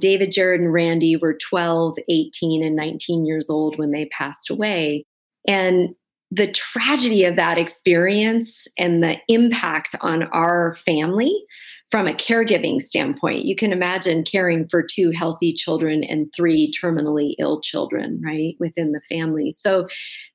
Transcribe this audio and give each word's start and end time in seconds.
David, 0.00 0.32
Jared, 0.32 0.60
and 0.60 0.72
Randy 0.72 1.16
were 1.16 1.36
12, 1.36 1.96
18, 2.08 2.62
and 2.62 2.76
19 2.76 3.26
years 3.26 3.50
old 3.50 3.78
when 3.78 3.90
they 3.90 4.06
passed 4.06 4.50
away. 4.50 5.04
And 5.46 5.94
the 6.30 6.52
tragedy 6.52 7.24
of 7.24 7.36
that 7.36 7.58
experience 7.58 8.66
and 8.76 9.02
the 9.02 9.16
impact 9.28 9.94
on 10.00 10.24
our 10.24 10.76
family 10.84 11.44
from 11.90 12.06
a 12.06 12.12
caregiving 12.12 12.82
standpoint. 12.82 13.46
You 13.46 13.56
can 13.56 13.72
imagine 13.72 14.24
caring 14.24 14.68
for 14.68 14.82
two 14.82 15.10
healthy 15.10 15.54
children 15.54 16.04
and 16.04 16.30
three 16.36 16.70
terminally 16.70 17.34
ill 17.38 17.62
children, 17.62 18.20
right, 18.22 18.56
within 18.60 18.92
the 18.92 19.00
family. 19.08 19.52
So 19.52 19.88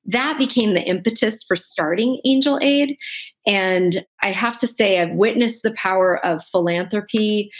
that 0.06 0.40
became 0.40 0.74
the 0.74 0.82
impetus 0.82 1.44
for 1.44 1.56
starting 1.56 2.20
Angel 2.26 2.58
Aid. 2.60 2.98
And 3.46 4.04
I 4.24 4.32
have 4.32 4.58
to 4.60 4.68
say, 4.68 5.00
I've 5.00 5.16
witnessed 5.16 5.62
the 5.62 5.74
power 5.74 6.26
of 6.26 6.44
philanthropy 6.46 7.52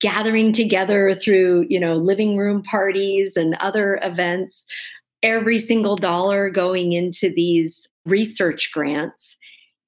gathering 0.00 0.52
together 0.52 1.14
through 1.14 1.66
you 1.68 1.78
know 1.78 1.94
living 1.94 2.36
room 2.36 2.62
parties 2.62 3.36
and 3.36 3.54
other 3.60 3.98
events 4.02 4.64
every 5.22 5.58
single 5.58 5.96
dollar 5.96 6.50
going 6.50 6.92
into 6.92 7.32
these 7.32 7.86
research 8.06 8.70
grants 8.72 9.36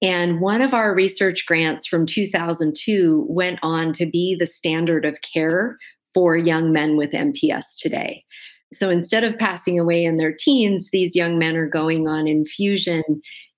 and 0.02 0.40
one 0.40 0.60
of 0.60 0.74
our 0.74 0.94
research 0.94 1.46
grants 1.46 1.86
from 1.86 2.06
2002 2.06 3.24
went 3.28 3.60
on 3.62 3.92
to 3.92 4.04
be 4.04 4.36
the 4.38 4.48
standard 4.48 5.04
of 5.04 5.16
care 5.22 5.78
for 6.12 6.36
young 6.36 6.72
men 6.72 6.96
with 6.96 7.12
MPS 7.12 7.64
today. 7.78 8.24
So 8.72 8.90
instead 8.90 9.22
of 9.22 9.38
passing 9.38 9.78
away 9.78 10.04
in 10.04 10.16
their 10.16 10.34
teens, 10.36 10.88
these 10.92 11.14
young 11.14 11.38
men 11.38 11.56
are 11.56 11.68
going 11.68 12.08
on 12.08 12.26
infusion 12.26 13.04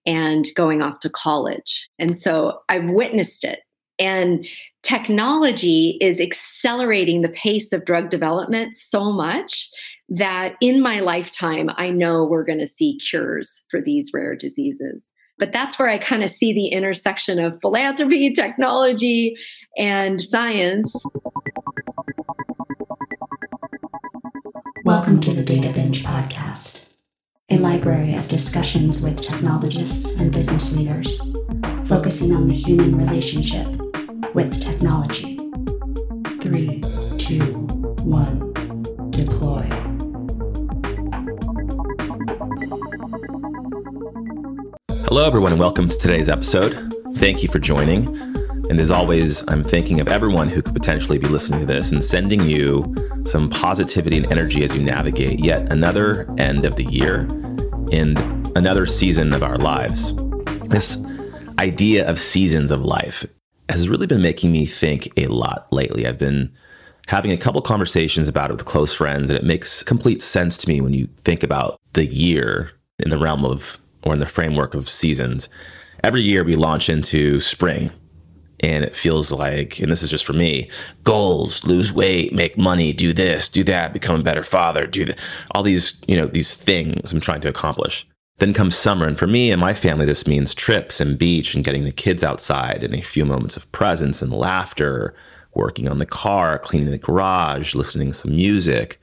and 0.04 0.44
going 0.54 0.82
off 0.82 1.00
to 1.00 1.08
college. 1.08 1.88
And 1.98 2.18
so 2.18 2.60
I've 2.68 2.90
witnessed 2.90 3.42
it. 3.42 3.60
And 3.98 4.44
technology 4.82 5.98
is 6.00 6.20
accelerating 6.20 7.22
the 7.22 7.28
pace 7.28 7.72
of 7.72 7.84
drug 7.84 8.10
development 8.10 8.76
so 8.76 9.12
much 9.12 9.68
that 10.08 10.56
in 10.60 10.82
my 10.82 11.00
lifetime, 11.00 11.70
I 11.76 11.90
know 11.90 12.24
we're 12.24 12.44
going 12.44 12.58
to 12.58 12.66
see 12.66 12.98
cures 12.98 13.62
for 13.70 13.80
these 13.80 14.10
rare 14.12 14.34
diseases. 14.34 15.06
But 15.38 15.52
that's 15.52 15.78
where 15.78 15.88
I 15.88 15.98
kind 15.98 16.22
of 16.22 16.30
see 16.30 16.52
the 16.52 16.68
intersection 16.68 17.38
of 17.38 17.60
philanthropy, 17.60 18.32
technology, 18.34 19.36
and 19.76 20.20
science. 20.22 20.94
Welcome 24.84 25.20
to 25.20 25.32
the 25.32 25.42
Data 25.42 25.72
Binge 25.72 26.04
Podcast, 26.04 26.84
a 27.48 27.58
library 27.58 28.14
of 28.14 28.28
discussions 28.28 29.00
with 29.00 29.22
technologists 29.22 30.16
and 30.16 30.32
business 30.32 30.72
leaders, 30.76 31.18
focusing 31.86 32.34
on 32.34 32.48
the 32.48 32.54
human 32.54 32.96
relationship 32.96 33.66
with 34.34 34.60
technology. 34.60 35.36
Three, 36.40 36.80
two, 37.18 37.40
one, 38.02 38.52
deploy. 39.10 39.62
Hello, 45.06 45.24
everyone, 45.24 45.52
and 45.52 45.60
welcome 45.60 45.88
to 45.88 45.96
today's 45.96 46.28
episode. 46.28 46.92
Thank 47.18 47.44
you 47.44 47.48
for 47.48 47.60
joining. 47.60 48.08
And 48.68 48.80
as 48.80 48.90
always, 48.90 49.44
I'm 49.46 49.62
thinking 49.62 50.00
of 50.00 50.08
everyone 50.08 50.48
who 50.48 50.62
could 50.62 50.74
potentially 50.74 51.18
be 51.18 51.28
listening 51.28 51.60
to 51.60 51.66
this 51.66 51.92
and 51.92 52.02
sending 52.02 52.42
you 52.42 52.92
some 53.24 53.48
positivity 53.48 54.16
and 54.16 54.32
energy 54.32 54.64
as 54.64 54.74
you 54.74 54.82
navigate 54.82 55.38
yet 55.38 55.72
another 55.72 56.28
end 56.38 56.64
of 56.64 56.74
the 56.74 56.84
year 56.84 57.20
and 57.92 58.18
another 58.56 58.84
season 58.84 59.32
of 59.32 59.44
our 59.44 59.58
lives. 59.58 60.12
This 60.64 60.98
idea 61.60 62.08
of 62.08 62.18
seasons 62.18 62.72
of 62.72 62.84
life 62.84 63.24
has 63.74 63.88
really 63.88 64.06
been 64.06 64.22
making 64.22 64.52
me 64.52 64.66
think 64.66 65.12
a 65.16 65.26
lot 65.26 65.66
lately. 65.72 66.06
I've 66.06 66.18
been 66.18 66.52
having 67.08 67.32
a 67.32 67.36
couple 67.36 67.60
conversations 67.60 68.28
about 68.28 68.50
it 68.50 68.54
with 68.54 68.64
close 68.64 68.94
friends, 68.94 69.30
and 69.30 69.38
it 69.38 69.44
makes 69.44 69.82
complete 69.82 70.22
sense 70.22 70.56
to 70.58 70.68
me 70.68 70.80
when 70.80 70.94
you 70.94 71.08
think 71.18 71.42
about 71.42 71.80
the 71.92 72.06
year 72.06 72.70
in 72.98 73.10
the 73.10 73.18
realm 73.18 73.44
of 73.44 73.78
or 74.02 74.12
in 74.12 74.20
the 74.20 74.26
framework 74.26 74.74
of 74.74 74.88
seasons, 74.88 75.48
every 76.02 76.20
year 76.20 76.44
we 76.44 76.56
launch 76.56 76.88
into 76.88 77.40
spring. 77.40 77.90
And 78.60 78.84
it 78.84 78.94
feels 78.94 79.32
like, 79.32 79.80
and 79.80 79.90
this 79.90 80.02
is 80.02 80.10
just 80.10 80.24
for 80.24 80.32
me, 80.32 80.70
goals, 81.02 81.64
lose 81.64 81.92
weight, 81.92 82.32
make 82.32 82.56
money, 82.56 82.92
do 82.92 83.12
this, 83.12 83.48
do 83.48 83.64
that, 83.64 83.92
become 83.92 84.20
a 84.20 84.22
better 84.22 84.44
father, 84.44 84.86
do 84.86 85.12
all 85.50 85.62
these, 85.62 86.00
you 86.06 86.16
know, 86.16 86.26
these 86.26 86.54
things 86.54 87.12
I'm 87.12 87.20
trying 87.20 87.40
to 87.42 87.48
accomplish. 87.48 88.06
Then 88.38 88.52
comes 88.52 88.76
summer, 88.76 89.06
and 89.06 89.18
for 89.18 89.28
me 89.28 89.52
and 89.52 89.60
my 89.60 89.74
family, 89.74 90.06
this 90.06 90.26
means 90.26 90.54
trips 90.54 91.00
and 91.00 91.18
beach 91.18 91.54
and 91.54 91.64
getting 91.64 91.84
the 91.84 91.92
kids 91.92 92.24
outside 92.24 92.82
and 92.82 92.94
a 92.94 93.00
few 93.00 93.24
moments 93.24 93.56
of 93.56 93.70
presence 93.70 94.22
and 94.22 94.32
laughter, 94.32 95.14
working 95.54 95.88
on 95.88 96.00
the 96.00 96.06
car, 96.06 96.58
cleaning 96.58 96.90
the 96.90 96.98
garage, 96.98 97.76
listening 97.76 98.08
to 98.08 98.14
some 98.14 98.34
music, 98.34 99.00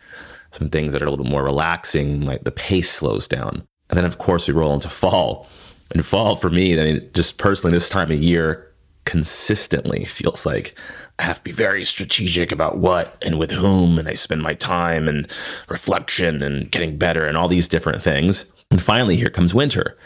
some 0.52 0.70
things 0.70 0.92
that 0.92 1.02
are 1.02 1.06
a 1.06 1.10
little 1.10 1.24
bit 1.24 1.32
more 1.32 1.44
relaxing, 1.44 2.22
like 2.22 2.44
the 2.44 2.52
pace 2.52 2.92
slows 2.92 3.26
down. 3.28 3.66
And 3.90 3.98
then, 3.98 4.06
of 4.06 4.18
course, 4.18 4.48
we 4.48 4.54
roll 4.54 4.74
into 4.74 4.90
fall. 4.90 5.48
And 5.94 6.06
fall 6.06 6.36
for 6.36 6.50
me, 6.50 6.80
I 6.80 6.84
mean, 6.84 7.10
just 7.14 7.38
personally, 7.38 7.74
this 7.74 7.90
time 7.90 8.12
of 8.12 8.22
year 8.22 8.70
consistently 9.06 10.06
feels 10.06 10.46
like 10.46 10.76
I 11.20 11.24
have 11.24 11.38
to 11.38 11.44
be 11.44 11.52
very 11.52 11.84
strategic 11.84 12.52
about 12.52 12.78
what 12.78 13.18
and 13.22 13.40
with 13.40 13.52
whom, 13.52 13.98
and 13.98 14.08
I 14.08 14.14
spend 14.14 14.42
my 14.42 14.54
time 14.54 15.08
and 15.08 15.30
reflection 15.70 16.42
and 16.42 16.70
getting 16.72 16.98
better 16.98 17.26
and 17.26 17.38
all 17.38 17.48
these 17.48 17.68
different 17.68 18.04
things. 18.04 18.52
And 18.72 18.82
finally, 18.82 19.18
here 19.18 19.30
comes 19.30 19.54
winter, 19.54 19.98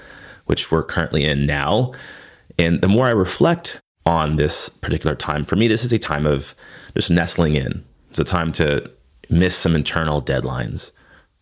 which 0.46 0.72
we're 0.72 0.84
currently 0.84 1.24
in 1.24 1.46
now. 1.46 1.94
And 2.58 2.82
the 2.82 2.88
more 2.88 3.08
I 3.08 3.12
reflect 3.12 3.80
on 4.06 4.36
this 4.36 4.70
particular 4.70 5.16
time, 5.16 5.46
for 5.46 5.56
me, 5.56 5.68
this 5.68 5.86
is 5.86 5.94
a 5.94 6.00
time 6.00 6.26
of 6.26 6.54
just 6.96 7.10
nestling 7.10 7.56
in. 7.56 7.86
It's 8.10 8.20
a 8.20 8.24
time 8.24 8.52
to 8.54 8.90
miss 9.30 9.56
some 9.56 9.76
internal 9.76 10.22
deadlines, 10.22 10.92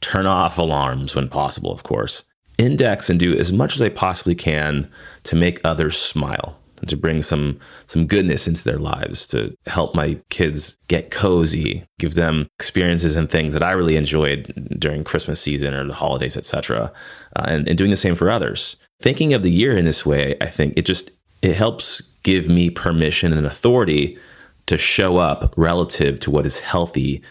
turn 0.01 0.25
off 0.25 0.57
alarms 0.57 1.15
when 1.15 1.29
possible, 1.29 1.71
of 1.71 1.83
course, 1.83 2.23
index 2.57 3.09
and 3.09 3.19
do 3.19 3.37
as 3.37 3.51
much 3.51 3.75
as 3.75 3.81
I 3.81 3.89
possibly 3.89 4.35
can 4.35 4.89
to 5.23 5.35
make 5.35 5.59
others 5.63 5.97
smile 5.97 6.59
and 6.83 6.89
to 6.89 6.97
bring 6.97 7.21
some 7.21 7.57
some 7.85 8.05
goodness 8.05 8.45
into 8.45 8.61
their 8.65 8.77
lives 8.77 9.25
to 9.25 9.55
help 9.67 9.95
my 9.95 10.19
kids 10.29 10.77
get 10.89 11.11
cozy 11.11 11.85
give 11.97 12.15
them 12.15 12.45
experiences 12.59 13.15
and 13.15 13.29
things 13.29 13.53
that 13.53 13.63
i 13.63 13.71
really 13.71 13.95
enjoyed 13.95 14.53
during 14.77 15.01
christmas 15.01 15.39
season 15.39 15.73
or 15.73 15.87
the 15.87 15.93
holidays 15.93 16.35
etc 16.35 16.91
uh, 17.37 17.45
and, 17.47 17.69
and 17.69 17.77
doing 17.77 17.89
the 17.89 17.97
same 17.97 18.15
for 18.15 18.29
others. 18.29 18.75
Thinking 18.99 19.33
of 19.33 19.43
the 19.43 19.51
year 19.51 19.77
in 19.77 19.85
this 19.85 20.05
way 20.05 20.35
i 20.41 20.47
think 20.47 20.73
it 20.75 20.85
just 20.85 21.09
it 21.41 21.55
helps 21.55 22.01
give 22.23 22.49
me 22.49 22.69
permission 22.69 23.31
and 23.31 23.47
authority 23.47 24.17
to 24.65 24.77
show 24.77 25.17
up 25.17 25.53
relative 25.55 26.19
to 26.19 26.31
what 26.31 26.45
is 26.45 26.59
healthy 26.59 27.21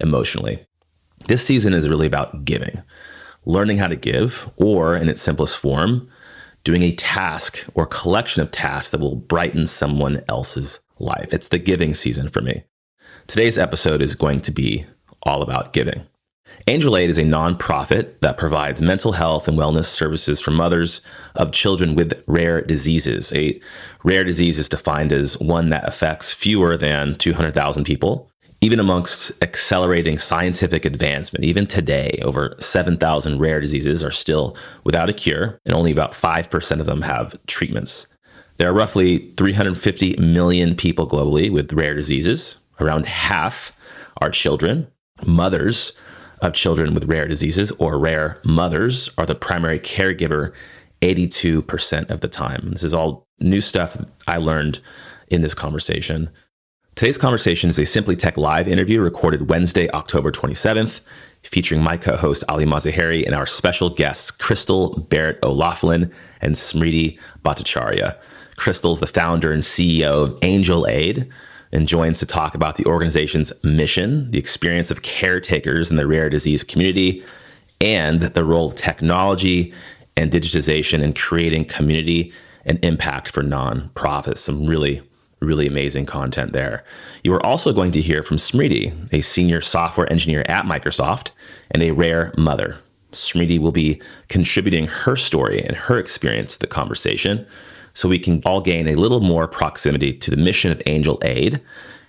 emotionally. 0.00 0.64
This 1.26 1.44
season 1.44 1.74
is 1.74 1.88
really 1.88 2.06
about 2.06 2.44
giving 2.44 2.82
learning 3.46 3.78
how 3.78 3.86
to 3.86 3.96
give, 3.96 4.50
or 4.56 4.96
in 4.96 5.08
its 5.08 5.22
simplest 5.22 5.56
form, 5.56 6.08
doing 6.66 6.82
a 6.82 6.90
task 6.96 7.64
or 7.74 7.86
collection 7.86 8.42
of 8.42 8.50
tasks 8.50 8.90
that 8.90 8.98
will 8.98 9.14
brighten 9.14 9.68
someone 9.68 10.20
else's 10.28 10.80
life. 10.98 11.32
It's 11.32 11.46
the 11.46 11.60
giving 11.60 11.94
season 11.94 12.28
for 12.28 12.40
me. 12.42 12.64
Today's 13.28 13.56
episode 13.56 14.02
is 14.02 14.16
going 14.16 14.40
to 14.40 14.50
be 14.50 14.84
all 15.22 15.42
about 15.42 15.72
giving. 15.72 16.04
Angel 16.66 16.96
Aid 16.96 17.08
is 17.08 17.18
a 17.18 17.22
nonprofit 17.22 18.18
that 18.18 18.36
provides 18.36 18.82
mental 18.82 19.12
health 19.12 19.46
and 19.46 19.56
wellness 19.56 19.84
services 19.84 20.40
for 20.40 20.50
mothers 20.50 21.02
of 21.36 21.52
children 21.52 21.94
with 21.94 22.20
rare 22.26 22.60
diseases. 22.62 23.32
A 23.32 23.60
rare 24.02 24.24
disease 24.24 24.58
is 24.58 24.68
defined 24.68 25.12
as 25.12 25.38
one 25.38 25.68
that 25.68 25.86
affects 25.86 26.32
fewer 26.32 26.76
than 26.76 27.14
200,000 27.14 27.84
people 27.84 28.28
even 28.60 28.80
amongst 28.80 29.32
accelerating 29.42 30.18
scientific 30.18 30.84
advancement, 30.84 31.44
even 31.44 31.66
today, 31.66 32.18
over 32.22 32.54
7,000 32.58 33.38
rare 33.38 33.60
diseases 33.60 34.02
are 34.02 34.10
still 34.10 34.56
without 34.84 35.10
a 35.10 35.12
cure, 35.12 35.60
and 35.66 35.74
only 35.74 35.92
about 35.92 36.12
5% 36.12 36.80
of 36.80 36.86
them 36.86 37.02
have 37.02 37.36
treatments. 37.46 38.06
There 38.56 38.68
are 38.68 38.74
roughly 38.74 39.32
350 39.36 40.16
million 40.16 40.74
people 40.74 41.06
globally 41.06 41.52
with 41.52 41.72
rare 41.72 41.94
diseases. 41.94 42.56
Around 42.80 43.06
half 43.06 43.76
are 44.22 44.30
children. 44.30 44.86
Mothers 45.26 45.92
of 46.40 46.54
children 46.54 46.94
with 46.94 47.04
rare 47.04 47.28
diseases 47.28 47.72
or 47.72 47.98
rare 47.98 48.38
mothers 48.44 49.10
are 49.18 49.26
the 49.26 49.34
primary 49.34 49.78
caregiver 49.78 50.52
82% 51.02 52.10
of 52.10 52.20
the 52.20 52.28
time. 52.28 52.70
This 52.70 52.82
is 52.82 52.94
all 52.94 53.26
new 53.38 53.60
stuff 53.60 54.02
I 54.26 54.38
learned 54.38 54.80
in 55.28 55.42
this 55.42 55.54
conversation. 55.54 56.30
Today's 56.96 57.18
conversation 57.18 57.68
is 57.68 57.78
a 57.78 57.84
Simply 57.84 58.16
Tech 58.16 58.38
live 58.38 58.66
interview 58.66 59.02
recorded 59.02 59.50
Wednesday, 59.50 59.86
October 59.90 60.32
27th, 60.32 61.02
featuring 61.42 61.82
my 61.82 61.98
co 61.98 62.16
host 62.16 62.42
Ali 62.48 62.64
Mazaheri 62.64 63.26
and 63.26 63.34
our 63.34 63.44
special 63.44 63.90
guests, 63.90 64.30
Cristol 64.30 65.06
Barrett 65.10 65.38
O'Loughlin 65.42 66.10
and 66.40 66.54
Smriti 66.54 67.18
Bhattacharya. 67.44 68.16
Cristol's 68.56 69.00
the 69.00 69.06
founder 69.06 69.52
and 69.52 69.60
CEO 69.60 70.24
of 70.24 70.38
Angel 70.40 70.86
Aid 70.86 71.30
and 71.70 71.86
joins 71.86 72.18
to 72.20 72.24
talk 72.24 72.54
about 72.54 72.76
the 72.76 72.86
organization's 72.86 73.52
mission, 73.62 74.30
the 74.30 74.38
experience 74.38 74.90
of 74.90 75.02
caretakers 75.02 75.90
in 75.90 75.98
the 75.98 76.06
rare 76.06 76.30
disease 76.30 76.64
community, 76.64 77.22
and 77.78 78.22
the 78.22 78.42
role 78.42 78.68
of 78.68 78.74
technology 78.74 79.70
and 80.16 80.30
digitization 80.30 81.02
in 81.02 81.12
creating 81.12 81.66
community 81.66 82.32
and 82.64 82.82
impact 82.82 83.30
for 83.30 83.42
nonprofits. 83.42 84.38
Some 84.38 84.64
really 84.64 85.02
really 85.40 85.66
amazing 85.66 86.06
content 86.06 86.52
there. 86.52 86.84
You 87.22 87.32
are 87.34 87.44
also 87.44 87.72
going 87.72 87.92
to 87.92 88.00
hear 88.00 88.22
from 88.22 88.38
Smriti, 88.38 89.12
a 89.12 89.20
senior 89.20 89.60
software 89.60 90.10
engineer 90.10 90.44
at 90.48 90.64
Microsoft 90.64 91.30
and 91.70 91.82
a 91.82 91.90
rare 91.90 92.32
mother. 92.38 92.78
Smriti 93.12 93.58
will 93.58 93.72
be 93.72 94.00
contributing 94.28 94.86
her 94.86 95.16
story 95.16 95.62
and 95.62 95.76
her 95.76 95.98
experience 95.98 96.54
to 96.54 96.58
the 96.60 96.66
conversation 96.66 97.46
so 97.94 98.08
we 98.08 98.18
can 98.18 98.42
all 98.44 98.60
gain 98.60 98.88
a 98.88 98.94
little 98.94 99.20
more 99.20 99.48
proximity 99.48 100.12
to 100.12 100.30
the 100.30 100.36
mission 100.36 100.70
of 100.70 100.82
Angel 100.86 101.18
Aid 101.22 101.60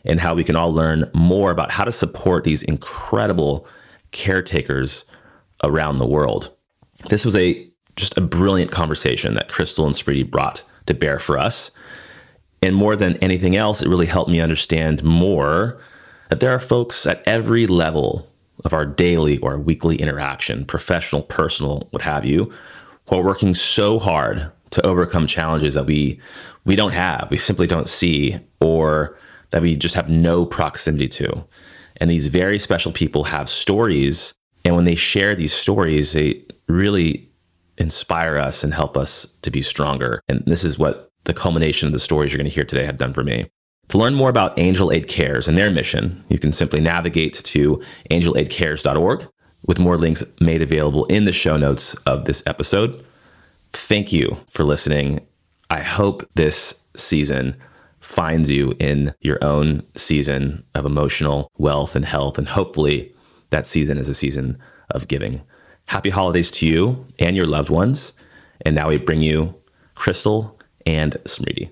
and 0.06 0.20
how 0.20 0.34
we 0.34 0.44
can 0.44 0.56
all 0.56 0.74
learn 0.74 1.10
more 1.14 1.52
about 1.52 1.72
how 1.72 1.84
to 1.84 1.92
support 1.92 2.44
these 2.44 2.64
incredible 2.64 3.68
caretakers 4.12 5.06
around 5.64 6.00
the 6.00 6.06
world. 6.06 6.52
This 7.10 7.26
was 7.26 7.36
a 7.36 7.68
just 7.96 8.18
a 8.18 8.22
brilliant 8.22 8.72
conversation 8.72 9.34
that 9.34 9.50
Cristol 9.50 9.86
and 9.86 9.96
Smriti 9.96 10.30
brought 10.30 10.62
to 10.86 10.94
bear 10.94 11.20
for 11.20 11.38
us. 11.38 11.72
And 12.62 12.76
more 12.76 12.96
than 12.96 13.18
anything 13.18 13.56
else, 13.56 13.82
it 13.82 13.90
really 13.90 14.06
helped 14.08 14.32
me 14.32 14.42
understand 14.42 15.04
more 15.04 15.80
that 16.30 16.40
there 16.40 16.54
are 16.54 16.60
folks 16.60 17.06
at 17.06 17.24
every 17.28 17.68
level 17.68 18.28
of 18.66 18.74
our 18.74 18.86
daily 18.86 19.38
or 19.40 19.58
weekly 19.58 19.96
interaction, 19.98 20.66
professional, 20.66 21.22
personal, 21.22 21.88
what 21.92 22.02
have 22.02 22.26
you, 22.26 22.52
who 23.08 23.18
are 23.18 23.24
working 23.24 23.54
so 23.54 24.00
hard 24.00 24.52
to 24.72 24.86
overcome 24.86 25.28
challenges 25.28 25.76
that 25.76 25.86
we 25.86 26.20
we 26.66 26.76
don't 26.76 26.94
have, 26.94 27.30
we 27.32 27.38
simply 27.38 27.66
don't 27.66 27.88
see, 27.88 28.38
or 28.60 29.18
that 29.52 29.62
we 29.62 29.76
just 29.76 29.96
have 29.96 30.10
no 30.10 30.46
proximity 30.46 31.08
to. 31.08 31.46
And 31.98 32.12
these 32.12 32.28
very 32.28 32.60
special 32.60 32.92
people 32.92 33.24
have 33.24 33.48
stories. 33.48 34.34
And 34.66 34.76
when 34.76 34.84
they 34.84 34.96
share 34.96 35.34
these 35.34 35.54
stories, 35.54 36.12
they 36.12 36.44
really 36.68 37.30
inspire 37.78 38.38
us 38.38 38.64
and 38.66 38.74
help 38.74 38.98
us 38.98 39.26
to 39.44 39.50
be 39.50 39.62
stronger. 39.62 40.20
And 40.28 40.44
this 40.46 40.66
is 40.66 40.78
what 40.78 41.07
the 41.28 41.34
culmination 41.34 41.86
of 41.88 41.94
the 41.94 42.00
stories 42.00 42.32
you're 42.32 42.38
going 42.38 42.50
to 42.50 42.56
hear 42.56 42.64
today 42.64 42.86
have 42.86 42.98
done 42.98 43.14
for 43.14 43.24
me. 43.24 43.50
To 43.90 43.98
learn 43.98 44.16
more 44.16 44.30
about 44.30 44.58
Angel 44.58 44.92
Aid 44.92 45.08
Cares 45.08 45.48
and 45.48 45.58
their 45.58 45.70
mission, 45.70 46.24
you 46.30 46.40
can 46.40 46.52
simply 46.52 46.80
navigate 46.80 47.34
to 47.34 47.82
angelaidcares.org 48.10 49.28
with 49.66 49.80
more 49.80 49.98
links 49.98 50.24
made 50.40 50.62
available 50.62 51.06
in 51.06 51.26
the 51.26 51.34
show 51.34 51.58
notes 51.58 51.94
of 52.06 52.26
this 52.26 52.42
episode. 52.46 53.04
Thank 53.74 54.14
you 54.14 54.38
for 54.50 54.64
listening. 54.64 55.26
I 55.70 55.82
hope 55.82 56.28
this 56.36 56.82
season 56.96 57.58
finds 58.00 58.50
you 58.50 58.74
in 58.80 59.14
your 59.20 59.44
own 59.44 59.84
season 59.96 60.64
of 60.76 60.86
emotional 60.86 61.52
wealth 61.58 61.96
and 61.96 62.06
health. 62.06 62.38
And 62.38 62.48
hopefully, 62.48 63.14
that 63.50 63.68
season 63.68 63.98
is 63.98 64.08
a 64.08 64.16
season 64.16 64.58
of 64.92 65.10
giving. 65.10 65.42
Happy 65.88 66.10
holidays 66.10 66.52
to 66.52 66.68
you 66.68 67.06
and 67.20 67.36
your 67.36 67.46
loved 67.46 67.70
ones. 67.70 68.14
And 68.66 68.76
now 68.76 68.88
we 68.90 68.98
bring 68.98 69.22
you 69.22 69.56
Crystal 69.96 70.57
and 70.88 71.18
Smriti. 71.26 71.70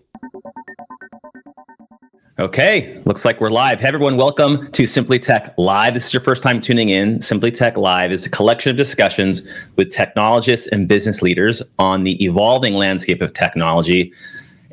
Okay, 2.37 3.01
looks 3.05 3.23
like 3.23 3.39
we're 3.39 3.49
live. 3.49 3.79
Hey, 3.79 3.87
everyone, 3.87 4.17
welcome 4.17 4.69
to 4.73 4.85
Simply 4.85 5.17
Tech 5.17 5.53
Live. 5.57 5.93
This 5.93 6.07
is 6.07 6.13
your 6.13 6.19
first 6.19 6.43
time 6.43 6.59
tuning 6.59 6.89
in. 6.89 7.21
Simply 7.21 7.49
Tech 7.49 7.77
Live 7.77 8.11
is 8.11 8.25
a 8.25 8.29
collection 8.29 8.71
of 8.71 8.75
discussions 8.75 9.49
with 9.77 9.89
technologists 9.89 10.67
and 10.67 10.89
business 10.89 11.21
leaders 11.21 11.63
on 11.79 12.03
the 12.03 12.21
evolving 12.21 12.73
landscape 12.73 13.21
of 13.21 13.31
technology. 13.31 14.11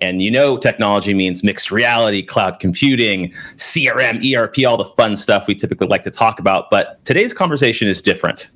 And 0.00 0.20
you 0.20 0.30
know, 0.32 0.56
technology 0.56 1.14
means 1.14 1.44
mixed 1.44 1.70
reality, 1.70 2.20
cloud 2.20 2.58
computing, 2.58 3.32
CRM, 3.54 4.34
ERP, 4.34 4.66
all 4.66 4.76
the 4.76 4.84
fun 4.96 5.14
stuff 5.14 5.46
we 5.46 5.54
typically 5.54 5.86
like 5.86 6.02
to 6.02 6.10
talk 6.10 6.40
about. 6.40 6.68
But 6.68 7.02
today's 7.04 7.32
conversation 7.32 7.86
is 7.86 8.02
different. 8.02 8.50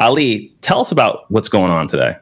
Ali, 0.00 0.52
tell 0.60 0.80
us 0.80 0.90
about 0.90 1.30
what's 1.30 1.48
going 1.48 1.70
on 1.70 1.86
today. 1.86 2.16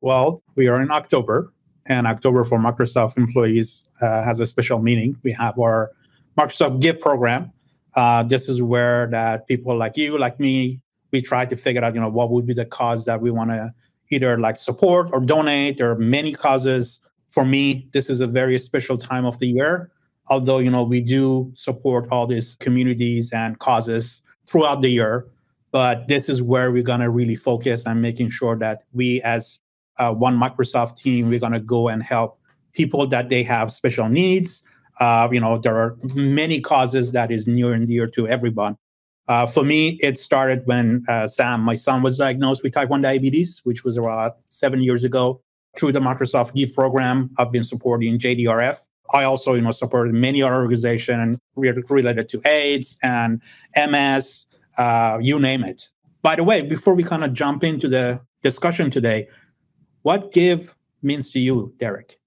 Well, 0.00 0.40
we 0.54 0.68
are 0.68 0.80
in 0.80 0.92
October, 0.92 1.52
and 1.90 2.06
October 2.06 2.44
for 2.44 2.56
Microsoft 2.56 3.18
employees 3.18 3.90
uh, 4.00 4.22
has 4.22 4.38
a 4.38 4.46
special 4.46 4.78
meaning. 4.78 5.16
We 5.24 5.32
have 5.32 5.58
our 5.58 5.90
Microsoft 6.38 6.80
Give 6.80 6.98
program. 6.98 7.52
Uh, 7.96 8.22
this 8.22 8.48
is 8.48 8.62
where 8.62 9.08
that 9.08 9.48
people 9.48 9.76
like 9.76 9.96
you, 9.96 10.16
like 10.16 10.38
me, 10.38 10.80
we 11.10 11.20
try 11.20 11.44
to 11.44 11.56
figure 11.56 11.82
out, 11.82 11.94
you 11.94 12.00
know, 12.00 12.08
what 12.08 12.30
would 12.30 12.46
be 12.46 12.54
the 12.54 12.64
cause 12.64 13.04
that 13.06 13.20
we 13.20 13.32
want 13.32 13.50
to 13.50 13.74
either 14.10 14.38
like 14.38 14.56
support 14.56 15.10
or 15.12 15.18
donate. 15.18 15.78
There 15.78 15.90
are 15.90 15.98
many 15.98 16.32
causes. 16.32 17.00
For 17.30 17.44
me, 17.44 17.88
this 17.92 18.08
is 18.08 18.20
a 18.20 18.26
very 18.28 18.56
special 18.60 18.96
time 18.96 19.26
of 19.26 19.38
the 19.40 19.48
year. 19.48 19.90
Although, 20.28 20.58
you 20.58 20.70
know, 20.70 20.84
we 20.84 21.00
do 21.00 21.50
support 21.56 22.06
all 22.12 22.28
these 22.28 22.54
communities 22.56 23.32
and 23.32 23.58
causes 23.58 24.22
throughout 24.46 24.80
the 24.80 24.90
year, 24.90 25.26
but 25.72 26.06
this 26.06 26.28
is 26.28 26.40
where 26.40 26.70
we're 26.70 26.84
going 26.84 27.00
to 27.00 27.10
really 27.10 27.34
focus 27.34 27.84
on 27.84 28.00
making 28.00 28.30
sure 28.30 28.56
that 28.58 28.84
we 28.92 29.20
as 29.22 29.58
uh, 30.00 30.12
one 30.12 30.36
Microsoft 30.36 30.96
team, 30.96 31.28
we're 31.28 31.38
going 31.38 31.52
to 31.52 31.60
go 31.60 31.88
and 31.88 32.02
help 32.02 32.38
people 32.72 33.06
that 33.06 33.28
they 33.28 33.42
have 33.42 33.70
special 33.70 34.08
needs. 34.08 34.62
Uh, 34.98 35.28
you 35.30 35.40
know, 35.40 35.56
there 35.58 35.76
are 35.76 35.96
many 36.14 36.60
causes 36.60 37.12
that 37.12 37.30
is 37.30 37.46
near 37.46 37.72
and 37.72 37.86
dear 37.86 38.06
to 38.06 38.26
everyone. 38.26 38.76
Uh, 39.28 39.46
for 39.46 39.62
me, 39.62 39.98
it 40.02 40.18
started 40.18 40.62
when 40.64 41.04
uh, 41.08 41.28
Sam, 41.28 41.60
my 41.60 41.74
son, 41.74 42.02
was 42.02 42.18
diagnosed 42.18 42.62
with 42.62 42.72
type 42.72 42.88
1 42.88 43.02
diabetes, 43.02 43.60
which 43.62 43.84
was 43.84 43.96
about 43.96 44.38
seven 44.48 44.82
years 44.82 45.04
ago. 45.04 45.40
Through 45.78 45.92
the 45.92 46.00
Microsoft 46.00 46.54
Give 46.54 46.74
program, 46.74 47.30
I've 47.38 47.52
been 47.52 47.62
supporting 47.62 48.18
JDRF. 48.18 48.78
I 49.12 49.22
also, 49.22 49.54
you 49.54 49.60
know, 49.60 49.70
supported 49.70 50.14
many 50.14 50.42
other 50.42 50.56
organizations 50.56 51.38
related 51.54 52.28
to 52.30 52.40
AIDS 52.44 52.98
and 53.04 53.40
MS, 53.76 54.46
uh, 54.78 55.18
you 55.20 55.38
name 55.38 55.62
it. 55.62 55.90
By 56.22 56.34
the 56.34 56.42
way, 56.42 56.62
before 56.62 56.94
we 56.94 57.04
kind 57.04 57.22
of 57.22 57.32
jump 57.32 57.62
into 57.62 57.88
the 57.88 58.20
discussion 58.42 58.90
today, 58.90 59.28
what 60.02 60.32
give 60.32 60.74
means 61.02 61.30
to 61.30 61.40
you, 61.40 61.72
Derek? 61.78 62.18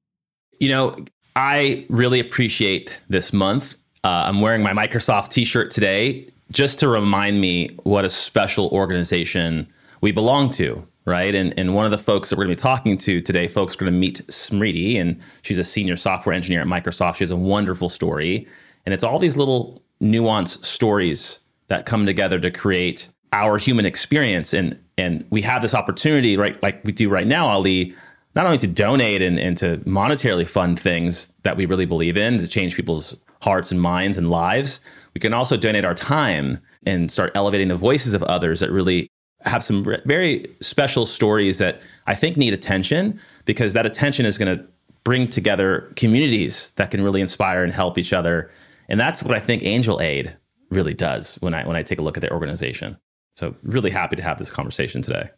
You 0.60 0.70
know, 0.70 1.06
I 1.36 1.86
really 1.90 2.20
appreciate 2.20 3.00
this 3.10 3.34
month. 3.34 3.76
Uh, 4.04 4.24
I'm 4.26 4.42
wearing 4.42 4.62
my 4.62 4.74
Microsoft 4.74 5.30
t 5.30 5.46
shirt 5.46 5.72
today 5.72 6.30
just 6.52 6.80
to 6.80 6.88
remind 6.88 7.42
me 7.42 7.70
what 7.84 8.06
a 8.06 8.10
special 8.10 8.68
organization 8.70 9.68
we 10.02 10.12
belong 10.12 10.52
to, 10.52 10.86
right? 11.06 11.34
And, 11.34 11.54
and 11.58 11.74
one 11.74 11.86
of 11.86 11.92
the 11.92 11.98
folks 11.98 12.30
that 12.30 12.38
we're 12.38 12.46
going 12.46 12.56
to 12.56 12.62
be 12.62 12.64
talking 12.64 12.98
to 13.00 13.22
today, 13.22 13.48
folks, 13.48 13.76
are 13.76 13.78
going 13.80 13.92
to 13.92 13.98
meet 13.98 14.22
Smriti, 14.28 15.00
and 15.00 15.20
she's 15.42 15.58
a 15.58 15.64
senior 15.64 15.98
software 15.98 16.36
engineer 16.36 16.62
at 16.62 16.68
Microsoft. 16.68 17.16
She 17.16 17.24
has 17.24 17.32
a 17.32 17.38
wonderful 17.38 17.90
story. 17.90 18.48
And 18.86 18.94
it's 18.94 19.04
all 19.04 19.18
these 19.18 19.38
little 19.38 19.82
nuanced 20.02 20.66
stories 20.66 21.40
that 21.70 21.86
come 21.86 22.06
together 22.06 22.38
to 22.40 22.52
create 22.52 23.08
our 23.32 23.58
human 23.58 23.86
experience. 23.86 24.54
And 24.54 24.78
and 24.98 25.26
we 25.30 25.42
have 25.42 25.62
this 25.62 25.74
opportunity, 25.74 26.38
right, 26.38 26.62
like 26.62 26.84
we 26.84 26.92
do 26.92 27.10
right 27.10 27.28
now, 27.28 27.48
Ali, 27.48 27.96
not 28.36 28.46
only 28.46 28.58
to 28.60 28.68
donate 28.68 29.22
and, 29.22 29.40
and 29.40 29.58
to 29.58 29.78
monetarily 29.80 30.48
fund 30.48 30.80
things 30.80 31.34
that 31.44 31.58
we 31.58 31.66
really 31.66 31.86
believe 31.86 32.18
in 32.18 32.40
to 32.40 32.48
change 32.48 32.76
people's 32.76 33.16
hearts 33.42 33.72
and 33.72 33.82
minds 33.82 34.18
and 34.18 34.30
lives, 34.30 34.80
we 35.14 35.20
can 35.20 35.34
also 35.34 35.58
donate 35.58 35.86
our 35.86 35.94
time 35.94 36.60
and 36.86 37.12
start 37.12 37.32
elevating 37.36 37.68
the 37.68 37.76
voices 37.76 38.14
of 38.14 38.24
others 38.24 38.60
that 38.60 38.72
really 38.72 39.10
have 39.42 39.64
some 39.64 39.84
very 40.06 40.48
special 40.62 41.06
stories 41.06 41.58
that 41.58 41.82
I 42.08 42.16
think 42.16 42.38
need 42.38 42.54
attention 42.54 43.20
because 43.46 43.74
that 43.74 43.86
attention 43.86 44.26
is 44.26 44.38
going 44.38 44.58
to 44.58 44.66
bring 45.04 45.28
together 45.28 45.92
communities 45.96 46.72
that 46.78 46.92
can 46.92 47.04
really 47.04 47.20
inspire 47.20 47.64
and 47.64 47.74
help 47.74 47.98
each 47.98 48.14
other. 48.14 48.50
And 48.88 49.00
that's 49.00 49.22
what 49.22 49.36
I 49.36 49.40
think 49.40 49.64
Angel 49.64 50.00
Aid 50.02 50.36
really 50.70 50.94
does 50.94 51.36
when 51.42 51.54
I 51.54 51.68
when 51.68 51.76
I 51.76 51.84
take 51.84 52.00
a 52.00 52.02
look 52.02 52.18
at 52.18 52.22
their 52.22 52.34
organization. 52.34 52.98
So, 53.36 53.56
really 53.64 53.90
happy 53.90 54.16
to 54.16 54.22
have 54.24 54.38
this 54.38 54.50
conversation 54.50 55.02
today. 55.02 55.30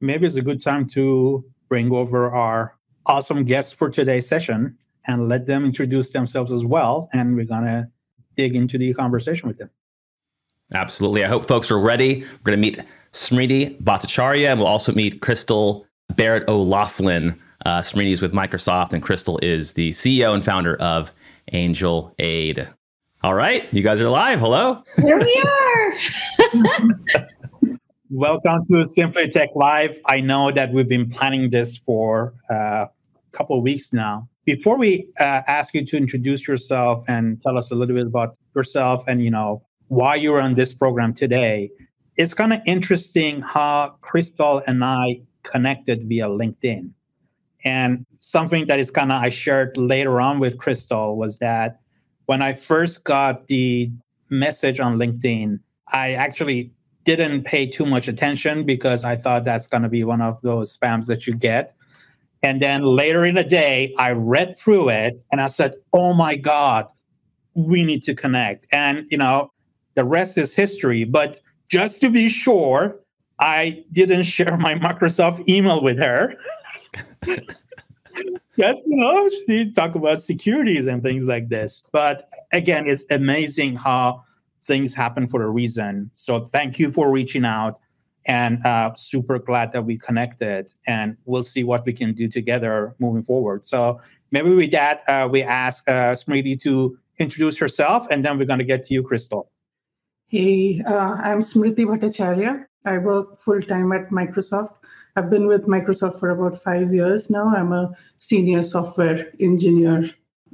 Maybe 0.00 0.26
it's 0.26 0.36
a 0.36 0.42
good 0.42 0.62
time 0.62 0.86
to 0.88 1.44
bring 1.68 1.92
over 1.92 2.30
our 2.30 2.76
awesome 3.06 3.44
guests 3.44 3.72
for 3.72 3.90
today's 3.90 4.28
session 4.28 4.76
and 5.06 5.28
let 5.28 5.46
them 5.46 5.64
introduce 5.64 6.10
themselves 6.10 6.52
as 6.52 6.64
well. 6.64 7.08
And 7.12 7.34
we're 7.34 7.46
going 7.46 7.64
to 7.64 7.88
dig 8.36 8.54
into 8.54 8.78
the 8.78 8.94
conversation 8.94 9.48
with 9.48 9.58
them. 9.58 9.70
Absolutely. 10.74 11.24
I 11.24 11.28
hope 11.28 11.46
folks 11.46 11.70
are 11.70 11.78
ready. 11.78 12.20
We're 12.20 12.56
going 12.56 12.58
to 12.58 12.62
meet 12.62 12.80
Smriti 13.12 13.80
Bhattacharya, 13.82 14.50
and 14.50 14.58
we'll 14.58 14.68
also 14.68 14.92
meet 14.92 15.20
Cristol 15.20 15.86
Barrett 16.16 16.48
O'Loughlin. 16.48 17.38
Uh, 17.66 17.80
Smriti 17.80 18.10
is 18.10 18.22
with 18.22 18.32
Microsoft, 18.32 18.92
and 18.92 19.02
Cristol 19.02 19.38
is 19.42 19.74
the 19.74 19.90
CEO 19.90 20.34
and 20.34 20.44
founder 20.44 20.76
of 20.76 21.12
Angel 21.52 22.14
Aid. 22.18 22.66
All 23.22 23.34
right, 23.34 23.72
you 23.72 23.82
guys 23.82 24.00
are 24.00 24.08
live. 24.08 24.40
Hello. 24.40 24.82
Here 25.00 25.20
we 25.20 25.44
are. 25.46 27.28
Welcome 28.14 28.66
to 28.66 28.84
Simply 28.84 29.26
Tech 29.26 29.48
Live. 29.54 29.98
I 30.04 30.20
know 30.20 30.50
that 30.50 30.70
we've 30.70 30.86
been 30.86 31.08
planning 31.08 31.48
this 31.48 31.78
for 31.78 32.34
uh, 32.50 32.54
a 32.84 32.90
couple 33.32 33.56
of 33.56 33.62
weeks 33.62 33.90
now. 33.90 34.28
Before 34.44 34.76
we 34.76 35.08
uh, 35.18 35.40
ask 35.48 35.72
you 35.72 35.86
to 35.86 35.96
introduce 35.96 36.46
yourself 36.46 37.06
and 37.08 37.40
tell 37.40 37.56
us 37.56 37.70
a 37.70 37.74
little 37.74 37.96
bit 37.96 38.06
about 38.06 38.36
yourself 38.54 39.02
and 39.08 39.24
you 39.24 39.30
know 39.30 39.62
why 39.88 40.16
you're 40.16 40.42
on 40.42 40.56
this 40.56 40.74
program 40.74 41.14
today, 41.14 41.70
it's 42.18 42.34
kind 42.34 42.52
of 42.52 42.60
interesting 42.66 43.40
how 43.40 43.96
Cristol 44.02 44.62
and 44.66 44.84
I 44.84 45.22
connected 45.42 46.06
via 46.06 46.26
LinkedIn. 46.26 46.90
And 47.64 48.04
something 48.18 48.66
that 48.66 48.78
is 48.78 48.90
kind 48.90 49.10
of 49.10 49.22
I 49.22 49.30
shared 49.30 49.78
later 49.78 50.20
on 50.20 50.38
with 50.38 50.58
Cristol 50.58 51.16
was 51.16 51.38
that 51.38 51.80
when 52.26 52.42
I 52.42 52.52
first 52.52 53.04
got 53.04 53.46
the 53.46 53.90
message 54.28 54.80
on 54.80 54.98
LinkedIn, 54.98 55.60
I 55.90 56.12
actually 56.12 56.72
didn't 57.04 57.44
pay 57.44 57.66
too 57.66 57.86
much 57.86 58.08
attention 58.08 58.64
because 58.64 59.04
I 59.04 59.16
thought 59.16 59.44
that's 59.44 59.66
going 59.66 59.82
to 59.82 59.88
be 59.88 60.04
one 60.04 60.20
of 60.20 60.40
those 60.42 60.76
spams 60.76 61.06
that 61.06 61.26
you 61.26 61.34
get. 61.34 61.74
And 62.42 62.60
then 62.60 62.82
later 62.82 63.24
in 63.24 63.36
the 63.36 63.44
day, 63.44 63.94
I 63.98 64.12
read 64.12 64.58
through 64.58 64.90
it 64.90 65.22
and 65.30 65.40
I 65.40 65.46
said, 65.46 65.74
oh 65.92 66.12
my 66.12 66.34
God, 66.34 66.86
we 67.54 67.84
need 67.84 68.02
to 68.04 68.14
connect. 68.14 68.66
And, 68.72 69.06
you 69.10 69.18
know, 69.18 69.52
the 69.94 70.04
rest 70.04 70.38
is 70.38 70.54
history. 70.54 71.04
But 71.04 71.40
just 71.68 72.00
to 72.00 72.10
be 72.10 72.28
sure, 72.28 72.98
I 73.38 73.84
didn't 73.92 74.24
share 74.24 74.56
my 74.56 74.74
Microsoft 74.74 75.48
email 75.48 75.82
with 75.82 75.98
her. 75.98 76.34
yes, 78.56 78.82
you 78.86 78.96
know, 78.96 79.28
she 79.46 79.70
talk 79.70 79.94
about 79.94 80.20
securities 80.20 80.86
and 80.86 81.02
things 81.02 81.26
like 81.26 81.48
this. 81.48 81.82
But 81.92 82.28
again, 82.52 82.86
it's 82.86 83.04
amazing 83.10 83.76
how 83.76 84.24
things 84.64 84.94
happen 84.94 85.26
for 85.26 85.42
a 85.42 85.48
reason. 85.48 86.10
So 86.14 86.44
thank 86.44 86.78
you 86.78 86.90
for 86.90 87.10
reaching 87.10 87.44
out 87.44 87.80
and 88.24 88.64
uh, 88.64 88.94
super 88.96 89.38
glad 89.38 89.72
that 89.72 89.84
we 89.84 89.98
connected 89.98 90.72
and 90.86 91.16
we'll 91.24 91.42
see 91.42 91.64
what 91.64 91.84
we 91.84 91.92
can 91.92 92.14
do 92.14 92.28
together 92.28 92.94
moving 92.98 93.22
forward. 93.22 93.66
So 93.66 94.00
maybe 94.30 94.54
with 94.54 94.70
that, 94.72 95.02
uh, 95.08 95.28
we 95.30 95.42
ask 95.42 95.88
uh, 95.88 96.12
Smriti 96.12 96.60
to 96.62 96.98
introduce 97.18 97.58
herself 97.58 98.06
and 98.10 98.24
then 98.24 98.38
we're 98.38 98.46
going 98.46 98.60
to 98.60 98.64
get 98.64 98.84
to 98.84 98.94
you, 98.94 99.02
Cristol. 99.02 99.50
Hey, 100.28 100.82
uh, 100.86 101.16
I'm 101.22 101.40
Smriti 101.40 101.84
Bhattacharya. 101.84 102.64
I 102.84 102.98
work 102.98 103.38
full 103.38 103.60
time 103.60 103.92
at 103.92 104.10
Microsoft. 104.10 104.74
I've 105.14 105.28
been 105.28 105.46
with 105.46 105.66
Microsoft 105.66 106.18
for 106.20 106.30
about 106.30 106.62
five 106.62 106.94
years 106.94 107.30
now. 107.30 107.54
I'm 107.54 107.72
a 107.72 107.94
senior 108.18 108.62
software 108.62 109.30
engineer. 109.38 110.10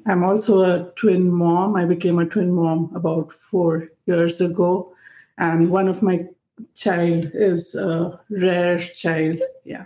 I'm 0.07 0.25
also 0.25 0.63
a 0.63 0.91
twin 0.97 1.31
mom. 1.31 1.77
I 1.77 1.85
became 1.85 2.19
a 2.19 2.27
twin 2.27 2.53
mom 2.53 2.93
about 2.95 3.31
four 3.31 3.89
years 4.09 4.41
ago. 4.41 4.93
And 5.37 5.71
one 5.71 5.87
of 5.87 6.03
my 6.03 6.25
child 6.75 7.31
is 7.35 7.75
a 7.75 8.19
rare 8.31 8.79
child. 8.79 9.41
Yeah. 9.65 9.85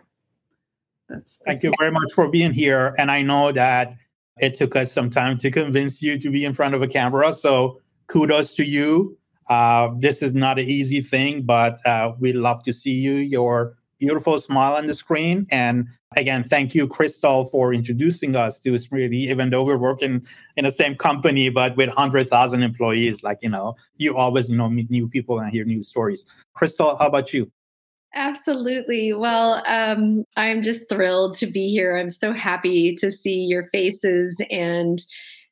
That's, 1.09 1.39
that's 1.39 1.43
Thank 1.45 1.63
you 1.63 1.75
very 1.79 1.91
much 1.91 2.13
for 2.15 2.29
being 2.29 2.53
here. 2.53 2.95
And 2.97 3.11
I 3.11 3.23
know 3.23 3.53
that 3.53 3.95
it 4.39 4.55
took 4.55 4.75
us 4.77 4.91
some 4.91 5.11
time 5.11 5.37
to 5.39 5.51
convince 5.51 6.03
you 6.03 6.19
to 6.19 6.31
be 6.31 6.45
in 6.45 6.55
front 6.55 6.75
of 6.75 6.81
a 6.81 6.89
camera. 6.89 7.33
So 7.35 7.81
kudos 8.07 8.55
to 8.55 8.65
you. 8.65 9.19
Uh, 9.51 9.91
this 9.99 10.23
is 10.23 10.33
not 10.33 10.59
an 10.59 10.67
easy 10.67 11.03
thing, 11.03 11.43
but 11.43 11.85
uh, 11.87 12.13
we 12.19 12.33
love 12.33 12.63
to 12.65 12.73
see 12.73 12.93
you. 12.93 13.15
Your 13.15 13.77
beautiful 14.03 14.37
smile 14.41 14.75
on 14.75 14.89
the 14.89 14.95
screen. 14.95 15.47
And 15.53 15.87
again, 16.17 16.43
thank 16.43 16.75
you, 16.75 16.89
Cristol, 16.89 17.45
for 17.45 17.73
introducing 17.73 18.35
us 18.35 18.59
to 18.59 18.73
Smriti, 18.73 19.31
even 19.31 19.51
though 19.51 19.63
we're 19.63 19.79
working 19.79 20.27
in 20.57 20.65
the 20.65 20.73
same 20.73 20.97
company, 20.97 21.51
but 21.51 21.77
with 21.77 21.89
100,000 21.89 22.63
employees. 22.65 23.23
Like, 23.23 23.39
you 23.43 23.49
know, 23.49 23.77
you 23.99 24.17
always, 24.17 24.51
you 24.51 24.57
know, 24.57 24.69
meet 24.69 24.91
new 24.91 25.09
people 25.09 25.39
and 25.39 25.53
hear 25.53 25.65
new 25.65 25.85
stories. 25.85 26.27
Cristol, 26.53 26.97
how 26.97 27.07
about 27.07 27.33
you? 27.33 27.49
Absolutely. 28.15 29.13
Well, 29.13 29.63
um, 29.69 30.25
I'm 30.37 30.63
just 30.63 30.89
thrilled 30.89 31.37
to 31.37 31.47
be 31.47 31.71
here. 31.71 31.97
I'm 31.97 32.11
so 32.11 32.33
happy 32.33 32.97
to 32.97 33.13
see 33.13 33.47
your 33.49 33.69
faces. 33.69 34.37
And 34.51 35.01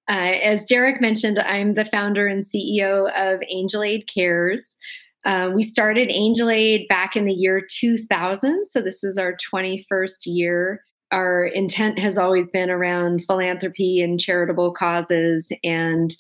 uh, 0.09 0.35
as 0.42 0.64
Derek 0.64 1.00
mentioned, 1.00 1.38
I'm 1.38 1.75
the 1.75 1.85
founder 1.85 2.26
and 2.26 2.45
CEO 2.45 3.12
of 3.16 3.40
Angel 3.49 3.85
Aid 3.85 4.09
Cares. 4.12 4.76
Uh, 5.25 5.50
we 5.55 5.62
started 5.62 6.09
Angel 6.11 6.50
Aid 6.50 6.89
back 6.89 7.17
in 7.17 7.27
the 7.27 7.33
year 7.33 7.61
2000. 7.79 8.67
So 8.71 8.81
this 8.81 9.05
is 9.05 9.19
our 9.19 9.37
21st 9.53 10.19
year. 10.25 10.83
Our 11.12 11.47
intent 11.47 11.99
has 11.99 12.17
always 12.17 12.49
been 12.50 12.71
around 12.71 13.25
philanthropy 13.27 14.00
and 14.00 14.19
charitable 14.19 14.73
causes. 14.73 15.49
And 15.65 16.15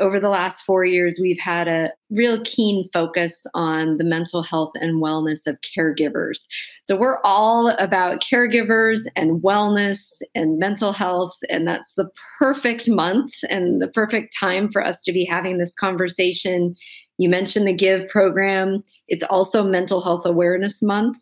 over 0.00 0.18
the 0.18 0.28
last 0.28 0.62
four 0.62 0.84
years, 0.84 1.18
we've 1.20 1.38
had 1.38 1.68
a 1.68 1.90
real 2.10 2.42
keen 2.44 2.88
focus 2.92 3.46
on 3.54 3.96
the 3.96 4.04
mental 4.04 4.42
health 4.42 4.72
and 4.74 5.00
wellness 5.00 5.46
of 5.46 5.56
caregivers. 5.60 6.46
So 6.84 6.96
we're 6.96 7.20
all 7.22 7.68
about 7.78 8.20
caregivers 8.20 9.02
and 9.14 9.40
wellness 9.40 10.00
and 10.34 10.58
mental 10.58 10.92
health. 10.92 11.36
And 11.48 11.66
that's 11.66 11.94
the 11.96 12.10
perfect 12.38 12.88
month 12.88 13.34
and 13.48 13.80
the 13.80 13.88
perfect 13.88 14.34
time 14.38 14.70
for 14.70 14.84
us 14.84 15.02
to 15.04 15.12
be 15.12 15.24
having 15.24 15.58
this 15.58 15.72
conversation 15.78 16.74
you 17.18 17.28
mentioned 17.28 17.66
the 17.66 17.74
GIVE 17.74 18.08
program. 18.08 18.82
It's 19.08 19.24
also 19.24 19.62
Mental 19.62 20.00
Health 20.02 20.26
Awareness 20.26 20.82
Month 20.82 21.18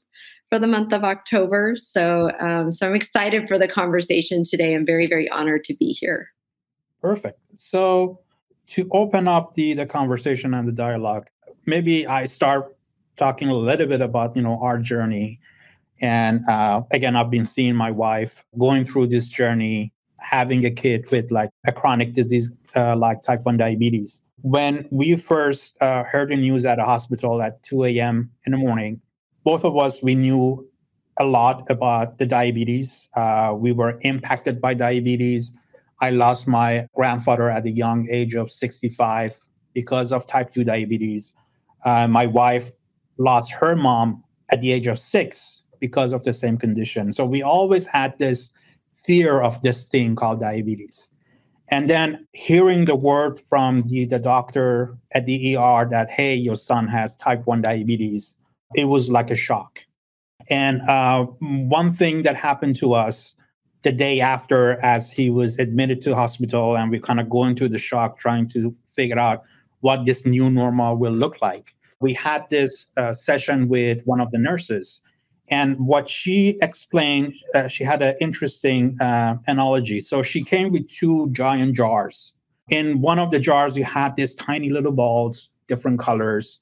for 0.49 0.59
the 0.59 0.67
month 0.67 0.93
of 0.93 1.05
October. 1.05 1.77
So, 1.77 2.31
um, 2.41 2.73
so 2.73 2.87
I'm 2.87 2.95
excited 2.95 3.49
for 3.49 3.59
the 3.59 3.69
conversation 3.69 4.45
today. 4.45 4.75
I'm 4.75 4.87
very, 4.87 5.07
very 5.07 5.29
honored 5.31 5.65
to 5.65 5.75
be 5.75 5.93
here. 5.93 6.29
Perfect. 7.01 7.39
So, 7.57 8.21
to 8.69 8.89
open 8.93 9.29
up 9.29 9.55
the 9.55 9.75
the 9.75 9.87
conversation 9.87 10.55
and 10.55 10.67
the 10.67 10.73
dialogue, 10.73 11.29
maybe 11.67 12.07
I 12.07 12.27
start 12.27 12.77
talking 13.17 13.49
a 13.49 13.55
little 13.55 13.87
bit 13.87 14.01
about 14.01 14.37
you 14.37 14.43
know 14.43 14.59
our 14.63 14.79
journey. 14.79 15.41
And 16.01 16.49
uh, 16.49 16.83
again, 16.91 17.17
I've 17.17 17.31
been 17.31 17.45
seeing 17.45 17.75
my 17.75 17.91
wife 17.91 18.45
going 18.59 18.85
through 18.85 19.09
this 19.09 19.29
journey, 19.29 19.93
having 20.19 20.65
a 20.65 20.71
kid 20.71 21.11
with 21.11 21.31
like 21.31 21.51
a 21.67 21.73
chronic 21.73 22.15
disease 22.15 22.51
uh, 22.75 22.97
like 22.97 23.23
type 23.23 23.45
1 23.45 23.57
diabetes 23.57 24.23
when 24.43 24.89
we 24.91 25.17
first 25.17 25.81
uh, 25.81 26.05
heard 26.05 26.31
the 26.31 26.37
news 26.37 26.65
at 26.65 26.79
a 26.79 26.85
hospital 26.85 27.41
at 27.41 27.63
2 27.63 27.85
a.m. 27.85 28.31
in 28.45 28.53
the 28.53 28.59
morning, 28.59 29.01
both 29.45 29.65
of 29.65 29.77
us, 29.77 30.03
we 30.03 30.15
knew 30.15 30.69
a 31.19 31.25
lot 31.25 31.69
about 31.71 32.19
the 32.19 32.27
diabetes. 32.27 33.09
Uh, 33.15 33.55
we 33.57 33.73
were 33.73 33.99
impacted 34.03 34.61
by 34.61 34.75
diabetes. 34.75 35.53
I 36.01 36.11
lost 36.11 36.49
my 36.49 36.87
grandfather 36.95 37.49
at 37.51 37.63
the 37.63 37.71
young 37.71 38.09
age 38.11 38.35
of 38.35 38.51
65 38.51 39.39
because 39.75 40.13
of 40.13 40.27
type 40.27 40.53
2 40.53 40.65
diabetes. 40.65 41.33
Uh, 41.85 42.09
my 42.09 42.27
wife 42.27 42.73
lost 43.19 43.53
her 43.53 43.77
mom 43.77 44.25
at 44.51 44.61
the 44.61 44.73
age 44.73 44.89
of 44.89 44.99
six 44.99 45.63
because 45.79 46.13
of 46.13 46.25
the 46.25 46.33
same 46.33 46.57
condition. 46.57 47.13
So 47.13 47.25
we 47.25 47.43
always 47.43 47.87
had 47.87 48.19
this 48.19 48.51
fear 48.91 49.41
of 49.41 49.63
this 49.63 49.89
thing 49.89 50.17
called 50.17 50.41
diabetes. 50.41 51.12
And 51.73 51.89
then 51.89 52.27
hearing 52.35 52.85
the 52.85 52.95
word 52.95 53.41
from 53.41 53.81
the, 53.87 54.05
the 54.05 54.19
doctor 54.19 54.99
at 55.13 55.25
the 55.25 55.57
ER 55.57 55.89
that, 55.89 56.11
hey, 56.11 56.35
your 56.35 56.55
son 56.55 56.87
has 56.89 57.17
type 57.17 57.47
1 57.47 57.63
diabetes, 57.63 58.37
it 58.75 58.85
was 58.85 59.09
like 59.09 59.31
a 59.31 59.35
shock. 59.35 59.87
And 60.51 60.83
uh, 60.83 61.25
one 61.25 61.91
thing 61.91 62.25
that 62.25 62.37
happened 62.37 62.77
to 62.77 62.93
us 62.93 63.35
the 63.85 63.91
day 63.91 64.21
after, 64.21 64.79
as 64.85 65.13
he 65.13 65.31
was 65.31 65.59
admitted 65.59 66.03
to 66.03 66.15
hospital, 66.15 66.77
and 66.77 66.91
we 66.91 67.01
kind 67.01 67.19
of 67.19 67.31
going 67.31 67.57
through 67.57 67.71
the 67.71 67.79
shock, 67.79 68.19
trying 68.19 68.51
to 68.51 68.75
figure 68.95 69.19
out 69.19 69.43
what 69.81 70.05
this 70.05 70.27
new 70.27 70.51
normal 70.51 70.99
will 70.99 71.15
look 71.15 71.41
like. 71.41 71.75
We 72.01 72.13
had 72.13 72.45
this 72.51 72.89
uh, 72.99 73.15
session 73.15 73.71
with 73.71 74.03
one 74.05 74.21
of 74.21 74.31
the 74.31 74.39
nurses, 74.39 75.01
and 75.49 75.79
what 75.79 76.09
she 76.09 76.57
explained, 76.63 77.35
uh, 77.55 77.69
she 77.69 77.85
had 77.85 78.03
an 78.03 78.15
interesting 78.21 79.01
uh, 79.01 79.37
analogy. 79.47 80.01
So 80.01 80.23
she 80.23 80.43
came 80.43 80.73
with 80.73 80.89
two 80.89 81.31
giant 81.31 81.77
jars. 81.77 82.33
In 82.71 83.01
one 83.01 83.19
of 83.19 83.31
the 83.31 83.39
jars, 83.39 83.77
you 83.77 83.85
had 83.85 84.17
these 84.17 84.35
tiny 84.35 84.71
little 84.71 84.93
balls, 84.93 85.51
different 85.69 85.99
colors. 85.99 86.59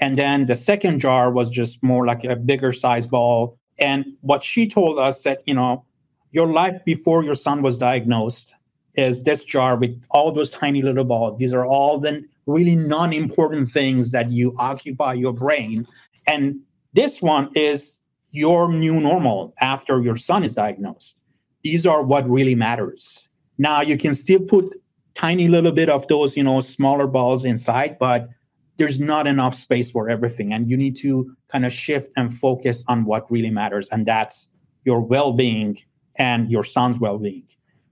And 0.00 0.18
then 0.18 0.46
the 0.46 0.56
second 0.56 0.98
jar 0.98 1.30
was 1.30 1.48
just 1.48 1.82
more 1.82 2.04
like 2.04 2.24
a 2.24 2.36
bigger 2.36 2.72
size 2.72 3.06
ball. 3.06 3.56
And 3.78 4.04
what 4.20 4.42
she 4.42 4.68
told 4.68 4.98
us 4.98 5.22
that, 5.22 5.42
you 5.46 5.54
know, 5.54 5.84
your 6.32 6.46
life 6.46 6.84
before 6.84 7.22
your 7.22 7.36
son 7.36 7.62
was 7.62 7.78
diagnosed 7.78 8.54
is 8.94 9.22
this 9.22 9.44
jar 9.44 9.76
with 9.76 10.00
all 10.10 10.32
those 10.32 10.50
tiny 10.50 10.82
little 10.82 11.04
balls. 11.04 11.38
These 11.38 11.54
are 11.54 11.64
all 11.64 11.98
the 11.98 12.24
really 12.46 12.76
non 12.76 13.12
important 13.12 13.70
things 13.70 14.10
that 14.10 14.30
you 14.30 14.54
occupy 14.58 15.14
your 15.14 15.32
brain. 15.32 15.86
And 16.26 16.60
this 16.92 17.22
one 17.22 17.50
is 17.54 18.00
your 18.34 18.68
new 18.68 19.00
normal 19.00 19.54
after 19.60 20.02
your 20.02 20.16
son 20.16 20.42
is 20.42 20.54
diagnosed. 20.54 21.20
These 21.62 21.86
are 21.86 22.02
what 22.02 22.28
really 22.28 22.56
matters. 22.56 23.28
Now 23.58 23.80
you 23.80 23.96
can 23.96 24.12
still 24.12 24.40
put 24.40 24.74
tiny 25.14 25.46
little 25.46 25.70
bit 25.70 25.88
of 25.88 26.06
those, 26.08 26.36
you 26.36 26.42
know, 26.42 26.60
smaller 26.60 27.06
balls 27.06 27.44
inside, 27.44 27.96
but 28.00 28.28
there's 28.76 28.98
not 28.98 29.28
enough 29.28 29.54
space 29.54 29.92
for 29.92 30.10
everything. 30.10 30.52
And 30.52 30.68
you 30.68 30.76
need 30.76 30.96
to 30.96 31.32
kind 31.46 31.64
of 31.64 31.72
shift 31.72 32.10
and 32.16 32.34
focus 32.34 32.84
on 32.88 33.04
what 33.04 33.30
really 33.30 33.50
matters. 33.50 33.88
And 33.90 34.04
that's 34.04 34.50
your 34.84 35.00
well-being 35.00 35.78
and 36.18 36.50
your 36.50 36.64
son's 36.64 36.98
well-being. 36.98 37.44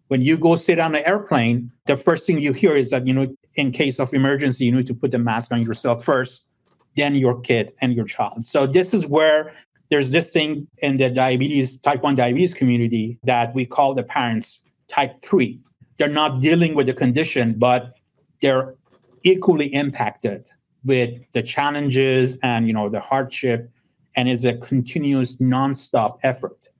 When 0.08 0.22
you 0.22 0.36
go 0.36 0.56
sit 0.56 0.80
on 0.80 0.96
an 0.96 1.04
airplane, 1.06 1.70
the 1.86 1.94
first 1.94 2.26
thing 2.26 2.40
you 2.40 2.52
hear 2.52 2.74
is 2.74 2.90
that, 2.90 3.06
you 3.06 3.14
know, 3.14 3.32
in 3.54 3.70
case 3.70 4.00
of 4.00 4.12
emergency, 4.12 4.64
you 4.64 4.72
need 4.72 4.88
to 4.88 4.94
put 4.94 5.12
the 5.12 5.18
mask 5.18 5.52
on 5.52 5.62
yourself 5.62 6.04
first, 6.04 6.48
then 6.96 7.14
your 7.14 7.40
kid 7.40 7.72
and 7.80 7.94
your 7.94 8.06
child. 8.06 8.44
So 8.44 8.66
this 8.66 8.92
is 8.92 9.06
where 9.06 9.54
there's 9.92 10.10
this 10.10 10.30
thing 10.30 10.66
in 10.78 10.96
the 10.96 11.10
diabetes, 11.10 11.76
type 11.76 12.02
1 12.02 12.16
diabetes 12.16 12.54
community 12.54 13.18
that 13.24 13.54
we 13.54 13.66
call 13.66 13.92
the 13.92 14.02
parents 14.02 14.60
type 14.88 15.20
3. 15.20 15.60
They're 15.98 16.08
not 16.08 16.40
dealing 16.40 16.74
with 16.74 16.86
the 16.86 16.94
condition, 16.94 17.56
but 17.58 17.92
they're 18.40 18.74
equally 19.22 19.66
impacted 19.66 20.48
with 20.82 21.10
the 21.34 21.42
challenges 21.42 22.38
and 22.42 22.66
you 22.66 22.72
know 22.72 22.88
the 22.88 23.00
hardship 23.00 23.70
and 24.16 24.30
is 24.30 24.46
a 24.46 24.54
continuous 24.54 25.36
nonstop 25.36 26.18
effort. 26.22 26.70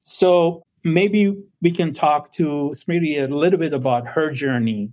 So 0.00 0.64
maybe 0.82 1.40
we 1.62 1.70
can 1.70 1.94
talk 1.94 2.32
to 2.32 2.72
Smriti 2.74 3.22
a 3.22 3.32
little 3.32 3.60
bit 3.60 3.72
about 3.72 4.08
her 4.08 4.32
journey. 4.32 4.90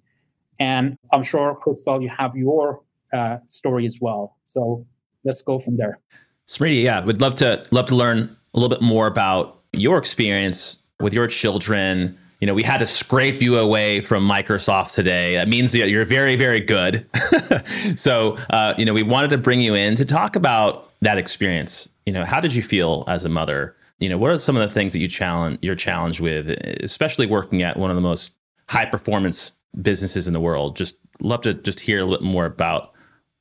And 0.60 0.98
I'm 1.12 1.24
sure, 1.24 1.56
Cristol, 1.56 2.04
you 2.04 2.10
have 2.10 2.36
your 2.36 2.84
uh, 3.12 3.38
story 3.48 3.88
as 3.88 3.98
well. 4.00 4.38
So 4.46 4.86
let's 5.24 5.42
go 5.42 5.58
from 5.58 5.78
there. 5.78 6.00
Smriti, 6.48 6.84
yeah, 6.84 7.04
would 7.04 7.22
love 7.22 7.36
to 7.36 7.66
love 7.72 7.88
to 7.88 7.96
learn 7.96 8.36
a 8.54 8.60
little 8.60 8.70
bit 8.70 8.82
more 8.82 9.08
about 9.08 9.62
your 9.74 9.98
experience 9.98 10.82
with 11.00 11.14
your 11.14 11.28
children. 11.28 12.18
You 12.40 12.48
know, 12.48 12.54
we 12.54 12.64
had 12.64 12.78
to 12.78 12.86
scrape 12.86 13.42
you 13.42 13.58
away 13.58 14.02
from 14.02 14.28
Microsoft 14.28 14.94
today. 14.94 15.36
That 15.36 15.48
means 15.48 15.74
you're 15.74 16.06
very, 16.06 16.36
very 16.36 16.60
good. 16.60 17.08
so, 17.96 18.38
uh, 18.50 18.74
you 18.78 18.86
know, 18.86 18.94
we 18.94 19.04
wanted 19.04 19.30
to 19.32 19.38
bring 19.38 19.62
you 19.62 19.74
in 19.74 19.96
to 19.96 20.06
talk 20.06 20.36
about 20.36 20.92
that 21.02 21.18
experience. 21.18 21.90
You 22.06 22.14
know, 22.14 22.26
how 22.26 22.40
did 22.40 22.54
you 22.54 22.62
feel 22.62 23.04
as 23.08 23.26
a 23.26 23.30
mother? 23.30 23.76
You 24.00 24.10
know, 24.10 24.18
what 24.18 24.32
are 24.32 24.40
some 24.40 24.58
of 24.58 24.68
the 24.68 24.74
things 24.74 24.94
that 24.94 25.00
you 25.00 25.08
challenge 25.08 25.60
you're 25.62 25.76
challenged 25.76 26.20
with, 26.20 26.50
especially 26.84 27.26
working 27.26 27.64
at 27.64 27.78
one 27.78 27.90
of 27.90 27.96
the 27.96 28.02
most 28.02 28.34
high 28.68 28.86
performance 28.86 29.54
businesses 29.82 30.28
in 30.28 30.34
the 30.34 30.42
world? 30.42 30.76
Just 30.76 30.98
love 31.22 31.42
to 31.42 31.54
just 31.54 31.80
hear 31.80 32.00
a 32.00 32.04
little 32.04 32.18
bit 32.18 32.26
more 32.26 32.46
about 32.46 32.92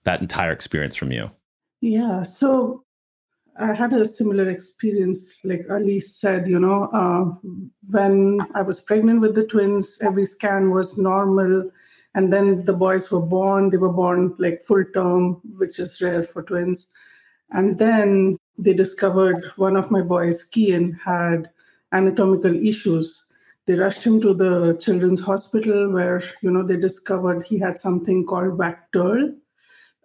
that 0.04 0.20
entire 0.20 0.52
experience 0.52 0.94
from 0.94 1.10
you. 1.10 1.30
Yeah. 1.80 2.22
So 2.22 2.83
I 3.56 3.72
had 3.72 3.92
a 3.92 4.04
similar 4.04 4.50
experience, 4.50 5.38
like 5.44 5.64
Ali 5.70 6.00
said, 6.00 6.48
you 6.48 6.58
know, 6.58 6.84
uh, 6.92 7.48
when 7.88 8.40
I 8.54 8.62
was 8.62 8.80
pregnant 8.80 9.20
with 9.20 9.36
the 9.36 9.44
twins, 9.44 9.98
every 10.02 10.24
scan 10.24 10.70
was 10.70 10.98
normal. 10.98 11.70
And 12.16 12.32
then 12.32 12.64
the 12.64 12.72
boys 12.72 13.10
were 13.10 13.22
born, 13.22 13.70
they 13.70 13.76
were 13.76 13.92
born 13.92 14.34
like 14.38 14.62
full 14.62 14.84
term, 14.92 15.40
which 15.56 15.78
is 15.78 16.00
rare 16.00 16.24
for 16.24 16.42
twins. 16.42 16.88
And 17.52 17.78
then 17.78 18.38
they 18.58 18.72
discovered 18.72 19.44
one 19.56 19.76
of 19.76 19.90
my 19.90 20.00
boys, 20.00 20.48
Kian, 20.50 20.98
had 21.00 21.50
anatomical 21.92 22.54
issues. 22.54 23.24
They 23.66 23.74
rushed 23.74 24.04
him 24.04 24.20
to 24.20 24.34
the 24.34 24.76
children's 24.80 25.20
hospital 25.20 25.90
where, 25.92 26.22
you 26.42 26.50
know, 26.50 26.64
they 26.64 26.76
discovered 26.76 27.44
he 27.44 27.58
had 27.58 27.80
something 27.80 28.26
called 28.26 28.58
VACTERL, 28.58 29.34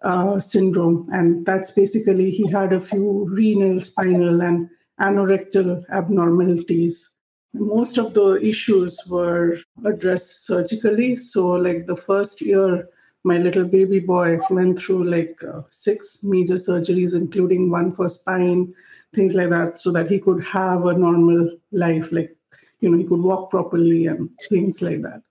uh, 0.02 0.38
syndrome. 0.40 1.08
And 1.12 1.44
that's 1.44 1.70
basically 1.70 2.30
he 2.30 2.50
had 2.50 2.72
a 2.72 2.80
few 2.80 3.26
renal, 3.30 3.80
spinal, 3.80 4.40
and 4.42 4.68
anorectal 5.00 5.82
abnormalities. 5.90 7.16
Most 7.52 7.98
of 7.98 8.14
the 8.14 8.34
issues 8.36 8.98
were 9.08 9.58
addressed 9.84 10.46
surgically. 10.46 11.16
So, 11.16 11.48
like 11.48 11.86
the 11.86 11.96
first 11.96 12.40
year, 12.40 12.88
my 13.24 13.38
little 13.38 13.64
baby 13.64 13.98
boy 13.98 14.38
went 14.50 14.78
through 14.78 15.04
like 15.04 15.42
uh, 15.44 15.62
six 15.68 16.22
major 16.22 16.54
surgeries, 16.54 17.14
including 17.14 17.70
one 17.70 17.92
for 17.92 18.08
spine, 18.08 18.72
things 19.14 19.34
like 19.34 19.50
that, 19.50 19.80
so 19.80 19.90
that 19.92 20.10
he 20.10 20.18
could 20.18 20.42
have 20.44 20.86
a 20.86 20.94
normal 20.94 21.50
life, 21.72 22.12
like, 22.12 22.34
you 22.80 22.88
know, 22.88 22.96
he 22.96 23.04
could 23.04 23.20
walk 23.20 23.50
properly 23.50 24.06
and 24.06 24.30
things 24.48 24.80
like 24.80 25.02
that. 25.02 25.22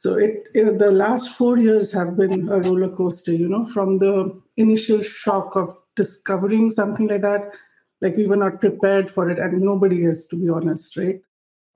So 0.00 0.14
it, 0.14 0.44
the 0.54 0.90
last 0.90 1.32
four 1.32 1.58
years 1.58 1.92
have 1.92 2.16
been 2.16 2.48
a 2.48 2.58
roller 2.58 2.88
coaster, 2.88 3.34
you 3.34 3.46
know, 3.46 3.66
from 3.66 3.98
the 3.98 4.40
initial 4.56 5.02
shock 5.02 5.56
of 5.56 5.76
discovering 5.94 6.70
something 6.70 7.06
like 7.06 7.20
that, 7.20 7.52
like 8.00 8.16
we 8.16 8.26
were 8.26 8.36
not 8.36 8.60
prepared 8.60 9.10
for 9.10 9.28
it, 9.28 9.38
and 9.38 9.60
nobody 9.60 10.06
is, 10.06 10.26
to 10.28 10.36
be 10.36 10.48
honest, 10.48 10.96
right? 10.96 11.20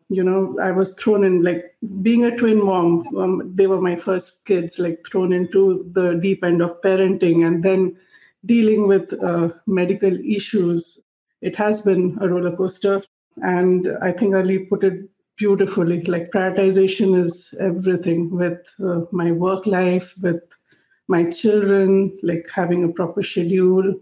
You 0.08 0.24
know, 0.24 0.58
I 0.58 0.70
was 0.70 0.94
thrown 0.94 1.22
in 1.22 1.42
like 1.42 1.76
being 2.00 2.24
a 2.24 2.34
twin 2.34 2.64
mom. 2.64 3.06
Um, 3.14 3.52
they 3.54 3.66
were 3.66 3.82
my 3.82 3.94
first 3.94 4.46
kids, 4.46 4.78
like 4.78 5.04
thrown 5.06 5.30
into 5.34 5.86
the 5.92 6.14
deep 6.14 6.42
end 6.42 6.62
of 6.62 6.80
parenting, 6.80 7.46
and 7.46 7.62
then 7.62 7.94
dealing 8.46 8.88
with 8.88 9.12
uh, 9.22 9.50
medical 9.66 10.18
issues. 10.24 10.98
It 11.42 11.56
has 11.56 11.82
been 11.82 12.16
a 12.22 12.28
roller 12.30 12.56
coaster, 12.56 13.02
and 13.42 13.86
I 14.00 14.12
think 14.12 14.34
Ali 14.34 14.60
put 14.60 14.82
it 14.82 15.10
beautifully. 15.36 16.02
Like 16.02 16.30
prioritization 16.30 17.18
is 17.18 17.54
everything 17.60 18.30
with 18.30 18.58
uh, 18.84 19.02
my 19.12 19.32
work 19.32 19.66
life, 19.66 20.14
with 20.20 20.42
my 21.08 21.30
children, 21.30 22.16
like 22.22 22.46
having 22.54 22.84
a 22.84 22.88
proper 22.88 23.22
schedule. 23.22 23.94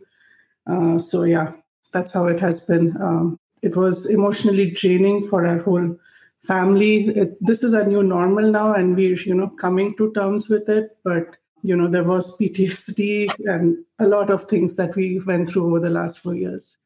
Uh, 0.67 0.99
so 0.99 1.25
yeah, 1.25 1.53
that's 1.93 2.13
how 2.13 2.27
it 2.27 2.41
has 2.41 2.61
been. 2.61 2.97
Um, 3.01 3.39
it 3.63 3.77
was 3.77 4.11
emotionally 4.11 4.71
draining 4.71 5.25
for 5.25 5.47
our 5.47 5.59
whole 5.59 5.97
family. 6.45 7.09
It, 7.09 7.37
this 7.41 7.63
is 7.63 7.75
a 7.75 7.87
new 7.87 8.03
normal 8.03 8.51
now, 8.51 8.75
and 8.75 8.97
we're 8.97 9.17
you 9.17 9.35
know 9.35 9.49
coming 9.49 9.97
to 9.97 10.13
terms 10.13 10.49
with 10.49 10.69
it. 10.69 10.97
But 11.05 11.37
you 11.63 11.77
know 11.77 11.89
there 11.89 12.05
was 12.05 12.37
PTSD 12.39 13.29
and 13.47 13.85
a 13.99 14.07
lot 14.07 14.31
of 14.31 14.45
things 14.45 14.77
that 14.77 14.95
we 14.97 15.21
went 15.21 15.51
through 15.51 15.67
over 15.67 15.81
the 15.81 15.91
last 15.91 16.21
four 16.21 16.35
years. 16.35 16.79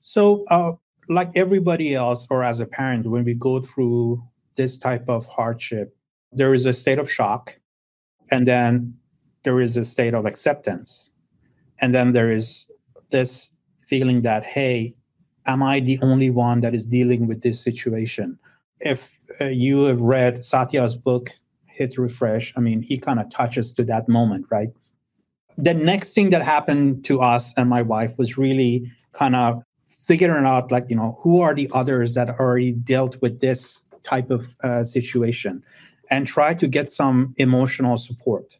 So, 0.00 0.44
uh, 0.44 0.72
like 1.08 1.30
everybody 1.34 1.94
else, 1.94 2.26
or 2.30 2.42
as 2.42 2.60
a 2.60 2.66
parent, 2.66 3.06
when 3.06 3.24
we 3.24 3.34
go 3.34 3.60
through 3.60 4.22
this 4.56 4.76
type 4.76 5.08
of 5.08 5.26
hardship, 5.26 5.96
there 6.32 6.54
is 6.54 6.66
a 6.66 6.72
state 6.72 6.98
of 6.98 7.10
shock, 7.10 7.58
and 8.30 8.46
then 8.46 8.94
there 9.44 9.60
is 9.60 9.76
a 9.76 9.84
state 9.84 10.14
of 10.14 10.26
acceptance. 10.26 11.12
And 11.80 11.94
then 11.94 12.12
there 12.12 12.30
is 12.30 12.68
this 13.10 13.50
feeling 13.80 14.22
that, 14.22 14.44
hey, 14.44 14.94
am 15.46 15.62
I 15.62 15.80
the 15.80 15.98
only 16.02 16.30
one 16.30 16.60
that 16.62 16.74
is 16.74 16.84
dealing 16.84 17.26
with 17.26 17.42
this 17.42 17.62
situation? 17.62 18.38
If 18.80 19.18
uh, 19.40 19.44
you 19.44 19.84
have 19.84 20.00
read 20.00 20.44
Satya's 20.44 20.96
book, 20.96 21.30
Hit 21.66 21.96
Refresh, 21.98 22.52
I 22.56 22.60
mean, 22.60 22.82
he 22.82 22.98
kind 22.98 23.20
of 23.20 23.30
touches 23.30 23.72
to 23.74 23.84
that 23.84 24.08
moment, 24.08 24.46
right? 24.50 24.70
The 25.56 25.74
next 25.74 26.14
thing 26.14 26.30
that 26.30 26.42
happened 26.42 27.04
to 27.04 27.20
us 27.20 27.54
and 27.56 27.70
my 27.70 27.82
wife 27.82 28.18
was 28.18 28.36
really 28.36 28.90
kind 29.12 29.36
of 29.36 29.62
figuring 30.06 30.46
out 30.46 30.70
like 30.70 30.86
you 30.88 30.96
know 30.96 31.18
who 31.20 31.40
are 31.40 31.54
the 31.54 31.68
others 31.74 32.14
that 32.14 32.30
already 32.38 32.72
dealt 32.72 33.20
with 33.20 33.40
this 33.40 33.82
type 34.04 34.30
of 34.30 34.46
uh, 34.62 34.84
situation 34.84 35.62
and 36.10 36.26
try 36.28 36.54
to 36.54 36.68
get 36.68 36.92
some 36.92 37.34
emotional 37.38 37.96
support. 37.96 38.56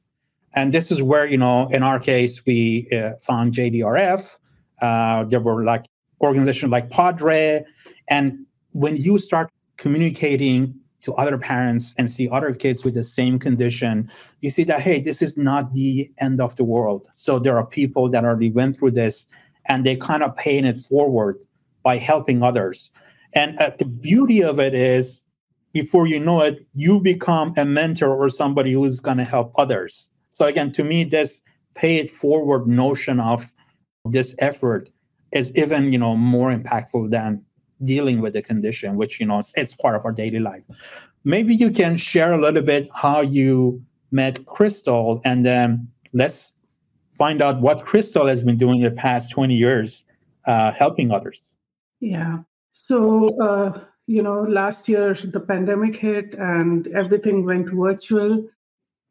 And 0.54 0.74
this 0.74 0.90
is 0.90 1.00
where 1.02 1.24
you 1.24 1.38
know 1.38 1.68
in 1.68 1.82
our 1.84 2.00
case 2.00 2.44
we 2.44 2.88
uh, 2.92 3.12
found 3.20 3.54
jdrf 3.54 4.38
uh, 4.82 5.24
there 5.24 5.40
were 5.40 5.64
like 5.64 5.86
organizations 6.20 6.72
like 6.72 6.90
padre. 6.90 7.64
And 8.08 8.44
when 8.72 8.96
you 8.96 9.16
start 9.18 9.50
communicating 9.76 10.74
to 11.02 11.14
other 11.14 11.38
parents 11.38 11.94
and 11.96 12.10
see 12.10 12.28
other 12.28 12.52
kids 12.52 12.82
with 12.84 12.94
the 12.94 13.02
same 13.04 13.38
condition 13.38 14.10
you 14.40 14.50
see 14.50 14.64
that 14.64 14.80
hey 14.80 14.98
this 15.00 15.22
is 15.22 15.36
not 15.36 15.72
the 15.72 16.10
end 16.18 16.40
of 16.40 16.56
the 16.56 16.64
world. 16.64 17.06
So 17.14 17.38
there 17.38 17.56
are 17.56 17.66
people 17.66 18.08
that 18.10 18.24
already 18.24 18.50
went 18.50 18.76
through 18.76 18.92
this 18.92 19.28
and 19.68 19.84
they 19.84 19.96
kind 19.96 20.22
of 20.22 20.36
paying 20.36 20.64
it 20.64 20.80
forward 20.80 21.38
by 21.82 21.98
helping 21.98 22.42
others. 22.42 22.90
And 23.34 23.58
uh, 23.58 23.70
the 23.78 23.84
beauty 23.84 24.42
of 24.42 24.58
it 24.58 24.74
is, 24.74 25.24
before 25.72 26.06
you 26.06 26.18
know 26.18 26.40
it, 26.40 26.66
you 26.72 27.00
become 27.00 27.52
a 27.56 27.64
mentor 27.64 28.14
or 28.14 28.30
somebody 28.30 28.72
who's 28.72 28.98
going 28.98 29.18
to 29.18 29.24
help 29.24 29.52
others. 29.56 30.08
So 30.32 30.46
again, 30.46 30.72
to 30.72 30.84
me, 30.84 31.04
this 31.04 31.42
pay 31.74 31.98
it 31.98 32.10
forward 32.10 32.66
notion 32.66 33.20
of 33.20 33.52
this 34.04 34.34
effort 34.38 34.88
is 35.32 35.56
even 35.56 35.92
you 35.92 35.98
know 35.98 36.16
more 36.16 36.54
impactful 36.54 37.10
than 37.10 37.42
dealing 37.84 38.20
with 38.20 38.32
the 38.32 38.42
condition, 38.42 38.96
which 38.96 39.20
you 39.20 39.26
know 39.26 39.40
it's 39.56 39.74
part 39.74 39.96
of 39.96 40.04
our 40.04 40.12
daily 40.12 40.40
life. 40.40 40.64
Maybe 41.24 41.54
you 41.54 41.70
can 41.70 41.96
share 41.96 42.32
a 42.32 42.40
little 42.40 42.62
bit 42.62 42.88
how 42.94 43.20
you 43.20 43.82
met 44.10 44.46
Cristol, 44.46 45.20
and 45.24 45.44
then 45.44 45.88
let's 46.12 46.52
find 47.16 47.42
out 47.42 47.60
what 47.60 47.84
Cristol 47.84 48.26
has 48.26 48.42
been 48.42 48.58
doing 48.58 48.82
the 48.82 48.90
past 48.90 49.30
20 49.30 49.54
years 49.54 50.04
uh, 50.46 50.72
helping 50.72 51.10
others. 51.10 51.54
Yeah. 52.00 52.38
So, 52.72 53.28
uh, 53.40 53.80
you 54.06 54.22
know, 54.22 54.42
last 54.42 54.88
year 54.88 55.14
the 55.14 55.40
pandemic 55.40 55.96
hit 55.96 56.34
and 56.34 56.86
everything 56.88 57.44
went 57.44 57.70
virtual. 57.70 58.46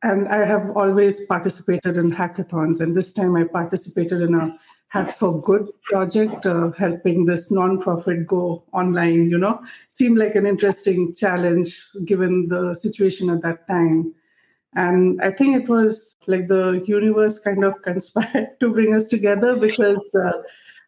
And 0.03 0.27
I 0.27 0.45
have 0.45 0.77
always 0.77 1.25
participated 1.25 1.97
in 1.97 2.11
hackathons. 2.11 2.79
And 2.79 2.95
this 2.95 3.11
time 3.11 3.35
I 3.35 3.45
participated 3.45 4.21
in 4.21 4.35
a 4.35 4.57
Hack 4.89 5.17
for 5.17 5.41
Good 5.41 5.67
project, 5.83 6.45
uh, 6.45 6.71
helping 6.71 7.25
this 7.25 7.51
nonprofit 7.51 8.25
go 8.25 8.63
online. 8.71 9.29
You 9.29 9.37
know, 9.37 9.61
seemed 9.91 10.17
like 10.17 10.35
an 10.35 10.45
interesting 10.45 11.13
challenge 11.13 11.83
given 12.05 12.47
the 12.47 12.73
situation 12.75 13.29
at 13.29 13.41
that 13.41 13.67
time. 13.67 14.13
And 14.75 15.21
I 15.21 15.31
think 15.31 15.55
it 15.55 15.69
was 15.69 16.15
like 16.27 16.47
the 16.47 16.83
universe 16.85 17.39
kind 17.39 17.63
of 17.63 17.81
conspired 17.83 18.59
to 18.59 18.73
bring 18.73 18.93
us 18.93 19.09
together 19.09 19.55
because 19.55 20.15
uh, 20.15 20.41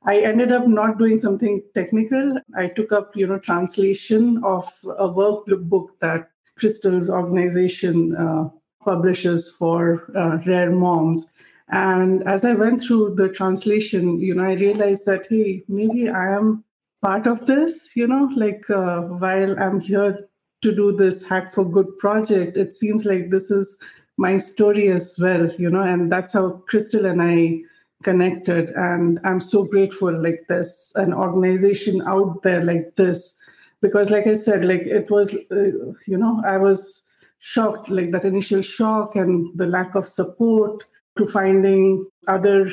I 0.04 0.19
ended 0.19 0.52
up 0.52 0.67
not 0.67 0.97
doing 0.97 1.17
something 1.17 1.62
technical. 1.73 2.39
I 2.56 2.67
took 2.67 2.91
up, 2.91 3.15
you 3.15 3.28
know, 3.28 3.39
translation 3.39 4.43
of 4.43 4.71
a 4.86 5.08
workbook 5.08 5.88
that 6.02 6.30
Cristol's 6.58 7.10
organization 7.10 8.15
uh, 8.15 8.50
publishes 8.84 9.50
for 9.50 10.12
uh, 10.15 10.39
rare 10.45 10.71
moms. 10.71 11.32
And 11.69 12.23
as 12.23 12.45
I 12.45 12.54
went 12.54 12.82
through 12.82 13.15
the 13.15 13.30
translation, 13.30 14.19
you 14.21 14.34
know, 14.34 14.43
I 14.43 14.54
realized 14.54 15.06
that, 15.06 15.28
hey, 15.30 15.63
maybe 15.67 16.10
I 16.10 16.34
am 16.34 16.63
part 17.02 17.28
of 17.28 17.45
this, 17.45 17.95
you 17.95 18.08
know, 18.08 18.30
like 18.36 18.69
uh, 18.69 19.02
while 19.02 19.60
I'm 19.60 19.82
here 19.82 20.28
to 20.62 20.76
do 20.76 20.91
this 20.96 21.28
hack 21.28 21.52
for 21.54 21.63
good 21.63 21.98
project. 22.00 22.58
It 22.58 22.76
seems 22.76 23.06
like 23.06 23.30
this 23.30 23.52
is 23.52 23.78
my 24.17 24.38
story 24.38 24.89
as 24.89 25.15
well 25.22 25.48
you 25.60 25.70
know 25.70 25.82
and 25.82 26.12
that's 26.12 26.34
how 26.34 26.50
Cristol 26.67 27.06
and 27.06 27.22
i 27.22 27.60
connected. 28.04 28.70
And 28.70 29.20
i'm 29.24 29.39
so 29.39 29.65
grateful 29.65 30.12
like 30.12 30.46
this 30.50 30.91
an 30.96 31.13
organization 31.13 32.02
out 32.02 32.43
there 32.43 32.63
like 32.63 32.96
this. 32.96 33.39
Because 33.82 34.10
like 34.10 34.26
i 34.26 34.34
said 34.34 34.65
like 34.65 34.82
it 34.82 35.12
was 35.12 35.36
uh, 35.52 35.93
you 36.08 36.17
know 36.17 36.41
i 36.46 36.58
was 36.58 37.08
shocked 37.39 37.89
like 37.89 38.12
that 38.12 38.26
initial 38.26 38.63
shock 38.63 39.15
and 39.15 39.48
the 39.56 39.67
lack 39.67 39.93
of 39.93 40.08
support 40.08 40.84
to 41.17 41.28
finding 41.28 42.06
other 42.28 42.67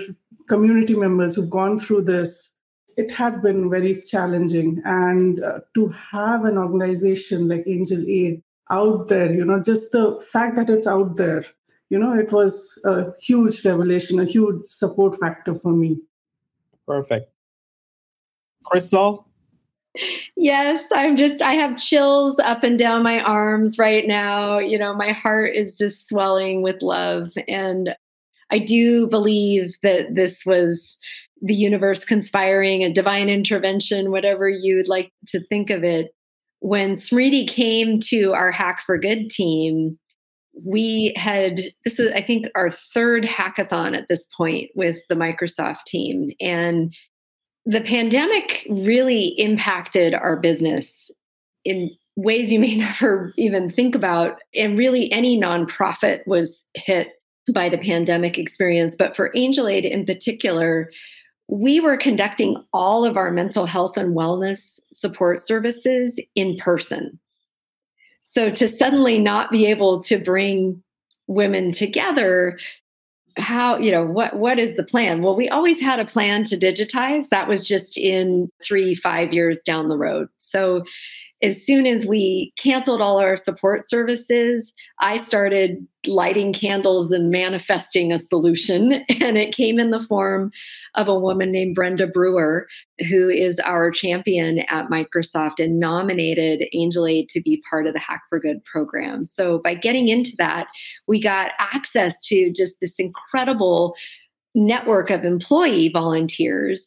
community 0.48 0.94
members 0.94 1.34
who've 1.34 1.50
gone 1.50 1.78
through 1.78 2.02
this 2.02 2.53
it 2.96 3.10
had 3.10 3.42
been 3.42 3.70
very 3.70 4.00
challenging. 4.00 4.82
And 4.84 5.42
uh, 5.42 5.60
to 5.74 5.88
have 5.88 6.44
an 6.44 6.58
organization 6.58 7.48
like 7.48 7.64
Angel 7.66 8.04
Aid 8.06 8.42
out 8.70 9.08
there, 9.08 9.32
you 9.32 9.44
know, 9.44 9.62
just 9.62 9.92
the 9.92 10.20
fact 10.32 10.56
that 10.56 10.70
it's 10.70 10.86
out 10.86 11.16
there, 11.16 11.44
you 11.90 11.98
know, 11.98 12.14
it 12.14 12.32
was 12.32 12.78
a 12.84 13.12
huge 13.20 13.64
revelation, 13.64 14.18
a 14.18 14.24
huge 14.24 14.64
support 14.64 15.18
factor 15.20 15.54
for 15.54 15.72
me. 15.72 15.98
Perfect. 16.86 17.30
Cristol? 18.64 19.28
Yes, 20.36 20.82
I'm 20.92 21.16
just, 21.16 21.40
I 21.40 21.52
have 21.52 21.76
chills 21.76 22.38
up 22.40 22.64
and 22.64 22.78
down 22.78 23.04
my 23.04 23.20
arms 23.20 23.78
right 23.78 24.06
now. 24.06 24.58
You 24.58 24.78
know, 24.78 24.92
my 24.92 25.12
heart 25.12 25.54
is 25.54 25.78
just 25.78 26.08
swelling 26.08 26.62
with 26.62 26.82
love. 26.82 27.32
And 27.46 27.94
I 28.50 28.58
do 28.58 29.06
believe 29.06 29.76
that 29.82 30.14
this 30.14 30.44
was 30.44 30.96
the 31.44 31.54
universe 31.54 32.06
conspiring, 32.06 32.82
a 32.82 32.92
divine 32.92 33.28
intervention, 33.28 34.10
whatever 34.10 34.48
you'd 34.48 34.88
like 34.88 35.12
to 35.28 35.44
think 35.48 35.68
of 35.68 35.84
it. 35.84 36.10
When 36.60 36.94
Smriti 36.94 37.46
came 37.46 38.00
to 38.08 38.32
our 38.32 38.50
Hack 38.50 38.80
for 38.86 38.96
Good 38.96 39.28
team, 39.28 39.98
we 40.64 41.12
had 41.16 41.60
this 41.84 41.98
was, 41.98 42.08
I 42.14 42.22
think, 42.22 42.46
our 42.54 42.70
third 42.70 43.24
hackathon 43.24 43.94
at 43.94 44.08
this 44.08 44.26
point 44.34 44.70
with 44.74 44.96
the 45.10 45.16
Microsoft 45.16 45.84
team. 45.86 46.30
And 46.40 46.94
the 47.66 47.82
pandemic 47.82 48.66
really 48.70 49.34
impacted 49.38 50.14
our 50.14 50.36
business 50.38 51.10
in 51.66 51.90
ways 52.16 52.50
you 52.50 52.58
may 52.58 52.76
never 52.78 53.34
even 53.36 53.70
think 53.70 53.94
about. 53.94 54.38
And 54.54 54.78
really, 54.78 55.12
any 55.12 55.38
nonprofit 55.38 56.20
was 56.26 56.64
hit 56.74 57.08
by 57.52 57.68
the 57.68 57.76
pandemic 57.76 58.38
experience. 58.38 58.96
But 58.96 59.14
for 59.14 59.30
Angel 59.34 59.68
Aid 59.68 59.84
in 59.84 60.06
particular, 60.06 60.88
we 61.48 61.80
were 61.80 61.96
conducting 61.96 62.56
all 62.72 63.04
of 63.04 63.16
our 63.16 63.30
mental 63.30 63.66
health 63.66 63.96
and 63.96 64.16
wellness 64.16 64.60
support 64.92 65.46
services 65.46 66.18
in 66.34 66.56
person. 66.56 67.18
So 68.22 68.50
to 68.50 68.68
suddenly 68.68 69.18
not 69.18 69.50
be 69.50 69.66
able 69.66 70.02
to 70.04 70.18
bring 70.18 70.82
women 71.26 71.72
together 71.72 72.58
how 73.36 73.76
you 73.78 73.90
know 73.90 74.04
what 74.04 74.36
what 74.36 74.58
is 74.58 74.76
the 74.76 74.84
plan? 74.84 75.20
Well 75.20 75.34
we 75.34 75.48
always 75.48 75.80
had 75.80 75.98
a 75.98 76.04
plan 76.04 76.44
to 76.44 76.56
digitize. 76.56 77.28
That 77.30 77.48
was 77.48 77.66
just 77.66 77.96
in 77.96 78.48
3 78.62 78.94
5 78.94 79.32
years 79.32 79.60
down 79.60 79.88
the 79.88 79.96
road. 79.96 80.28
So 80.38 80.84
as 81.44 81.62
soon 81.62 81.86
as 81.86 82.06
we 82.06 82.54
canceled 82.56 83.02
all 83.02 83.20
our 83.20 83.36
support 83.36 83.90
services, 83.90 84.72
I 85.00 85.18
started 85.18 85.86
lighting 86.06 86.54
candles 86.54 87.12
and 87.12 87.30
manifesting 87.30 88.12
a 88.12 88.18
solution. 88.18 89.04
And 89.24 89.38
it 89.38 89.54
came 89.54 89.78
in 89.78 89.90
the 89.90 90.02
form 90.02 90.50
of 90.94 91.08
a 91.08 91.18
woman 91.18 91.50
named 91.50 91.74
Brenda 91.74 92.06
Brewer, 92.06 92.66
who 93.08 93.28
is 93.28 93.58
our 93.60 93.90
champion 93.90 94.60
at 94.68 94.88
Microsoft 94.88 95.58
and 95.58 95.80
nominated 95.80 96.66
Angel 96.74 97.06
Aid 97.06 97.28
to 97.30 97.40
be 97.40 97.62
part 97.70 97.86
of 97.86 97.94
the 97.94 98.00
Hack 98.00 98.22
for 98.28 98.38
Good 98.38 98.62
program. 98.64 99.24
So 99.24 99.58
by 99.58 99.74
getting 99.74 100.08
into 100.08 100.32
that, 100.36 100.66
we 101.06 101.22
got 101.22 101.52
access 101.58 102.20
to 102.26 102.52
just 102.52 102.74
this 102.80 102.94
incredible 102.98 103.94
network 104.54 105.10
of 105.10 105.24
employee 105.24 105.90
volunteers. 105.90 106.82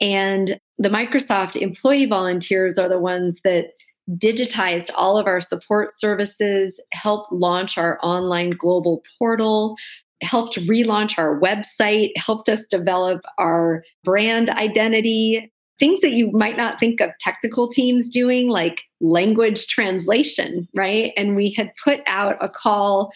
And 0.00 0.60
the 0.78 0.88
Microsoft 0.88 1.56
employee 1.56 2.06
volunteers 2.06 2.78
are 2.78 2.88
the 2.88 3.00
ones 3.00 3.38
that 3.44 3.72
digitized 4.16 4.90
all 4.94 5.18
of 5.18 5.26
our 5.26 5.40
support 5.40 5.98
services, 6.00 6.78
helped 6.92 7.32
launch 7.32 7.78
our 7.78 7.98
online 8.02 8.50
global 8.50 9.02
portal, 9.18 9.76
helped 10.22 10.56
relaunch 10.56 11.18
our 11.18 11.40
website, 11.40 12.10
helped 12.16 12.48
us 12.48 12.60
develop 12.70 13.22
our 13.38 13.82
brand 14.04 14.50
identity, 14.50 15.50
things 15.78 16.00
that 16.00 16.12
you 16.12 16.30
might 16.32 16.56
not 16.56 16.78
think 16.78 17.00
of 17.00 17.10
technical 17.20 17.70
teams 17.70 18.08
doing, 18.10 18.48
like 18.48 18.82
language 19.00 19.66
translation, 19.66 20.68
right? 20.74 21.12
And 21.16 21.36
we 21.36 21.54
had 21.56 21.70
put 21.82 22.00
out 22.06 22.36
a 22.40 22.48
call 22.48 23.10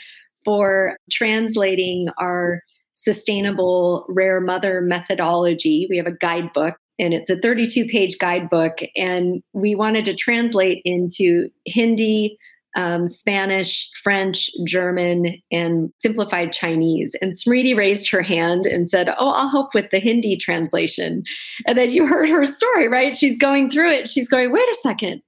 for 0.45 0.97
translating 1.11 2.09
our 2.19 2.63
sustainable 2.95 4.07
rare 4.09 4.41
mother 4.41 4.81
methodology. 4.81 5.87
We 5.91 5.99
have 5.99 6.07
a 6.07 6.17
guidebook 6.17 6.77
and 6.99 7.13
it's 7.13 7.31
a 7.31 7.39
32 7.39 7.87
page 7.87 8.19
guidebook 8.19 8.79
and 8.97 9.43
we 9.53 9.75
wanted 9.75 10.05
to 10.05 10.15
translate 10.15 10.83
into 10.85 11.49
hindi 11.67 12.39
um, 12.77 13.07
spanish 13.07 13.89
french 14.03 14.51
german 14.65 15.41
and 15.53 15.93
simplified 15.99 16.53
chinese. 16.53 17.13
And 17.21 17.35
smriti 17.35 17.77
raised 17.77 18.11
her 18.11 18.23
hand 18.23 18.67
and 18.67 18.91
said 18.91 19.09
oh 19.19 19.31
i'll 19.31 19.49
help 19.49 19.75
with 19.75 19.91
the 19.91 20.01
hindi 20.01 20.37
translation. 20.37 21.23
And 21.67 21.79
then 21.79 21.91
you 21.91 22.07
heard 22.07 22.29
her 22.29 22.47
story 22.47 22.89
right? 22.89 23.17
She's 23.17 23.39
going 23.39 23.71
through 23.71 23.91
it. 23.91 24.09
She's 24.09 24.29
going 24.29 24.53
wait 24.53 24.69
a 24.69 24.79
second. 24.83 25.23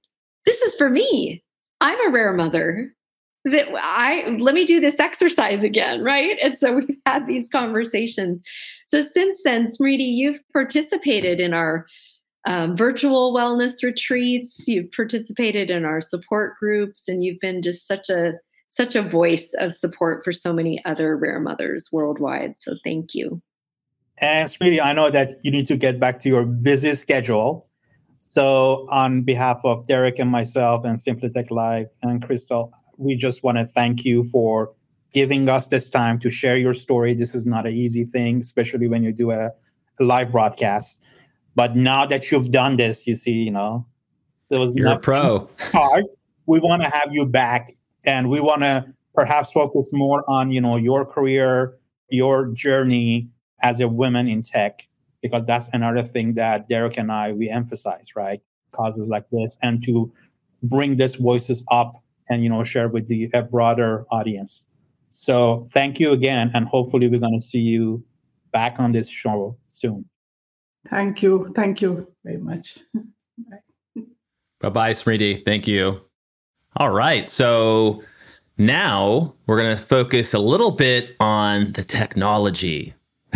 This 0.45 0.61
is 0.61 0.75
for 0.75 0.89
me. 0.89 1.43
I'm 1.81 2.07
a 2.07 2.11
rare 2.11 2.33
mother. 2.33 2.93
That 3.45 3.67
I 3.77 4.27
let 4.39 4.55
me 4.55 4.65
do 4.65 4.81
this 4.81 4.99
exercise 4.99 5.63
again, 5.63 6.03
right? 6.03 6.37
And 6.41 6.57
so 6.57 6.73
we've 6.75 6.97
had 7.05 7.27
these 7.27 7.47
conversations. 7.49 8.41
So 8.89 9.03
since 9.13 9.39
then, 9.43 9.67
Smriti, 9.67 10.15
you've 10.15 10.41
participated 10.53 11.39
in 11.39 11.53
our 11.53 11.85
um, 12.45 12.77
virtual 12.77 13.33
wellness 13.33 13.83
retreats. 13.83 14.63
You've 14.67 14.91
participated 14.91 15.69
in 15.69 15.83
our 15.83 15.99
support 15.99 16.57
groups, 16.57 17.03
and 17.07 17.23
you've 17.23 17.39
been 17.41 17.61
just 17.61 17.87
such 17.87 18.09
a 18.09 18.33
such 18.75 18.95
a 18.95 19.01
voice 19.01 19.53
of 19.59 19.73
support 19.73 20.23
for 20.23 20.31
so 20.31 20.53
many 20.53 20.83
other 20.85 21.17
rare 21.17 21.39
mothers 21.39 21.89
worldwide. 21.91 22.53
So 22.59 22.75
thank 22.83 23.15
you. 23.15 23.41
And 24.19 24.47
Smriti, 24.47 24.79
I 24.79 24.93
know 24.93 25.09
that 25.09 25.33
you 25.43 25.49
need 25.49 25.67
to 25.67 25.77
get 25.77 25.99
back 25.99 26.19
to 26.19 26.29
your 26.29 26.45
busy 26.45 26.93
schedule. 26.93 27.67
So 28.19 28.85
on 28.89 29.23
behalf 29.23 29.61
of 29.63 29.87
Derek 29.87 30.19
and 30.19 30.29
myself 30.29 30.85
and 30.85 30.99
Simply 30.99 31.29
Tech 31.29 31.49
Live 31.49 31.87
and 32.03 32.23
Cristol, 32.23 32.71
we 32.97 33.15
just 33.15 33.43
want 33.43 33.57
to 33.57 33.65
thank 33.65 34.05
you 34.05 34.23
for 34.23 34.71
giving 35.13 35.49
us 35.49 35.67
this 35.67 35.89
time 35.89 36.19
to 36.19 36.29
share 36.29 36.57
your 36.57 36.73
story. 36.73 37.13
This 37.13 37.33
is 37.33 37.45
not 37.45 37.65
an 37.65 37.73
easy 37.73 38.03
thing, 38.03 38.39
especially 38.39 38.87
when 38.87 39.03
you 39.03 39.11
do 39.11 39.31
a, 39.31 39.51
a 39.99 40.03
live 40.03 40.31
broadcast. 40.31 41.01
But 41.55 41.75
now 41.75 42.05
that 42.05 42.31
you've 42.31 42.51
done 42.51 42.77
this, 42.77 43.07
you 43.07 43.15
see, 43.15 43.31
you 43.31 43.51
know, 43.51 43.85
there 44.49 44.59
was 44.59 44.73
you're 44.75 44.89
a 44.89 44.99
pro. 44.99 45.49
Hard. 45.59 46.05
We 46.45 46.59
want 46.59 46.81
to 46.83 46.89
have 46.89 47.09
you 47.11 47.25
back, 47.25 47.71
and 48.05 48.29
we 48.29 48.39
want 48.39 48.61
to 48.61 48.85
perhaps 49.13 49.51
focus 49.51 49.89
more 49.91 50.23
on 50.29 50.51
you 50.51 50.61
know 50.61 50.77
your 50.77 51.05
career, 51.05 51.77
your 52.09 52.47
journey 52.53 53.29
as 53.61 53.79
a 53.79 53.87
woman 53.87 54.27
in 54.27 54.43
tech, 54.43 54.87
because 55.21 55.45
that's 55.45 55.67
another 55.73 56.03
thing 56.03 56.35
that 56.35 56.69
Derek 56.69 56.97
and 56.97 57.11
I 57.11 57.33
we 57.33 57.49
emphasize, 57.49 58.15
right? 58.15 58.39
Causes 58.71 59.09
like 59.09 59.25
this, 59.31 59.57
and 59.61 59.83
to 59.83 60.11
bring 60.63 60.97
these 60.97 61.15
voices 61.15 61.63
up 61.69 62.01
and 62.29 62.43
you 62.43 62.49
know 62.49 62.63
share 62.63 62.87
with 62.87 63.07
the 63.07 63.29
a 63.33 63.41
broader 63.41 64.05
audience. 64.11 64.65
So 65.19 65.65
thank 65.69 65.99
you 65.99 66.11
again, 66.11 66.51
and 66.53 66.67
hopefully 66.67 67.07
we're 67.07 67.19
going 67.19 67.33
to 67.33 67.43
see 67.43 67.59
you 67.59 68.05
back 68.51 68.79
on 68.79 68.91
this 68.91 69.09
show 69.09 69.57
soon. 69.67 70.05
Thank 70.91 71.23
you, 71.23 71.51
thank 71.55 71.81
you 71.81 72.07
very 72.23 72.37
much. 72.37 72.77
Bye 74.61 74.69
bye, 74.69 74.91
Smriti. 74.91 75.43
Thank 75.43 75.67
you. 75.67 76.01
All 76.75 76.91
right, 76.91 77.27
so 77.27 78.03
now 78.59 79.33
we're 79.47 79.59
going 79.59 79.75
to 79.75 79.83
focus 79.83 80.35
a 80.35 80.39
little 80.39 80.69
bit 80.69 81.15
on 81.19 81.71
the 81.71 81.83
technology 81.83 82.93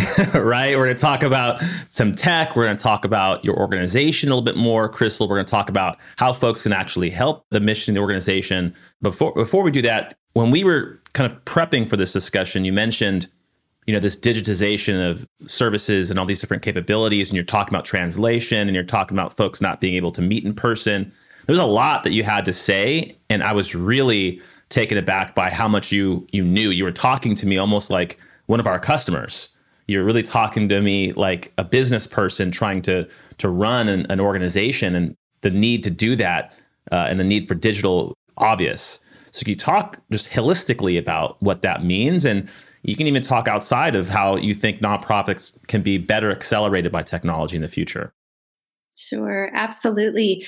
right? 0.34 0.76
We're 0.76 0.84
going 0.84 0.96
to 0.96 1.00
talk 1.00 1.22
about 1.22 1.62
some 1.86 2.14
tech. 2.14 2.56
We're 2.56 2.64
going 2.64 2.76
to 2.76 2.82
talk 2.82 3.04
about 3.04 3.44
your 3.44 3.56
organization 3.58 4.28
a 4.28 4.34
little 4.34 4.44
bit 4.44 4.56
more. 4.56 4.88
Cristol, 4.88 5.28
we're 5.28 5.36
going 5.36 5.46
to 5.46 5.50
talk 5.50 5.68
about 5.68 5.98
how 6.16 6.32
folks 6.32 6.62
can 6.62 6.72
actually 6.72 7.10
help 7.10 7.44
the 7.50 7.60
mission 7.60 7.92
of 7.92 7.94
the 7.94 8.00
organization. 8.00 8.74
Before 9.00 9.32
before 9.32 9.62
we 9.62 9.70
do 9.70 9.82
that, 9.82 10.16
when 10.34 10.50
we 10.50 10.64
were 10.64 11.00
kind 11.12 11.30
of 11.30 11.44
prepping 11.44 11.88
for 11.88 11.96
this 11.96 12.12
discussion, 12.12 12.64
you 12.64 12.72
mentioned, 12.72 13.26
you 13.86 13.92
know, 13.92 14.00
this 14.00 14.16
digitization 14.16 15.10
of 15.10 15.26
services 15.46 16.10
and 16.10 16.18
all 16.18 16.26
these 16.26 16.40
different 16.40 16.62
capabilities, 16.62 17.28
and 17.28 17.36
you're 17.36 17.44
talking 17.44 17.74
about 17.74 17.84
translation, 17.84 18.68
and 18.68 18.74
you're 18.74 18.84
talking 18.84 19.16
about 19.16 19.36
folks 19.36 19.60
not 19.60 19.80
being 19.80 19.94
able 19.94 20.12
to 20.12 20.22
meet 20.22 20.44
in 20.44 20.54
person. 20.54 21.12
There's 21.46 21.58
a 21.58 21.64
lot 21.64 22.04
that 22.04 22.12
you 22.12 22.22
had 22.22 22.44
to 22.44 22.52
say, 22.52 23.16
and 23.28 23.42
I 23.42 23.52
was 23.52 23.74
really 23.74 24.40
taken 24.68 24.96
aback 24.96 25.34
by 25.34 25.50
how 25.50 25.68
much 25.68 25.92
you 25.92 26.26
you 26.32 26.44
knew. 26.44 26.70
You 26.70 26.84
were 26.84 26.92
talking 26.92 27.34
to 27.36 27.46
me 27.46 27.58
almost 27.58 27.90
like 27.90 28.18
one 28.46 28.60
of 28.60 28.66
our 28.66 28.78
customers 28.78 29.48
you're 29.86 30.04
really 30.04 30.22
talking 30.22 30.68
to 30.68 30.80
me 30.80 31.12
like 31.12 31.52
a 31.58 31.64
business 31.64 32.06
person 32.06 32.50
trying 32.50 32.82
to 32.82 33.08
to 33.38 33.48
run 33.48 33.88
an, 33.88 34.06
an 34.10 34.20
organization 34.20 34.94
and 34.94 35.16
the 35.40 35.50
need 35.50 35.82
to 35.82 35.90
do 35.90 36.16
that 36.16 36.54
uh, 36.90 37.06
and 37.08 37.18
the 37.18 37.24
need 37.24 37.48
for 37.48 37.54
digital 37.54 38.16
obvious. 38.38 39.00
So 39.30 39.44
you 39.46 39.56
talk 39.56 39.98
just 40.10 40.30
holistically 40.30 40.98
about 40.98 41.42
what 41.42 41.62
that 41.62 41.84
means? 41.84 42.24
And 42.24 42.48
you 42.82 42.96
can 42.96 43.06
even 43.06 43.22
talk 43.22 43.48
outside 43.48 43.94
of 43.94 44.08
how 44.08 44.36
you 44.36 44.54
think 44.54 44.80
nonprofits 44.80 45.56
can 45.68 45.82
be 45.82 45.98
better 45.98 46.30
accelerated 46.30 46.92
by 46.92 47.02
technology 47.02 47.56
in 47.56 47.62
the 47.62 47.68
future. 47.68 48.12
Sure 48.96 49.50
absolutely. 49.54 50.46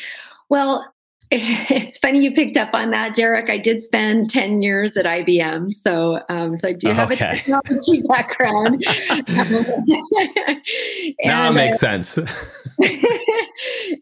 Well 0.50 0.93
It's 1.36 1.98
funny 1.98 2.20
you 2.20 2.32
picked 2.32 2.56
up 2.56 2.74
on 2.74 2.90
that, 2.90 3.14
Derek. 3.14 3.50
I 3.50 3.58
did 3.58 3.82
spend 3.82 4.30
10 4.30 4.62
years 4.62 4.96
at 4.96 5.04
IBM. 5.04 5.72
So, 5.72 6.20
um, 6.28 6.56
so 6.56 6.68
I 6.68 6.72
do 6.72 6.88
have 6.90 7.10
okay. 7.10 7.30
a 7.30 7.36
technology 7.36 8.02
background. 8.08 8.84
and, 9.08 9.28
now 11.24 11.48
it 11.48 11.54
makes 11.54 11.82
uh, 11.82 12.00
sense. 12.00 12.18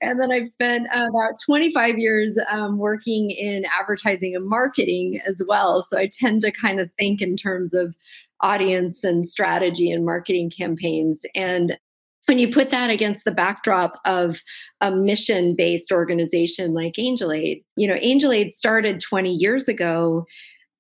and 0.03 0.21
then 0.21 0.31
I've 0.33 0.47
spent 0.49 0.89
about 0.93 1.35
25 1.47 1.99
years 1.99 2.39
um, 2.51 2.79
working 2.79 3.31
in 3.31 3.65
advertising 3.81 4.35
and 4.37 4.47
marketing 4.47 5.21
as 5.27 5.41
well. 5.47 5.83
So 5.83 5.97
I 5.99 6.11
tend 6.13 6.43
to 6.43 6.53
kind 6.53 6.81
of 6.81 6.91
think 6.99 7.23
in 7.23 7.37
terms 7.37 7.73
of 7.73 7.97
audience 8.41 9.05
and 9.05 9.29
strategy 9.29 9.91
and 9.91 10.05
marketing 10.05 10.51
campaigns. 10.51 11.21
And 11.35 11.79
when 12.27 12.39
you 12.39 12.51
put 12.51 12.71
that 12.71 12.91
against 12.91 13.25
the 13.25 13.33
backdrop 13.33 14.01
of 14.05 14.41
a 14.81 14.91
mission 14.91 15.55
based 15.57 15.91
organization 15.91 16.73
like 16.73 16.99
Angel 16.99 17.33
Aid, 17.33 17.63
you 17.77 17.89
know, 17.89 17.99
Angel 18.01 18.33
Aid 18.33 18.55
started 18.55 19.01
20 19.01 19.31
years 19.31 19.69
ago 19.69 20.25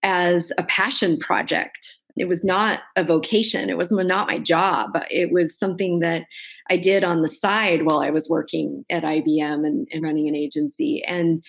as 0.02 0.52
a 0.58 0.64
passion 0.64 1.18
project. 1.18 1.96
It 2.16 2.28
was 2.28 2.44
not 2.44 2.80
a 2.96 3.04
vocation. 3.04 3.70
It 3.70 3.78
was 3.78 3.90
not 3.90 4.28
my 4.28 4.38
job. 4.38 4.90
It 5.10 5.32
was 5.32 5.58
something 5.58 6.00
that 6.00 6.24
I 6.70 6.76
did 6.76 7.04
on 7.04 7.22
the 7.22 7.28
side 7.28 7.82
while 7.84 8.00
I 8.00 8.10
was 8.10 8.28
working 8.28 8.84
at 8.90 9.02
IBM 9.02 9.66
and, 9.66 9.88
and 9.90 10.02
running 10.02 10.28
an 10.28 10.36
agency. 10.36 11.02
And 11.04 11.42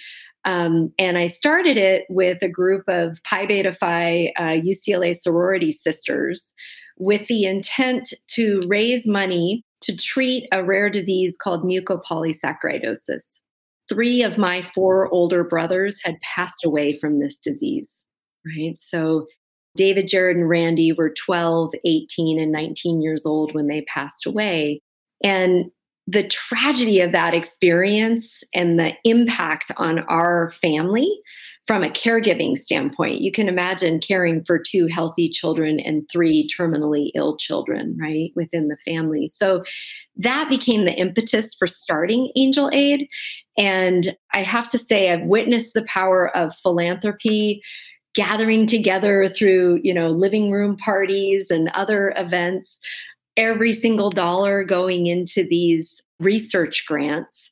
um, 0.46 0.92
and 1.00 1.18
I 1.18 1.28
started 1.28 1.78
it 1.78 2.06
with 2.10 2.42
a 2.42 2.50
group 2.50 2.84
of 2.90 3.24
Pi 3.24 3.46
Beta 3.46 3.72
Phi 3.72 4.34
uh, 4.38 4.60
UCLA 4.62 5.16
sorority 5.16 5.72
sisters 5.72 6.54
with 6.98 7.26
the 7.28 7.46
intent 7.46 8.14
to 8.28 8.60
raise 8.68 9.08
money 9.08 9.64
to 9.84 9.96
treat 9.96 10.48
a 10.52 10.64
rare 10.64 10.90
disease 10.90 11.38
called 11.38 11.64
mucopolysaccharidosis. 11.64 13.42
Three 13.90 14.24
of 14.24 14.38
my 14.38 14.62
four 14.74 15.10
older 15.14 15.44
brothers 15.44 16.00
had 16.04 16.20
passed 16.22 16.64
away 16.64 16.98
from 16.98 17.20
this 17.20 17.36
disease, 17.36 18.04
right? 18.46 18.80
So 18.80 19.28
David, 19.76 20.08
Jared, 20.08 20.38
and 20.38 20.48
Randy 20.48 20.94
were 20.94 21.14
12, 21.14 21.74
18, 21.84 22.40
and 22.40 22.52
19 22.52 23.02
years 23.02 23.26
old 23.26 23.54
when 23.54 23.68
they 23.68 23.82
passed 23.82 24.26
away. 24.26 24.82
And 25.24 25.66
the 26.08 26.28
tragedy 26.28 27.00
of 27.00 27.12
that 27.14 27.34
experience 27.34 28.44
and 28.54 28.78
the 28.78 28.94
impact 29.04 29.72
on 29.78 30.00
our 30.00 30.54
family 30.62 31.10
from 31.66 31.82
a 31.82 31.90
caregiving 31.90 32.58
standpoint. 32.58 33.22
You 33.22 33.32
can 33.32 33.48
imagine 33.48 34.02
caring 34.02 34.44
for 34.44 34.60
two 34.60 34.88
healthy 34.88 35.30
children 35.30 35.80
and 35.80 36.08
three 36.12 36.48
terminally 36.48 37.12
ill 37.16 37.38
children, 37.38 37.98
right, 38.00 38.32
within 38.36 38.68
the 38.68 38.78
family. 38.86 39.30
So 39.30 39.64
that 40.18 40.50
became 40.50 40.84
the 40.84 40.94
impetus 40.94 41.56
for 41.56 41.68
starting 41.68 42.32
Angel 42.36 42.70
Aid. 42.74 43.08
And 43.58 44.18
I 44.34 44.42
have 44.42 44.68
to 44.72 44.78
say, 44.78 45.12
I've 45.12 45.26
witnessed 45.26 45.74
the 45.74 45.86
power 45.86 46.36
of 46.36 46.56
philanthropy 46.58 47.62
gathering 48.14 48.68
together 48.68 49.28
through 49.28 49.80
you 49.82 49.92
know 49.94 50.10
living 50.10 50.52
room 50.52 50.78
parties 50.78 51.48
and 51.50 51.70
other 51.74 52.14
events 52.16 52.80
every 53.38 53.74
single 53.74 54.10
dollar 54.10 54.64
going 54.64 55.08
into 55.08 55.46
these 55.48 56.02
research 56.20 56.86
grants 56.88 57.52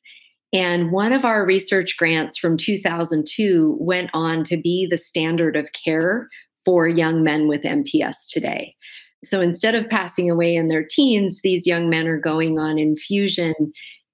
and 0.52 0.92
one 0.92 1.12
of 1.12 1.24
our 1.24 1.46
research 1.46 1.96
grants 1.96 2.36
from 2.36 2.56
2002 2.56 3.76
went 3.80 4.10
on 4.12 4.44
to 4.44 4.56
be 4.56 4.86
the 4.90 4.98
standard 4.98 5.56
of 5.56 5.72
care 5.72 6.28
for 6.64 6.86
young 6.86 7.24
men 7.24 7.48
with 7.48 7.62
MPS 7.62 8.28
today. 8.30 8.74
So 9.24 9.40
instead 9.40 9.74
of 9.74 9.88
passing 9.88 10.30
away 10.30 10.54
in 10.54 10.68
their 10.68 10.84
teens, 10.84 11.40
these 11.42 11.66
young 11.66 11.88
men 11.88 12.06
are 12.06 12.18
going 12.18 12.58
on 12.58 12.78
infusion 12.78 13.54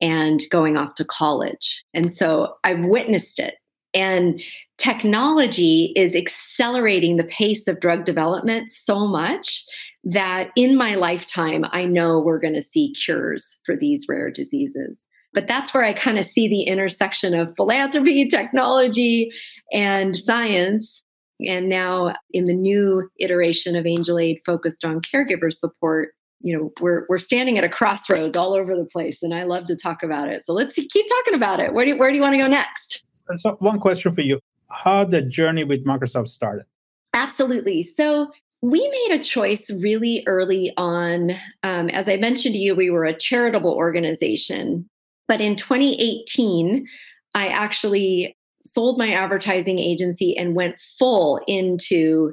and 0.00 0.40
going 0.50 0.76
off 0.76 0.94
to 0.94 1.04
college. 1.04 1.82
And 1.92 2.12
so 2.12 2.54
I've 2.62 2.84
witnessed 2.84 3.40
it. 3.40 3.54
And 3.94 4.40
technology 4.76 5.92
is 5.96 6.14
accelerating 6.14 7.16
the 7.16 7.24
pace 7.24 7.66
of 7.66 7.80
drug 7.80 8.04
development 8.04 8.70
so 8.70 9.08
much 9.08 9.64
that 10.08 10.50
in 10.56 10.74
my 10.74 10.94
lifetime, 10.94 11.66
I 11.70 11.84
know 11.84 12.18
we're 12.18 12.40
going 12.40 12.54
to 12.54 12.62
see 12.62 12.94
cures 12.94 13.58
for 13.64 13.76
these 13.76 14.06
rare 14.08 14.30
diseases. 14.30 15.02
But 15.34 15.46
that's 15.46 15.74
where 15.74 15.84
I 15.84 15.92
kind 15.92 16.18
of 16.18 16.24
see 16.24 16.48
the 16.48 16.62
intersection 16.62 17.34
of 17.34 17.54
philanthropy, 17.56 18.26
technology, 18.30 19.30
and 19.70 20.16
science. 20.16 21.02
And 21.46 21.68
now 21.68 22.14
in 22.32 22.46
the 22.46 22.54
new 22.54 23.08
iteration 23.20 23.76
of 23.76 23.86
Angel 23.86 24.18
Aid 24.18 24.40
focused 24.46 24.82
on 24.82 25.02
caregiver 25.02 25.52
support, 25.52 26.14
you 26.40 26.56
know, 26.56 26.72
we're 26.80 27.04
we're 27.10 27.18
standing 27.18 27.58
at 27.58 27.64
a 27.64 27.68
crossroads 27.68 28.36
all 28.36 28.54
over 28.54 28.74
the 28.74 28.86
place, 28.86 29.18
and 29.22 29.34
I 29.34 29.42
love 29.42 29.66
to 29.66 29.76
talk 29.76 30.02
about 30.02 30.28
it. 30.28 30.44
So 30.46 30.52
let's 30.52 30.72
keep 30.72 31.06
talking 31.08 31.34
about 31.34 31.60
it. 31.60 31.74
Where 31.74 31.84
do 31.84 31.90
you, 31.90 31.98
where 31.98 32.10
do 32.10 32.16
you 32.16 32.22
want 32.22 32.34
to 32.34 32.38
go 32.38 32.46
next? 32.46 33.02
So 33.34 33.56
one 33.58 33.78
question 33.78 34.12
for 34.12 34.22
you: 34.22 34.40
How 34.70 35.04
the 35.04 35.20
journey 35.20 35.64
with 35.64 35.84
Microsoft 35.84 36.28
started? 36.28 36.64
Absolutely. 37.12 37.82
So 37.82 38.30
we 38.60 38.88
made 38.88 39.20
a 39.20 39.22
choice 39.22 39.70
really 39.70 40.24
early 40.26 40.72
on. 40.76 41.32
Um, 41.62 41.88
as 41.90 42.08
I 42.08 42.16
mentioned 42.16 42.54
to 42.54 42.58
you, 42.58 42.74
we 42.74 42.90
were 42.90 43.04
a 43.04 43.16
charitable 43.16 43.72
organization 43.72 44.88
but 45.28 45.42
in 45.42 45.54
2018, 45.54 46.86
I 47.34 47.48
actually 47.48 48.36
sold 48.66 48.98
my 48.98 49.12
advertising 49.12 49.78
agency 49.78 50.36
and 50.36 50.56
went 50.56 50.80
full 50.98 51.40
into 51.46 52.32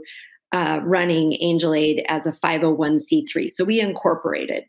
uh, 0.53 0.79
running 0.83 1.37
Angel 1.41 1.73
Aid 1.73 2.03
as 2.07 2.25
a 2.25 2.31
501c3. 2.31 3.51
So 3.51 3.65
we 3.65 3.81
incorporated. 3.81 4.63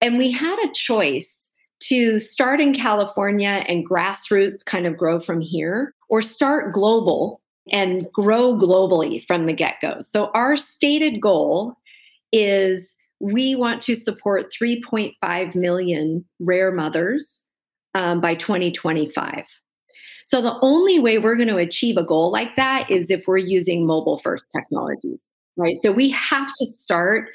And 0.00 0.16
we 0.16 0.30
had 0.30 0.58
a 0.64 0.72
choice 0.72 1.50
to 1.80 2.18
start 2.20 2.60
in 2.60 2.72
California 2.72 3.64
and 3.68 3.88
grassroots 3.88 4.64
kind 4.64 4.86
of 4.86 4.96
grow 4.96 5.20
from 5.20 5.40
here, 5.40 5.94
or 6.08 6.22
start 6.22 6.72
global 6.72 7.40
and 7.72 8.10
grow 8.12 8.54
globally 8.54 9.24
from 9.26 9.46
the 9.46 9.52
get 9.52 9.76
go. 9.80 10.00
So 10.00 10.30
our 10.34 10.56
stated 10.56 11.20
goal 11.20 11.74
is 12.32 12.96
we 13.20 13.54
want 13.54 13.82
to 13.82 13.94
support 13.94 14.52
3.5 14.52 15.54
million 15.54 16.24
rare 16.38 16.70
mothers 16.70 17.42
um, 17.94 18.20
by 18.20 18.34
2025. 18.34 19.44
So 20.26 20.42
the 20.42 20.58
only 20.60 20.98
way 20.98 21.18
we're 21.18 21.36
going 21.36 21.48
to 21.48 21.56
achieve 21.56 21.96
a 21.96 22.04
goal 22.04 22.30
like 22.30 22.56
that 22.56 22.90
is 22.90 23.10
if 23.10 23.24
we're 23.26 23.38
using 23.38 23.86
mobile 23.86 24.18
first 24.18 24.46
technologies, 24.54 25.22
right? 25.56 25.76
So 25.80 25.92
we 25.92 26.10
have 26.10 26.52
to 26.56 26.66
start 26.66 27.30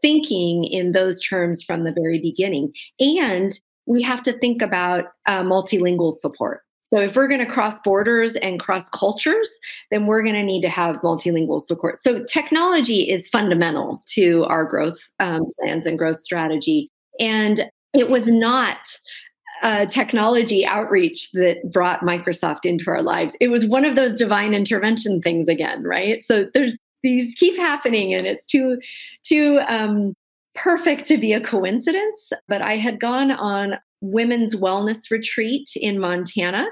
thinking 0.00 0.64
in 0.64 0.92
those 0.92 1.20
terms 1.22 1.62
from 1.62 1.84
the 1.84 1.92
very 1.92 2.18
beginning. 2.18 2.74
And 2.98 3.58
we 3.86 4.02
have 4.02 4.22
to 4.24 4.32
think 4.32 4.60
about 4.60 5.04
uh, 5.26 5.42
multilingual 5.42 6.12
support. 6.12 6.62
So 6.92 7.00
if 7.00 7.16
we're 7.16 7.26
going 7.28 7.40
to 7.40 7.50
cross 7.50 7.80
borders 7.80 8.36
and 8.36 8.60
cross 8.60 8.90
cultures, 8.90 9.48
then 9.90 10.06
we're 10.06 10.22
going 10.22 10.34
to 10.34 10.42
need 10.42 10.60
to 10.60 10.68
have 10.68 10.96
multilingual 10.96 11.62
support. 11.62 11.96
So 11.96 12.22
technology 12.24 13.10
is 13.10 13.28
fundamental 13.28 14.02
to 14.08 14.44
our 14.44 14.66
growth 14.66 14.98
um, 15.18 15.44
plans 15.58 15.86
and 15.86 15.96
growth 15.96 16.18
strategy. 16.18 16.90
And 17.18 17.70
it 17.94 18.10
was 18.10 18.28
not 18.28 18.76
technology 19.90 20.66
outreach 20.66 21.30
that 21.32 21.70
brought 21.72 22.00
Microsoft 22.00 22.64
into 22.64 22.90
our 22.90 23.00
lives. 23.00 23.34
It 23.40 23.48
was 23.48 23.64
one 23.64 23.86
of 23.86 23.96
those 23.96 24.14
divine 24.14 24.52
intervention 24.52 25.22
things 25.22 25.48
again, 25.48 25.84
right? 25.84 26.22
So 26.24 26.46
there's 26.52 26.76
these 27.02 27.34
keep 27.36 27.56
happening, 27.56 28.12
and 28.12 28.26
it's 28.26 28.46
too 28.46 28.78
too 29.24 29.60
um, 29.66 30.14
perfect 30.54 31.06
to 31.06 31.16
be 31.16 31.32
a 31.32 31.40
coincidence. 31.40 32.32
But 32.48 32.60
I 32.60 32.76
had 32.76 33.00
gone 33.00 33.30
on 33.30 33.78
women's 34.00 34.56
wellness 34.56 35.10
retreat 35.10 35.70
in 35.76 35.98
Montana. 35.98 36.66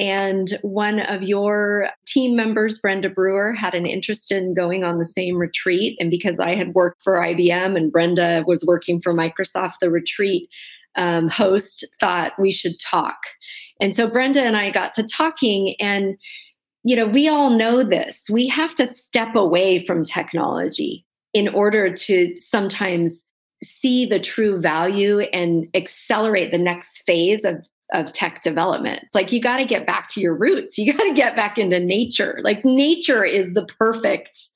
And 0.00 0.58
one 0.62 1.00
of 1.00 1.22
your 1.22 1.90
team 2.06 2.34
members, 2.34 2.78
Brenda 2.78 3.10
Brewer, 3.10 3.52
had 3.52 3.74
an 3.74 3.84
interest 3.84 4.32
in 4.32 4.54
going 4.54 4.82
on 4.82 4.98
the 4.98 5.04
same 5.04 5.36
retreat. 5.36 5.98
And 6.00 6.10
because 6.10 6.40
I 6.40 6.54
had 6.54 6.72
worked 6.72 7.02
for 7.02 7.20
IBM 7.20 7.76
and 7.76 7.92
Brenda 7.92 8.42
was 8.46 8.64
working 8.66 9.02
for 9.02 9.12
Microsoft, 9.12 9.74
the 9.82 9.90
retreat 9.90 10.48
um, 10.96 11.28
host 11.28 11.84
thought 12.00 12.32
we 12.38 12.50
should 12.50 12.80
talk. 12.80 13.18
And 13.78 13.94
so 13.94 14.08
Brenda 14.08 14.42
and 14.42 14.56
I 14.56 14.70
got 14.70 14.94
to 14.94 15.06
talking, 15.06 15.76
and 15.78 16.16
you 16.82 16.96
know, 16.96 17.06
we 17.06 17.28
all 17.28 17.50
know 17.50 17.82
this. 17.82 18.24
We 18.30 18.48
have 18.48 18.74
to 18.76 18.86
step 18.86 19.34
away 19.34 19.84
from 19.84 20.06
technology 20.06 21.04
in 21.34 21.48
order 21.48 21.92
to 21.92 22.34
sometimes 22.40 23.22
see 23.62 24.06
the 24.06 24.18
true 24.18 24.58
value 24.58 25.20
and 25.34 25.66
accelerate 25.74 26.52
the 26.52 26.58
next 26.58 27.02
phase 27.04 27.44
of 27.44 27.68
of 27.92 28.12
tech 28.12 28.42
development. 28.42 29.00
It's 29.02 29.14
like 29.14 29.32
you 29.32 29.40
got 29.40 29.58
to 29.58 29.64
get 29.64 29.86
back 29.86 30.08
to 30.10 30.20
your 30.20 30.34
roots. 30.34 30.78
You 30.78 30.92
got 30.92 31.04
to 31.04 31.14
get 31.14 31.36
back 31.36 31.58
into 31.58 31.80
nature. 31.80 32.40
Like 32.42 32.64
nature 32.64 33.24
is 33.24 33.54
the 33.54 33.66
perfect 33.78 34.48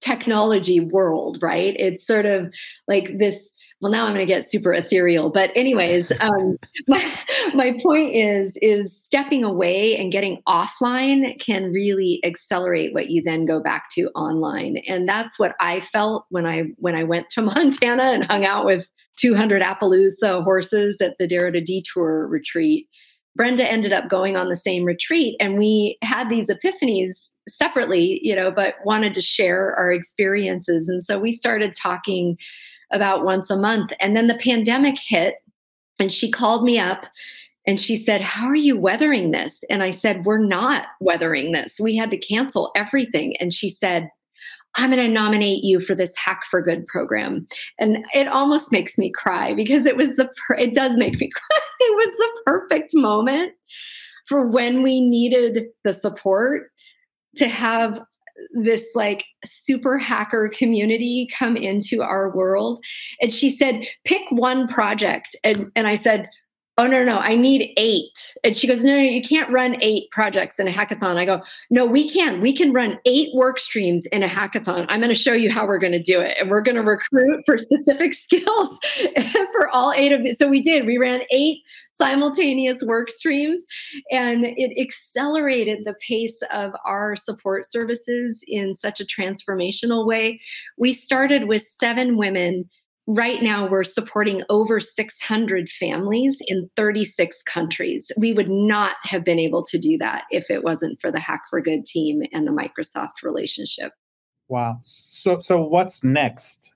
technology 0.00 0.80
world, 0.80 1.38
right? 1.42 1.74
It's 1.78 2.06
sort 2.06 2.26
of 2.26 2.52
like 2.86 3.18
this 3.18 3.36
well 3.80 3.92
now 3.92 4.04
i'm 4.04 4.14
going 4.14 4.26
to 4.26 4.32
get 4.32 4.50
super 4.50 4.72
ethereal 4.72 5.30
but 5.30 5.50
anyways 5.54 6.10
um, 6.20 6.56
my, 6.88 7.12
my 7.54 7.76
point 7.82 8.14
is 8.14 8.56
is 8.62 8.98
stepping 9.04 9.44
away 9.44 9.96
and 9.96 10.12
getting 10.12 10.42
offline 10.48 11.38
can 11.40 11.72
really 11.72 12.20
accelerate 12.24 12.92
what 12.94 13.08
you 13.08 13.22
then 13.22 13.46
go 13.46 13.60
back 13.60 13.86
to 13.94 14.08
online 14.10 14.78
and 14.88 15.08
that's 15.08 15.38
what 15.38 15.54
i 15.60 15.80
felt 15.80 16.26
when 16.30 16.46
i 16.46 16.64
when 16.76 16.94
i 16.94 17.04
went 17.04 17.28
to 17.28 17.42
montana 17.42 18.04
and 18.04 18.24
hung 18.26 18.44
out 18.44 18.64
with 18.64 18.88
200 19.16 19.62
appaloosa 19.62 20.42
horses 20.44 20.98
at 21.00 21.16
the 21.18 21.26
Dare 21.26 21.50
to 21.50 21.60
Detour 21.60 22.26
retreat 22.28 22.86
Brenda 23.34 23.70
ended 23.70 23.92
up 23.92 24.08
going 24.08 24.36
on 24.36 24.48
the 24.48 24.56
same 24.56 24.84
retreat 24.84 25.36
and 25.40 25.58
we 25.58 25.98
had 26.02 26.30
these 26.30 26.48
epiphanies 26.48 27.16
separately, 27.50 28.18
you 28.22 28.34
know, 28.34 28.50
but 28.50 28.74
wanted 28.84 29.14
to 29.14 29.22
share 29.22 29.74
our 29.76 29.92
experiences. 29.92 30.88
And 30.88 31.04
so 31.04 31.18
we 31.18 31.36
started 31.36 31.74
talking 31.80 32.36
about 32.92 33.24
once 33.24 33.50
a 33.50 33.56
month. 33.56 33.92
And 34.00 34.16
then 34.16 34.26
the 34.26 34.38
pandemic 34.38 34.96
hit 34.98 35.36
and 35.98 36.12
she 36.12 36.30
called 36.30 36.64
me 36.64 36.78
up 36.78 37.06
and 37.66 37.80
she 37.80 37.96
said, 37.96 38.20
How 38.20 38.46
are 38.46 38.54
you 38.54 38.78
weathering 38.78 39.32
this? 39.32 39.64
And 39.68 39.82
I 39.82 39.90
said, 39.90 40.24
We're 40.24 40.38
not 40.38 40.86
weathering 41.00 41.52
this. 41.52 41.76
We 41.80 41.96
had 41.96 42.10
to 42.10 42.18
cancel 42.18 42.70
everything. 42.76 43.36
And 43.40 43.52
she 43.52 43.70
said, 43.70 44.08
I'm 44.76 44.90
going 44.90 45.04
to 45.04 45.12
nominate 45.12 45.64
you 45.64 45.80
for 45.80 45.94
this 45.94 46.14
Hack 46.16 46.42
for 46.50 46.60
Good 46.60 46.86
program. 46.86 47.46
And 47.78 48.04
it 48.12 48.28
almost 48.28 48.70
makes 48.70 48.98
me 48.98 49.10
cry 49.10 49.54
because 49.54 49.86
it 49.86 49.96
was 49.96 50.16
the, 50.16 50.28
per- 50.46 50.56
it 50.56 50.74
does 50.74 50.96
make 50.96 51.18
me 51.18 51.30
cry. 51.34 51.60
It 51.80 51.96
was 51.96 52.16
the 52.16 52.40
perfect 52.44 52.90
moment 52.94 53.52
for 54.28 54.48
when 54.48 54.82
we 54.82 55.00
needed 55.00 55.66
the 55.84 55.92
support 55.92 56.70
to 57.36 57.48
have 57.48 58.02
this 58.52 58.86
like 58.94 59.24
super 59.44 59.98
hacker 59.98 60.50
community 60.52 61.28
come 61.36 61.56
into 61.56 62.02
our 62.02 62.34
world. 62.34 62.84
And 63.20 63.32
she 63.32 63.54
said, 63.56 63.86
pick 64.04 64.22
one 64.30 64.68
project. 64.68 65.36
And, 65.44 65.70
and 65.76 65.86
I 65.86 65.94
said, 65.94 66.28
oh 66.78 66.86
no 66.86 67.02
no 67.04 67.18
i 67.18 67.34
need 67.34 67.72
eight. 67.76 68.34
And 68.44 68.56
she 68.56 68.66
goes 68.66 68.84
no 68.84 68.94
no 68.94 69.02
you 69.02 69.22
can't 69.22 69.50
run 69.50 69.76
eight 69.80 70.10
projects 70.10 70.58
in 70.58 70.68
a 70.68 70.70
hackathon. 70.70 71.16
I 71.16 71.24
go 71.24 71.42
no 71.70 71.86
we 71.86 72.10
can. 72.10 72.40
We 72.40 72.54
can 72.56 72.72
run 72.72 72.98
eight 73.04 73.34
work 73.34 73.58
streams 73.58 74.06
in 74.06 74.22
a 74.22 74.28
hackathon. 74.28 74.86
I'm 74.88 75.00
going 75.00 75.12
to 75.12 75.14
show 75.14 75.32
you 75.32 75.50
how 75.50 75.66
we're 75.66 75.78
going 75.78 75.92
to 75.92 76.02
do 76.02 76.20
it. 76.20 76.36
And 76.38 76.50
we're 76.50 76.60
going 76.60 76.76
to 76.76 76.82
recruit 76.82 77.42
for 77.46 77.56
specific 77.56 78.14
skills 78.26 78.78
for 79.52 79.68
all 79.70 79.92
eight 79.92 80.12
of 80.12 80.20
it 80.22 80.38
so 80.38 80.48
we 80.48 80.62
did. 80.62 80.86
We 80.86 80.98
ran 80.98 81.22
eight 81.30 81.62
simultaneous 81.96 82.82
work 82.82 83.10
streams 83.10 83.62
and 84.10 84.44
it 84.44 84.78
accelerated 84.78 85.84
the 85.84 85.94
pace 86.06 86.36
of 86.52 86.72
our 86.84 87.16
support 87.16 87.70
services 87.70 88.38
in 88.46 88.76
such 88.76 89.00
a 89.00 89.04
transformational 89.04 90.06
way. 90.06 90.40
We 90.76 90.92
started 90.92 91.48
with 91.48 91.66
seven 91.80 92.18
women 92.18 92.68
right 93.06 93.42
now 93.42 93.68
we're 93.68 93.84
supporting 93.84 94.42
over 94.48 94.80
600 94.80 95.68
families 95.68 96.38
in 96.46 96.68
36 96.76 97.42
countries. 97.44 98.10
We 98.16 98.32
would 98.32 98.48
not 98.48 98.96
have 99.02 99.24
been 99.24 99.38
able 99.38 99.64
to 99.66 99.78
do 99.78 99.96
that 99.98 100.24
if 100.30 100.50
it 100.50 100.64
wasn't 100.64 101.00
for 101.00 101.12
the 101.12 101.20
Hack 101.20 101.42
for 101.48 101.60
Good 101.60 101.86
team 101.86 102.22
and 102.32 102.46
the 102.46 102.52
Microsoft 102.52 103.22
relationship. 103.22 103.92
Wow. 104.48 104.78
So 104.82 105.38
so 105.38 105.62
what's 105.62 106.04
next? 106.04 106.72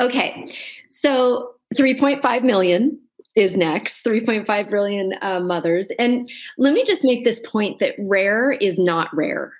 Okay. 0.00 0.50
So 0.88 1.54
3.5 1.74 2.42
million 2.44 2.98
is 3.34 3.56
next 3.56 4.04
3.5 4.04 4.70
billion 4.70 5.12
uh, 5.22 5.40
mothers 5.40 5.88
and 5.98 6.28
let 6.56 6.72
me 6.72 6.82
just 6.84 7.04
make 7.04 7.24
this 7.24 7.40
point 7.46 7.78
that 7.78 7.94
rare 7.98 8.52
is 8.52 8.78
not 8.78 9.08
rare 9.14 9.52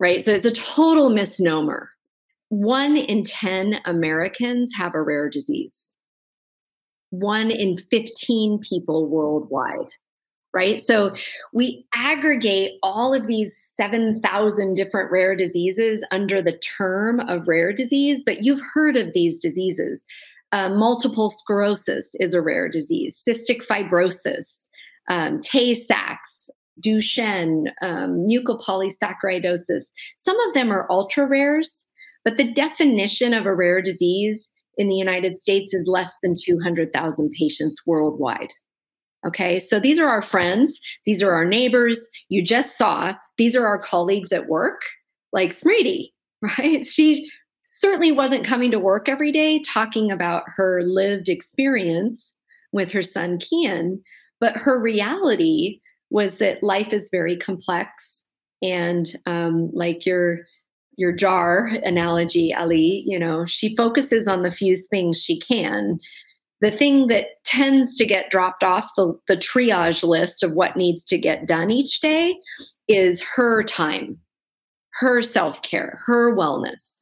right 0.00 0.24
so 0.24 0.32
it's 0.32 0.46
a 0.46 0.52
total 0.52 1.10
misnomer 1.10 1.90
one 2.50 2.96
in 2.96 3.24
10 3.24 3.80
Americans 3.84 4.72
have 4.76 4.94
a 4.94 5.02
rare 5.02 5.30
disease. 5.30 5.72
One 7.10 7.50
in 7.50 7.78
15 7.90 8.58
people 8.58 9.08
worldwide, 9.08 9.94
right? 10.52 10.84
So 10.84 11.14
we 11.52 11.86
aggregate 11.94 12.72
all 12.82 13.14
of 13.14 13.28
these 13.28 13.56
7,000 13.76 14.74
different 14.74 15.12
rare 15.12 15.36
diseases 15.36 16.04
under 16.10 16.42
the 16.42 16.58
term 16.58 17.20
of 17.20 17.46
rare 17.46 17.72
disease, 17.72 18.22
but 18.26 18.42
you've 18.42 18.62
heard 18.74 18.96
of 18.96 19.12
these 19.14 19.38
diseases. 19.38 20.04
Uh, 20.52 20.70
multiple 20.70 21.30
sclerosis 21.30 22.08
is 22.14 22.34
a 22.34 22.42
rare 22.42 22.68
disease, 22.68 23.16
cystic 23.26 23.64
fibrosis, 23.70 24.46
um, 25.08 25.40
Tay 25.40 25.74
Sachs, 25.74 26.50
Duchenne, 26.84 27.70
um, 27.82 28.26
mucopolysaccharidosis. 28.26 29.84
Some 30.16 30.40
of 30.48 30.54
them 30.54 30.72
are 30.72 30.90
ultra 30.90 31.26
rares 31.26 31.86
but 32.24 32.36
the 32.36 32.52
definition 32.52 33.34
of 33.34 33.46
a 33.46 33.54
rare 33.54 33.82
disease 33.82 34.48
in 34.76 34.88
the 34.88 34.94
United 34.94 35.36
States 35.36 35.74
is 35.74 35.86
less 35.86 36.10
than 36.22 36.34
200,000 36.40 37.30
patients 37.38 37.82
worldwide. 37.86 38.52
Okay, 39.26 39.58
so 39.58 39.78
these 39.78 39.98
are 39.98 40.08
our 40.08 40.22
friends, 40.22 40.80
these 41.04 41.22
are 41.22 41.32
our 41.32 41.44
neighbors. 41.44 42.00
You 42.30 42.42
just 42.42 42.78
saw 42.78 43.14
these 43.36 43.54
are 43.54 43.66
our 43.66 43.78
colleagues 43.78 44.32
at 44.32 44.48
work, 44.48 44.80
like 45.32 45.50
Smriti, 45.50 46.12
right? 46.42 46.84
She 46.84 47.30
certainly 47.80 48.12
wasn't 48.12 48.46
coming 48.46 48.70
to 48.70 48.78
work 48.78 49.08
every 49.08 49.32
day 49.32 49.62
talking 49.62 50.10
about 50.10 50.44
her 50.46 50.82
lived 50.84 51.28
experience 51.28 52.32
with 52.72 52.90
her 52.92 53.02
son 53.02 53.38
Kian, 53.38 54.00
but 54.38 54.56
her 54.56 54.80
reality 54.80 55.80
was 56.10 56.36
that 56.36 56.62
life 56.62 56.92
is 56.92 57.08
very 57.10 57.36
complex 57.36 58.22
and 58.62 59.16
um, 59.26 59.70
like 59.72 60.04
your 60.04 60.40
your 60.96 61.12
jar 61.12 61.66
analogy, 61.84 62.54
Ali, 62.54 63.02
you 63.06 63.18
know, 63.18 63.46
she 63.46 63.74
focuses 63.76 64.28
on 64.28 64.42
the 64.42 64.50
few 64.50 64.76
things 64.76 65.22
she 65.22 65.38
can. 65.38 65.98
The 66.60 66.70
thing 66.70 67.06
that 67.06 67.42
tends 67.44 67.96
to 67.96 68.04
get 68.04 68.30
dropped 68.30 68.62
off 68.62 68.90
the, 68.96 69.18
the 69.28 69.36
triage 69.36 70.06
list 70.06 70.42
of 70.42 70.52
what 70.52 70.76
needs 70.76 71.04
to 71.04 71.16
get 71.16 71.46
done 71.46 71.70
each 71.70 72.00
day 72.00 72.36
is 72.86 73.22
her 73.22 73.62
time, 73.62 74.18
her 74.90 75.22
self 75.22 75.62
care, 75.62 76.00
her 76.04 76.34
wellness. 76.34 76.92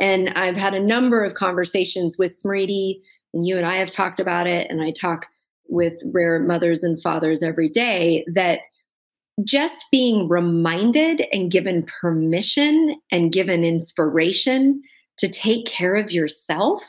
And 0.00 0.30
I've 0.30 0.56
had 0.56 0.74
a 0.74 0.80
number 0.80 1.24
of 1.24 1.34
conversations 1.34 2.18
with 2.18 2.36
Smriti, 2.42 3.00
and 3.34 3.46
you 3.46 3.56
and 3.56 3.66
I 3.66 3.76
have 3.76 3.90
talked 3.90 4.18
about 4.18 4.48
it, 4.48 4.68
and 4.68 4.82
I 4.82 4.90
talk 4.90 5.26
with 5.68 5.94
rare 6.06 6.40
mothers 6.40 6.82
and 6.82 7.00
fathers 7.00 7.42
every 7.42 7.68
day 7.68 8.24
that 8.34 8.60
just 9.44 9.84
being 9.90 10.28
reminded 10.28 11.26
and 11.32 11.50
given 11.50 11.86
permission 12.00 12.96
and 13.10 13.32
given 13.32 13.64
inspiration 13.64 14.82
to 15.18 15.28
take 15.28 15.66
care 15.66 15.94
of 15.94 16.12
yourself 16.12 16.82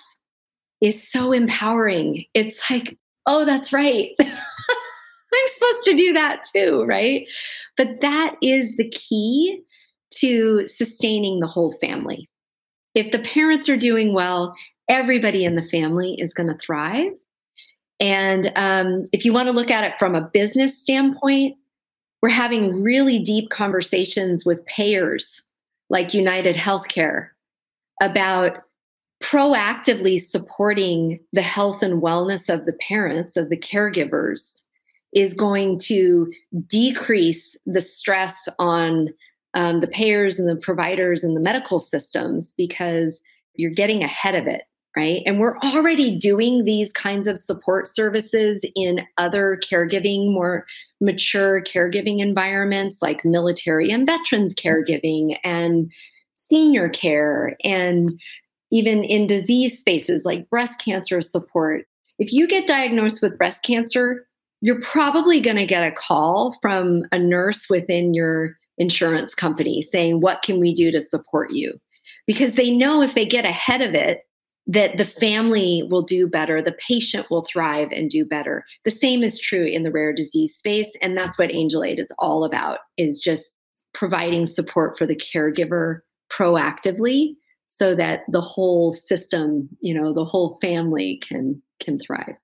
is 0.81 1.09
so 1.09 1.31
empowering. 1.31 2.25
It's 2.33 2.69
like, 2.69 2.97
oh, 3.25 3.45
that's 3.45 3.71
right. 3.71 4.11
I'm 4.19 5.47
supposed 5.55 5.83
to 5.85 5.95
do 5.95 6.13
that 6.13 6.45
too, 6.53 6.83
right? 6.83 7.27
But 7.77 8.01
that 8.01 8.35
is 8.41 8.75
the 8.77 8.89
key 8.89 9.63
to 10.17 10.67
sustaining 10.67 11.39
the 11.39 11.47
whole 11.47 11.71
family. 11.79 12.29
If 12.93 13.11
the 13.11 13.19
parents 13.19 13.69
are 13.69 13.77
doing 13.77 14.13
well, 14.13 14.53
everybody 14.87 15.45
in 15.45 15.55
the 15.55 15.67
family 15.69 16.15
is 16.19 16.33
going 16.33 16.49
to 16.49 16.57
thrive. 16.57 17.13
And 17.99 18.51
um, 18.55 19.07
if 19.11 19.25
you 19.25 19.33
want 19.33 19.47
to 19.47 19.53
look 19.53 19.71
at 19.71 19.83
it 19.83 19.93
from 19.97 20.13
a 20.13 20.29
business 20.33 20.79
standpoint, 20.81 21.55
we're 22.23 22.29
having 22.29 22.81
really 22.81 23.19
deep 23.19 23.49
conversations 23.49 24.45
with 24.45 24.65
payers 24.65 25.43
like 25.89 26.13
United 26.13 26.55
Healthcare 26.55 27.27
about 28.01 28.59
proactively 29.21 30.25
supporting 30.25 31.19
the 31.33 31.41
health 31.41 31.83
and 31.83 32.01
wellness 32.01 32.47
of 32.47 32.65
the 32.65 32.77
parents, 32.87 33.35
of 33.35 33.49
the 33.49 33.57
caregivers, 33.57 34.61
is 35.13 35.33
going 35.33 35.77
to 35.79 36.31
decrease 36.65 37.57
the 37.65 37.81
stress 37.81 38.35
on 38.57 39.09
um, 39.53 39.81
the 39.81 39.87
payers 39.87 40.39
and 40.39 40.47
the 40.47 40.55
providers 40.55 41.25
and 41.25 41.35
the 41.35 41.41
medical 41.41 41.77
systems 41.77 42.53
because 42.55 43.19
you're 43.55 43.69
getting 43.69 44.01
ahead 44.01 44.33
of 44.33 44.47
it 44.47 44.63
right? 44.95 45.21
And 45.25 45.39
we're 45.39 45.57
already 45.59 46.17
doing 46.17 46.63
these 46.63 46.91
kinds 46.91 47.27
of 47.27 47.39
support 47.39 47.93
services 47.93 48.63
in 48.75 49.01
other 49.17 49.59
caregiving, 49.63 50.31
more 50.31 50.65
mature 51.01 51.63
caregiving 51.63 52.19
environments 52.19 53.01
like 53.01 53.25
military 53.25 53.89
and 53.89 54.05
veterans 54.05 54.53
caregiving 54.53 55.37
and 55.43 55.91
senior 56.35 56.89
care, 56.89 57.55
and 57.63 58.11
even 58.71 59.03
in 59.03 59.27
disease 59.27 59.79
spaces 59.79 60.25
like 60.25 60.49
breast 60.49 60.79
cancer 60.83 61.21
support. 61.21 61.85
If 62.19 62.31
you 62.31 62.47
get 62.47 62.67
diagnosed 62.67 63.21
with 63.21 63.37
breast 63.37 63.63
cancer, 63.63 64.27
you're 64.61 64.81
probably 64.81 65.39
going 65.39 65.57
to 65.57 65.65
get 65.65 65.83
a 65.83 65.91
call 65.91 66.57
from 66.61 67.03
a 67.11 67.19
nurse 67.19 67.65
within 67.69 68.13
your 68.13 68.55
insurance 68.77 69.35
company 69.35 69.81
saying, 69.81 70.21
What 70.21 70.41
can 70.41 70.59
we 70.59 70.73
do 70.73 70.91
to 70.91 71.01
support 71.01 71.51
you? 71.51 71.79
Because 72.27 72.53
they 72.53 72.71
know 72.71 73.01
if 73.01 73.13
they 73.13 73.25
get 73.25 73.45
ahead 73.45 73.81
of 73.81 73.93
it, 73.93 74.21
that 74.67 74.97
the 74.97 75.05
family 75.05 75.83
will 75.89 76.01
do 76.01 76.27
better, 76.27 76.61
the 76.61 76.75
patient 76.87 77.29
will 77.29 77.43
thrive 77.43 77.89
and 77.91 78.09
do 78.09 78.23
better. 78.23 78.63
The 78.85 78.91
same 78.91 79.21
is 79.23 79.39
true 79.39 79.65
in 79.65 79.83
the 79.83 79.91
rare 79.91 80.13
disease 80.13 80.55
space 80.55 80.91
and 81.01 81.17
that's 81.17 81.37
what 81.37 81.51
Angel 81.51 81.83
Aid 81.83 81.99
is 81.99 82.11
all 82.17 82.43
about 82.43 82.79
is 82.97 83.19
just 83.19 83.45
providing 83.93 84.45
support 84.45 84.97
for 84.97 85.05
the 85.05 85.15
caregiver 85.15 85.99
proactively 86.31 87.35
so 87.67 87.95
that 87.95 88.21
the 88.29 88.41
whole 88.41 88.93
system, 88.93 89.67
you 89.81 89.93
know, 89.93 90.13
the 90.13 90.25
whole 90.25 90.57
family 90.61 91.21
can 91.27 91.61
can 91.79 91.99
thrive. 91.99 92.35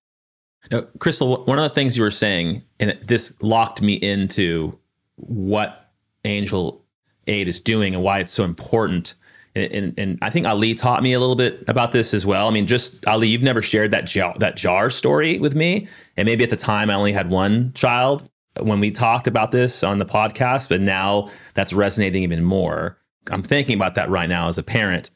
Now, 0.72 0.82
Cristol, 1.00 1.46
one 1.46 1.58
of 1.58 1.64
the 1.64 1.74
things 1.74 1.96
you 1.96 2.04
were 2.04 2.12
saying 2.12 2.64
and 2.80 2.98
this 3.08 3.42
locked 3.42 3.82
me 3.82 3.94
into 3.94 4.78
what 5.16 5.92
Angel 6.26 6.84
Aid 7.28 7.48
is 7.48 7.60
doing 7.60 7.96
and 7.96 8.04
why 8.04 8.20
it's 8.20 8.34
so 8.34 8.44
important 8.44 9.14
and, 9.60 9.94
and, 9.98 10.20
I 10.22 10.30
think 10.30 10.46
Ali 10.46 10.74
taught 10.74 11.04
me 11.04 11.14
a 11.14 11.20
little 11.20 11.36
bit 11.36 11.64
about 11.68 11.92
this 11.92 12.14
as 12.14 12.26
well. 12.26 12.48
I 12.48 12.52
mean, 12.52 12.68
just 12.68 13.06
Ali, 13.08 13.28
you've 13.28 13.42
never 13.42 13.62
shared 13.62 13.92
that 13.92 14.06
jar, 14.06 14.36
that 14.40 14.56
jar 14.56 14.90
story 14.90 15.40
with 15.40 15.56
me, 15.56 15.88
and 16.18 16.26
maybe 16.26 16.44
at 16.44 16.50
the 16.50 16.56
time 16.56 16.90
I 16.90 16.94
only 16.94 17.14
had 17.14 17.30
one 17.30 17.72
child. 17.74 18.30
when 18.62 18.80
we 18.80 18.92
talked 18.92 19.28
about 19.28 19.52
this 19.52 19.84
on 19.84 20.00
the 20.00 20.06
podcast, 20.06 20.70
but 20.70 20.82
now 20.82 21.30
that's 21.54 21.72
resonating 21.72 22.24
even 22.24 22.44
more. 22.44 22.98
I'm 23.32 23.44
thinking 23.44 23.76
about 23.76 23.96
that 23.96 24.10
right 24.10 24.28
now 24.28 24.48
as 24.48 24.58
a 24.58 24.64
parent. 24.64 25.12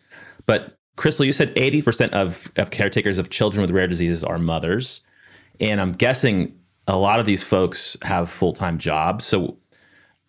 But 0.45 0.77
Cristol, 0.95 1.25
you 1.25 1.31
said 1.31 1.53
80% 1.55 2.11
of, 2.11 2.51
of 2.55 2.71
caretakers 2.71 3.17
of 3.17 3.29
children 3.29 3.61
with 3.61 3.71
rare 3.71 3.87
diseases 3.87 4.23
are 4.23 4.37
mothers. 4.37 5.01
And 5.59 5.81
I'm 5.81 5.91
guessing 5.93 6.57
a 6.87 6.97
lot 6.97 7.19
of 7.19 7.25
these 7.25 7.43
folks 7.43 7.97
have 8.03 8.29
full 8.29 8.53
time 8.53 8.77
jobs. 8.77 9.25
So 9.25 9.57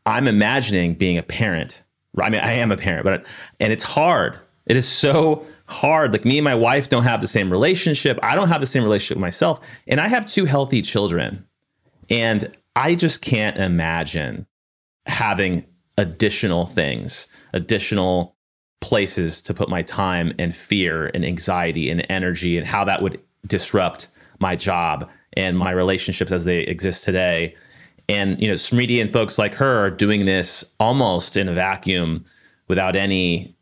I'm 0.07 0.27
imagining 0.27 0.95
being 0.95 1.19
a 1.19 1.23
parent. 1.23 1.84
I 2.21 2.31
mean, 2.31 2.41
I 2.41 2.53
am 2.53 2.71
a 2.71 2.77
parent, 2.77 3.05
but 3.05 3.27
and 3.61 3.73
it's 3.73 3.83
hard. 3.83 4.39
It 4.67 4.77
is 4.77 4.89
so 4.89 5.45
hard. 5.69 6.13
Like 6.13 6.25
me 6.25 6.39
and 6.39 6.45
my 6.45 6.55
wife 6.55 6.89
don't 6.89 7.05
have 7.05 7.21
the 7.21 7.27
same 7.27 7.51
relationship. 7.51 8.19
I 8.23 8.35
don't 8.35 8.49
have 8.49 8.61
the 8.61 8.67
same 8.67 8.83
relationship 8.83 9.17
with 9.17 9.23
myself. 9.23 9.61
And 9.87 10.01
I 10.01 10.09
have 10.09 10.27
two 10.27 10.45
healthy 10.45 10.83
children. 10.83 11.45
And 12.11 12.55
I 12.77 12.95
just 12.95 13.23
can't 13.23 13.57
imagine 13.57 14.47
having 15.07 15.67
additional 15.99 16.67
things, 16.67 17.29
additional 17.53 18.37
places 18.81 19.41
to 19.43 19.55
put 19.55 19.69
my 19.69 19.83
time 19.83 20.33
and 20.39 20.55
fear 20.55 21.11
and 21.15 21.25
anxiety 21.25 21.89
and 21.91 22.05
energy 22.09 22.59
and 22.59 22.67
how 22.67 22.85
that 22.85 23.03
would 23.03 23.21
disrupt 23.47 24.09
my 24.41 24.57
job 24.57 25.09
and 25.35 25.57
my 25.57 25.71
relationships 25.71 26.33
as 26.33 26.45
they 26.45 26.61
exist 26.61 27.05
today. 27.05 27.55
And 28.09 28.41
you 28.41 28.49
know, 28.49 28.55
Smriti 28.55 29.01
and 29.01 29.13
folks 29.13 29.39
like 29.39 29.55
her 29.55 29.85
are 29.85 29.91
doing 29.91 30.27
this 30.27 30.65
almost 30.79 31.37
in 31.37 31.49
a 31.49 31.55
vacuum 31.55 32.25
without 32.69 32.97
any 32.97 33.55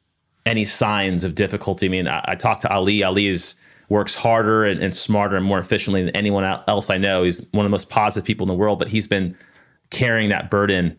any 0.45 0.64
signs 0.64 1.22
of 1.22 1.34
difficulty. 1.34 1.86
I 1.86 1.88
mean, 1.88 2.09
I, 2.09 2.24
I 2.24 2.34
talked 2.34 2.62
to 2.62 2.72
Ali. 2.72 3.03
Ali 3.03 3.28
is 3.28 3.55
works 3.88 4.14
harder 4.14 4.64
and, 4.64 4.82
and, 4.82 4.95
smarter 4.95 5.36
and 5.36 5.45
more 5.45 5.59
efficiently 5.59 6.03
than 6.03 6.16
anyone 6.16 6.45
else 6.66 6.88
I 6.88 6.97
know. 6.97 7.24
He's 7.24 7.47
one 7.53 7.66
of 7.66 7.70
the 7.70 7.74
most 7.74 7.90
positive 7.90 8.26
people 8.26 8.45
in 8.45 8.49
the 8.49 8.55
world, 8.55 8.78
but 8.78 8.88
he's 8.88 9.07
been 9.07 9.36
carrying 9.90 10.30
that 10.30 10.51
burden. 10.51 10.97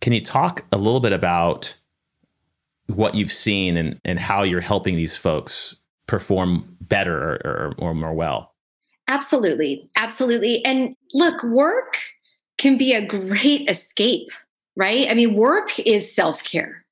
Can 0.00 0.14
you 0.14 0.22
talk 0.22 0.64
a 0.72 0.78
little 0.78 1.00
bit 1.00 1.12
about 1.12 1.76
what 2.86 3.14
you've 3.14 3.32
seen 3.32 3.76
and, 3.76 4.00
and 4.04 4.18
how 4.18 4.42
you're 4.42 4.62
helping 4.62 4.96
these 4.96 5.14
folks 5.14 5.76
perform 6.06 6.76
better 6.80 7.34
or, 7.34 7.34
or, 7.44 7.74
or 7.78 7.94
more 7.94 8.14
well? 8.14 8.54
Absolutely. 9.08 9.86
Absolutely. 9.96 10.64
And 10.64 10.96
look, 11.12 11.42
work 11.44 11.98
can 12.58 12.78
be 12.78 12.92
a 12.94 13.06
great 13.06 13.68
escape, 13.68 14.28
right? 14.76 15.08
I 15.10 15.14
mean, 15.14 15.34
work 15.34 15.78
is 15.80 16.14
self 16.14 16.42
care 16.44 16.86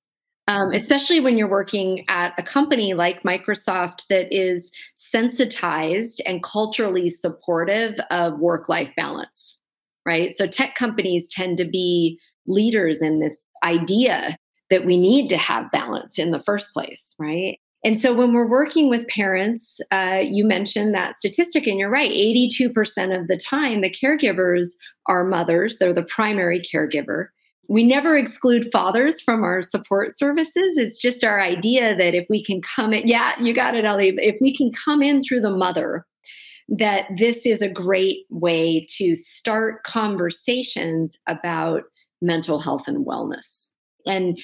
um, 0.46 0.72
especially 0.72 1.20
when 1.20 1.38
you're 1.38 1.48
working 1.48 2.04
at 2.08 2.34
a 2.38 2.42
company 2.42 2.94
like 2.94 3.22
Microsoft 3.22 4.06
that 4.08 4.26
is 4.30 4.70
sensitized 4.96 6.20
and 6.26 6.42
culturally 6.42 7.08
supportive 7.08 7.94
of 8.10 8.38
work 8.38 8.68
life 8.68 8.92
balance, 8.96 9.56
right? 10.04 10.34
So, 10.36 10.46
tech 10.46 10.74
companies 10.74 11.28
tend 11.28 11.56
to 11.58 11.64
be 11.64 12.18
leaders 12.46 13.00
in 13.00 13.20
this 13.20 13.44
idea 13.64 14.36
that 14.70 14.84
we 14.84 14.98
need 14.98 15.28
to 15.28 15.38
have 15.38 15.70
balance 15.70 16.18
in 16.18 16.30
the 16.30 16.42
first 16.42 16.72
place, 16.74 17.14
right? 17.18 17.58
And 17.84 18.00
so, 18.00 18.14
when 18.14 18.32
we're 18.32 18.46
working 18.46 18.88
with 18.88 19.06
parents, 19.08 19.78
uh, 19.90 20.20
you 20.22 20.44
mentioned 20.44 20.94
that 20.94 21.16
statistic, 21.16 21.66
and 21.66 21.78
you're 21.78 21.90
right 21.90 22.10
82% 22.10 23.18
of 23.18 23.28
the 23.28 23.36
time, 23.36 23.82
the 23.82 23.90
caregivers 23.90 24.68
are 25.06 25.24
mothers, 25.24 25.76
they're 25.78 25.92
the 25.92 26.02
primary 26.02 26.60
caregiver 26.60 27.28
we 27.68 27.82
never 27.82 28.16
exclude 28.16 28.70
fathers 28.70 29.20
from 29.20 29.42
our 29.42 29.62
support 29.62 30.18
services. 30.18 30.76
It's 30.76 31.00
just 31.00 31.24
our 31.24 31.40
idea 31.40 31.96
that 31.96 32.14
if 32.14 32.26
we 32.28 32.44
can 32.44 32.60
come 32.60 32.92
in, 32.92 33.06
yeah, 33.06 33.40
you 33.40 33.54
got 33.54 33.74
it, 33.74 33.84
Ali. 33.84 34.14
If 34.18 34.38
we 34.40 34.54
can 34.54 34.72
come 34.72 35.02
in 35.02 35.22
through 35.22 35.40
the 35.40 35.50
mother, 35.50 36.06
that 36.68 37.06
this 37.16 37.46
is 37.46 37.62
a 37.62 37.68
great 37.68 38.26
way 38.30 38.86
to 38.96 39.14
start 39.14 39.82
conversations 39.84 41.16
about 41.26 41.82
mental 42.22 42.58
health 42.58 42.88
and 42.88 43.06
wellness. 43.06 43.46
And 44.06 44.38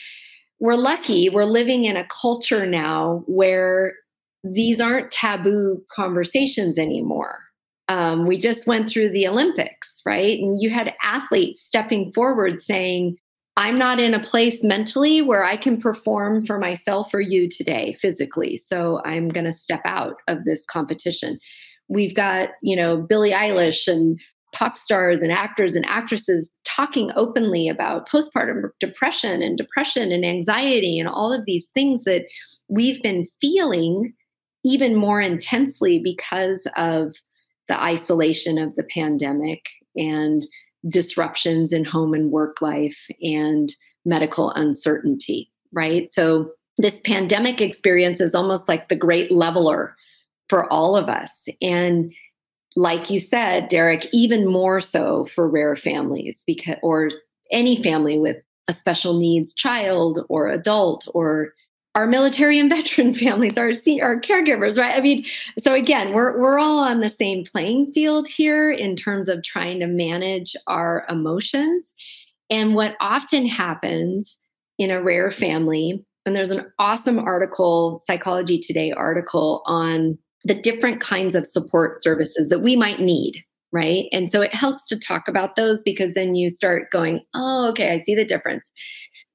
we're 0.60 0.76
lucky, 0.76 1.28
we're 1.30 1.44
living 1.44 1.84
in 1.84 1.96
a 1.96 2.06
culture 2.06 2.66
now 2.66 3.24
where 3.26 3.94
these 4.44 4.80
aren't 4.80 5.10
taboo 5.10 5.82
conversations 5.90 6.78
anymore. 6.78 7.40
Um, 7.88 8.26
we 8.26 8.38
just 8.38 8.66
went 8.66 8.88
through 8.88 9.10
the 9.10 9.26
Olympics, 9.26 10.00
right? 10.06 10.38
And 10.38 10.60
you 10.60 10.70
had 10.70 10.94
athletes 11.02 11.62
stepping 11.62 12.12
forward 12.12 12.60
saying, 12.60 13.16
I'm 13.56 13.78
not 13.78 13.98
in 13.98 14.14
a 14.14 14.22
place 14.22 14.62
mentally 14.62 15.20
where 15.22 15.44
I 15.44 15.56
can 15.56 15.80
perform 15.80 16.46
for 16.46 16.58
myself 16.58 17.12
or 17.12 17.20
you 17.20 17.48
today 17.48 17.94
physically. 18.00 18.56
So 18.56 19.02
I'm 19.04 19.28
going 19.28 19.44
to 19.44 19.52
step 19.52 19.82
out 19.84 20.14
of 20.28 20.44
this 20.44 20.64
competition. 20.70 21.38
We've 21.88 22.14
got, 22.14 22.50
you 22.62 22.76
know, 22.76 22.96
Billie 22.96 23.32
Eilish 23.32 23.88
and 23.88 24.20
pop 24.52 24.76
stars 24.76 25.20
and 25.20 25.32
actors 25.32 25.76
and 25.76 25.86
actresses 25.86 26.50
talking 26.64 27.10
openly 27.16 27.68
about 27.68 28.08
postpartum 28.08 28.70
depression 28.80 29.42
and 29.42 29.56
depression 29.56 30.10
and 30.12 30.24
anxiety 30.24 30.98
and 30.98 31.08
all 31.08 31.32
of 31.32 31.44
these 31.46 31.66
things 31.74 32.02
that 32.04 32.24
we've 32.68 33.02
been 33.02 33.26
feeling 33.40 34.12
even 34.64 34.94
more 34.94 35.20
intensely 35.20 35.98
because 35.98 36.66
of 36.76 37.14
the 37.68 37.82
isolation 37.82 38.58
of 38.58 38.74
the 38.76 38.82
pandemic 38.82 39.66
and 39.96 40.46
disruptions 40.88 41.72
in 41.72 41.84
home 41.84 42.14
and 42.14 42.30
work 42.30 42.60
life 42.60 42.98
and 43.22 43.74
medical 44.04 44.50
uncertainty, 44.52 45.50
right? 45.72 46.10
So, 46.10 46.50
this 46.78 47.00
pandemic 47.04 47.60
experience 47.60 48.22
is 48.22 48.34
almost 48.34 48.66
like 48.66 48.88
the 48.88 48.96
great 48.96 49.30
leveler 49.30 49.94
for 50.48 50.70
all 50.72 50.96
of 50.96 51.08
us. 51.10 51.46
And 51.60 52.12
like 52.76 53.10
you 53.10 53.20
said, 53.20 53.68
Derek, 53.68 54.06
even 54.12 54.46
more 54.46 54.80
so 54.80 55.26
for 55.26 55.48
rare 55.48 55.76
families 55.76 56.44
because 56.46 56.76
or 56.82 57.10
any 57.50 57.82
family 57.82 58.18
with 58.18 58.36
a 58.68 58.72
special 58.72 59.18
needs 59.18 59.52
child 59.52 60.24
or 60.28 60.48
adult 60.48 61.08
or 61.14 61.52
our 61.96 62.06
military 62.06 62.58
and 62.58 62.70
veteran 62.74 63.14
families, 63.14 63.58
our 63.58 63.72
our 64.00 64.20
caregivers, 64.20 64.78
right? 64.78 64.96
I 64.96 65.00
mean, 65.00 65.24
so 65.58 65.74
again, 65.74 66.12
we're 66.12 66.40
we're 66.40 66.58
all 66.58 66.78
on 66.78 67.00
the 67.00 67.10
same 67.10 67.44
playing 67.44 67.92
field 67.92 68.28
here 68.28 68.70
in 68.70 68.96
terms 68.96 69.28
of 69.28 69.42
trying 69.42 69.80
to 69.80 69.86
manage 69.86 70.54
our 70.66 71.04
emotions. 71.08 71.92
And 72.48 72.74
what 72.74 72.96
often 73.00 73.46
happens 73.46 74.36
in 74.78 74.90
a 74.90 75.02
rare 75.02 75.30
family, 75.30 76.04
and 76.24 76.34
there's 76.34 76.50
an 76.50 76.66
awesome 76.78 77.18
article, 77.18 78.00
Psychology 78.06 78.58
Today 78.58 78.92
article 78.92 79.62
on 79.66 80.18
the 80.44 80.54
different 80.54 81.00
kinds 81.00 81.34
of 81.34 81.46
support 81.46 82.02
services 82.02 82.48
that 82.48 82.62
we 82.62 82.76
might 82.76 83.00
need, 83.00 83.44
right? 83.72 84.06
And 84.12 84.30
so 84.30 84.40
it 84.40 84.54
helps 84.54 84.86
to 84.88 84.98
talk 84.98 85.28
about 85.28 85.56
those 85.56 85.82
because 85.82 86.14
then 86.14 86.34
you 86.34 86.50
start 86.50 86.90
going, 86.90 87.20
oh, 87.34 87.68
okay, 87.70 87.92
I 87.92 88.00
see 88.00 88.14
the 88.14 88.24
difference. 88.24 88.70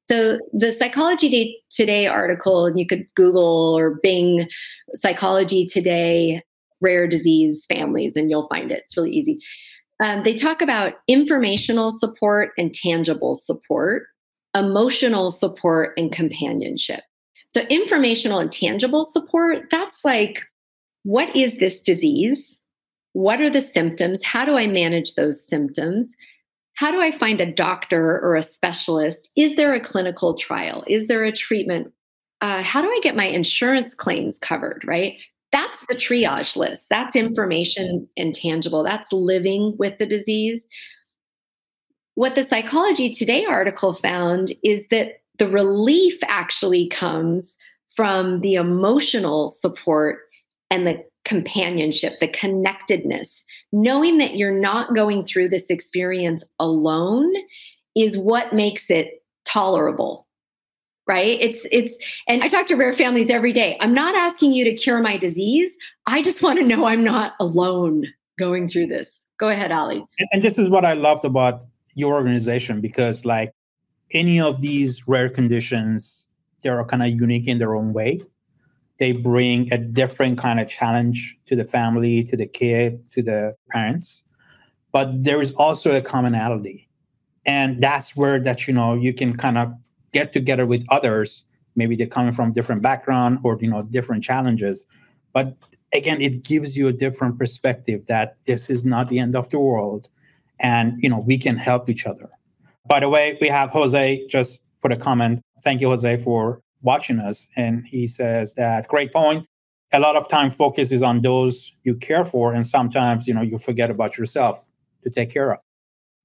So 0.08 0.40
the 0.54 0.72
Psychology 0.72 1.64
Today 1.70 2.06
article, 2.06 2.66
and 2.66 2.80
you 2.80 2.86
could 2.86 3.06
Google 3.16 3.76
or 3.78 4.00
Bing 4.04 4.48
Psychology 4.94 5.66
Today 5.66 6.42
rare 6.82 7.08
disease 7.08 7.66
families, 7.68 8.16
and 8.16 8.30
you'll 8.30 8.48
find 8.48 8.72
it. 8.72 8.84
It's 8.86 8.98
really 8.98 9.12
easy. 9.12 9.40
Um, 10.04 10.24
they 10.24 10.36
talk 10.36 10.62
about 10.62 10.96
informational 11.08 11.92
support 11.92 12.52
and 12.58 12.74
tangible 12.74 13.36
support, 13.36 14.04
emotional 14.54 15.32
support 15.32 15.94
and 15.98 16.12
companionship. 16.12 17.02
So, 17.52 17.62
informational 17.62 18.40
and 18.40 18.52
tangible 18.52 19.06
support, 19.06 19.70
that's 19.72 20.04
like, 20.04 20.44
what 21.06 21.34
is 21.36 21.58
this 21.58 21.80
disease? 21.80 22.60
What 23.14 23.40
are 23.40 23.50
the 23.50 23.62
symptoms? 23.62 24.24
How 24.24 24.44
do 24.44 24.58
I 24.58 24.68
manage 24.68 25.16
those 25.16 25.48
symptoms? 25.48 26.16
how 26.76 26.92
do 26.92 27.02
I 27.02 27.12
find 27.12 27.42
a 27.42 27.52
doctor 27.52 28.20
or 28.22 28.36
a 28.36 28.42
specialist? 28.42 29.30
Is 29.36 29.56
there 29.56 29.74
a 29.74 29.80
clinical 29.80 30.38
trial? 30.38 30.84
Is 30.88 31.08
there 31.08 31.24
a 31.24 31.32
treatment? 31.32 31.92
Uh, 32.42 32.62
how 32.62 32.82
do 32.82 32.90
I 32.90 33.00
get 33.02 33.16
my 33.16 33.26
insurance 33.26 33.96
claims 33.96 34.38
covered? 34.38 34.84
Right? 34.86 35.18
That's 35.52 35.86
the 35.88 35.96
triage 35.96 36.58
list. 36.58 36.88
That's 36.90 37.16
information 37.16 38.08
intangible. 38.18 38.84
That's 38.84 39.12
living 39.14 39.76
with 39.80 39.98
the 40.00 40.06
disease. 40.06 40.68
What 42.16 42.36
the 42.36 42.44
Psychology 42.44 43.14
Today 43.14 43.46
article 43.46 43.94
found 43.94 44.52
is 44.64 44.86
that 44.92 45.22
the 45.38 45.48
relief 45.48 46.18
actually 46.28 46.90
comes 46.90 47.56
from 47.96 48.42
the 48.42 48.56
emotional 48.56 49.50
support 49.50 50.20
and 50.70 50.86
the 50.88 51.04
companionship, 51.26 52.20
the 52.20 52.28
connectedness, 52.28 53.44
knowing 53.72 54.20
that 54.20 54.36
you're 54.36 54.58
not 54.58 54.96
going 54.96 55.26
through 55.26 55.50
this 55.50 55.70
experience 55.70 56.44
alone 56.60 57.34
is 57.96 58.18
what 58.18 58.54
makes 58.54 58.90
it 58.90 59.24
tolerable. 59.46 60.28
Right? 61.08 61.38
It's 61.40 61.68
it's 61.72 61.96
and 62.28 62.44
I 62.44 62.48
talk 62.48 62.66
to 62.68 62.76
rare 62.76 62.94
families 62.94 63.30
every 63.30 63.54
day. 63.54 63.78
I'm 63.80 63.94
not 63.94 64.16
asking 64.16 64.54
you 64.54 64.64
to 64.64 64.74
cure 64.74 65.02
my 65.02 65.18
disease. 65.18 65.72
I 66.08 66.24
just 66.24 66.42
want 66.42 66.58
to 66.58 66.66
know 66.66 66.86
I'm 66.86 67.04
not 67.04 67.34
alone 67.40 68.06
going 68.40 68.68
through 68.68 68.88
this. 68.88 69.08
Go 69.38 69.50
ahead, 69.50 69.72
Ali. 69.72 69.98
And, 69.98 70.30
and 70.32 70.44
this 70.44 70.58
is 70.58 70.70
what 70.70 70.84
I 70.84 70.94
loved 70.94 71.24
about 71.24 71.64
your 71.94 72.16
organization 72.16 72.82
because 72.82 73.24
like 73.24 73.52
any 74.12 74.42
of 74.42 74.62
these 74.62 75.08
rare 75.08 75.30
conditions, 75.30 76.28
they're 76.64 76.84
kind 76.86 77.04
of 77.04 77.10
unique 77.10 77.48
in 77.48 77.60
their 77.60 77.76
own 77.76 77.94
way 77.94 78.22
they 78.98 79.12
bring 79.12 79.72
a 79.74 79.78
different 79.78 80.38
kind 80.38 80.60
of 80.60 80.70
challenge 80.70 81.38
to 81.48 81.56
the 81.56 81.66
family, 81.66 82.24
to 82.26 82.38
the 82.38 82.48
kid, 82.48 83.04
to 83.12 83.22
the 83.22 83.56
parents. 83.70 84.24
But 84.92 85.24
there 85.24 85.42
is 85.42 85.52
also 85.54 85.92
a 85.92 86.02
commonality. 86.02 86.88
And 87.46 87.82
that's 87.82 88.16
where 88.16 88.40
that, 88.40 88.68
you 88.68 88.74
know, 88.74 88.94
you 88.94 89.14
can 89.14 89.36
kind 89.36 89.58
of 89.58 89.74
get 90.14 90.34
together 90.34 90.66
with 90.66 90.86
others. 90.90 91.44
Maybe 91.76 91.96
they're 91.96 92.08
coming 92.08 92.32
from 92.32 92.54
different 92.54 92.82
background 92.82 93.40
or, 93.44 93.58
you 93.60 93.70
know, 93.70 93.82
different 93.82 94.24
challenges. 94.24 94.86
But 95.34 95.56
again, 95.94 96.22
it 96.22 96.44
gives 96.44 96.78
you 96.78 96.88
a 96.88 96.94
different 96.94 97.38
perspective 97.38 98.06
that 98.08 98.38
this 98.46 98.70
is 98.70 98.86
not 98.86 99.10
the 99.10 99.20
end 99.20 99.36
of 99.36 99.50
the 99.50 99.60
world. 99.60 100.08
And, 100.60 100.94
you 101.04 101.10
know, 101.10 101.20
we 101.20 101.38
can 101.38 101.58
help 101.58 101.90
each 101.90 102.06
other. 102.08 102.30
By 102.88 103.02
the 103.02 103.10
way, 103.10 103.38
we 103.42 103.50
have 103.50 103.72
Jose 103.72 104.26
just 104.28 104.62
put 104.82 104.92
a 104.94 104.96
comment. 104.96 105.42
Thank 105.64 105.82
you, 105.82 105.90
Jose, 105.90 106.18
for 106.18 106.62
watching 106.86 107.20
us. 107.20 107.50
And 107.58 107.86
he 107.86 108.08
says 108.08 108.54
that 108.54 108.88
great 108.88 109.12
point. 109.12 109.46
A 109.92 110.00
lot 110.00 110.16
of 110.16 110.30
time 110.30 110.52
focuses 110.52 111.04
on 111.04 111.22
those 111.22 111.72
you 111.84 111.96
care 111.96 112.26
for, 112.26 112.54
and 112.54 112.66
sometimes 112.66 113.28
you 113.28 113.34
know 113.34 113.42
you 113.42 113.58
forget 113.58 113.90
about 113.92 114.18
yourself 114.18 114.68
to 115.04 115.10
take 115.10 115.30
care 115.30 115.52
of. 115.54 115.60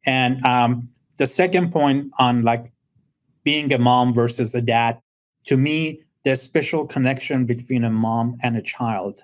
And 0.06 0.44
um, 0.44 0.88
the 1.18 1.26
second 1.26 1.70
point 1.70 2.10
on 2.18 2.42
like 2.42 2.72
being 3.44 3.72
a 3.72 3.78
mom 3.78 4.14
versus 4.14 4.54
a 4.54 4.60
dad, 4.60 5.00
to 5.46 5.56
me, 5.56 6.02
the 6.24 6.36
special 6.36 6.86
connection 6.86 7.46
between 7.46 7.84
a 7.84 7.90
mom 7.90 8.36
and 8.42 8.56
a 8.56 8.62
child. 8.62 9.22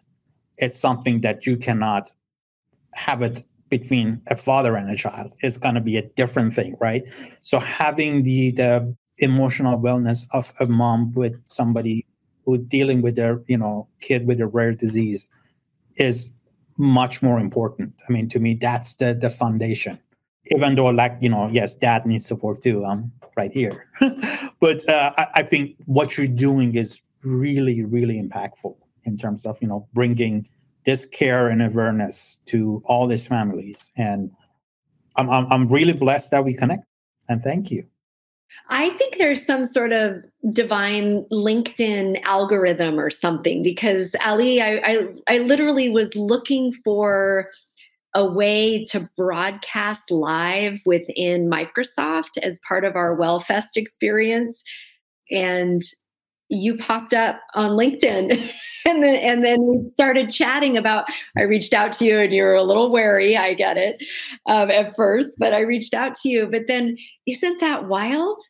It's 0.59 0.79
something 0.79 1.21
that 1.21 1.47
you 1.47 1.57
cannot 1.57 2.13
have 2.95 3.23
it 3.23 3.45
between 3.69 4.23
a 4.29 4.37
father 4.37 4.77
and 4.77 4.91
a 4.91 4.97
child. 4.97 5.35
It's 5.41 5.59
going 5.59 5.75
to 5.75 5.81
be 5.81 5.97
a 5.97 6.03
different 6.03 6.53
thing, 6.53 6.77
right? 6.81 7.03
So 7.43 7.59
having 7.59 8.23
the 8.23 8.53
the 8.53 8.97
emotional 9.19 9.79
wellness 9.79 10.27
of 10.33 10.53
a 10.61 10.67
mom 10.67 11.13
with 11.13 11.41
somebody 11.47 12.07
who 12.45 12.59
dealing 12.59 13.03
with 13.03 13.17
their 13.17 13.43
you 13.47 13.57
know 13.57 13.89
kid 14.01 14.27
with 14.27 14.41
a 14.41 14.47
rare 14.47 14.73
disease 14.73 15.29
is 15.97 16.33
much 16.79 17.23
more 17.23 17.39
important. 17.39 17.95
I 18.09 18.13
mean 18.13 18.29
to 18.31 18.39
me 18.39 18.55
that's 18.55 18.97
the 18.97 19.15
the 19.15 19.31
foundation. 19.31 19.99
Even 20.53 20.77
though 20.77 20.87
like 20.87 21.17
you 21.21 21.29
know 21.29 21.49
yes 21.51 21.75
dad 21.75 22.07
needs 22.07 22.27
support 22.27 22.63
too 22.63 22.85
i'm 22.85 23.13
right 23.37 23.53
here. 23.53 23.87
But 24.59 24.89
uh, 24.89 25.13
I, 25.19 25.27
I 25.35 25.43
think 25.43 25.77
what 25.85 26.17
you're 26.17 26.27
doing 26.27 26.75
is 26.77 26.99
really 27.23 27.83
really 27.85 28.23
impactful 28.23 28.75
in 29.05 29.19
terms 29.19 29.45
of 29.45 29.59
you 29.61 29.69
know 29.69 29.87
bringing 29.93 30.49
this 30.85 31.05
care 31.05 31.49
and 31.49 31.61
awareness 31.61 32.41
to 32.47 32.81
all 32.87 33.09
these 33.09 33.27
families. 33.27 33.91
And 33.97 34.31
I'm, 35.17 35.29
I'm, 35.29 35.53
I'm 35.53 35.69
really 35.69 35.93
blessed 35.93 36.31
that 36.31 36.45
we 36.45 36.55
connect 36.55 36.85
and 37.29 37.41
thank 37.41 37.71
you 37.73 37.85
I 38.69 38.91
think 38.91 39.19
there's 39.19 39.45
some 39.45 39.65
sort 39.65 39.93
of 39.93 40.23
divine 40.53 41.25
LinkedIn 41.33 42.23
algorithm 42.25 42.99
or 42.99 43.11
something 43.11 43.63
because 43.63 44.11
Ali, 44.25 44.61
I, 44.61 44.81
I, 44.85 45.07
I 45.29 45.39
literally 45.39 45.89
was 45.89 46.15
looking 46.17 46.73
for 46.85 47.49
a 48.15 48.25
way 48.27 48.85
to 48.87 49.09
broadcast 49.17 50.11
live 50.11 50.81
within 50.87 51.51
Microsoft 51.51 52.39
as 52.43 52.59
part 52.67 52.85
of 52.85 52.97
our 52.97 53.17
WellFest 53.17 53.77
experience. 53.77 54.63
And 55.31 55.83
you 56.49 56.77
popped 56.77 57.15
up 57.15 57.41
on 57.55 57.71
LinkedIn. 57.73 58.31
and 58.87 59.03
then 59.03 59.17
and 59.17 59.45
then 59.45 59.59
we 59.61 59.89
started 59.89 60.31
chatting 60.31 60.77
about 60.77 61.05
I 61.37 61.43
reached 61.43 61.75
out 61.75 61.93
to 61.95 62.05
you 62.05 62.19
and 62.19 62.33
you 62.33 62.43
were 62.43 62.55
a 62.55 62.63
little 62.63 62.91
wary, 62.91 63.37
I 63.37 63.55
get 63.55 63.77
it, 63.77 64.03
um, 64.47 64.71
at 64.71 64.95
first, 64.97 65.37
but 65.39 65.53
I 65.53 65.61
reached 65.61 65.95
out 65.95 66.15
to 66.23 66.29
you. 66.29 66.49
But 66.51 66.63
then 66.67 66.97
isn't 67.27 67.61
that 67.61 67.89
wild 67.89 68.41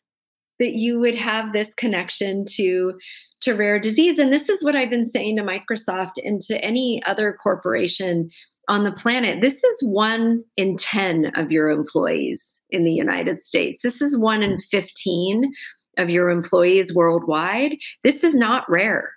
that 0.59 0.73
you 0.73 0.99
would 0.99 1.15
have 1.15 1.53
this 1.53 1.73
connection 1.75 2.45
to 2.55 2.93
to 3.41 3.53
rare 3.53 3.79
disease? 3.79 4.19
And 4.19 4.31
this 4.31 4.49
is 4.49 4.63
what 4.63 4.75
I've 4.75 4.89
been 4.89 5.09
saying 5.09 5.37
to 5.37 5.43
Microsoft 5.43 6.13
and 6.23 6.41
to 6.41 6.63
any 6.63 7.01
other 7.05 7.37
corporation 7.41 8.29
on 8.67 8.83
the 8.83 8.91
planet. 8.91 9.41
This 9.41 9.63
is 9.63 9.77
one 9.81 10.43
in 10.57 10.77
10 10.77 11.31
of 11.35 11.51
your 11.51 11.69
employees 11.69 12.59
in 12.69 12.83
the 12.83 12.91
United 12.91 13.39
States. 13.39 13.81
This 13.81 14.01
is 14.01 14.17
one 14.17 14.43
in 14.43 14.59
15 14.71 15.51
of 15.97 16.09
your 16.09 16.29
employees 16.29 16.93
worldwide. 16.93 17.77
This 18.03 18.23
is 18.23 18.35
not 18.35 18.69
rare. 18.69 19.11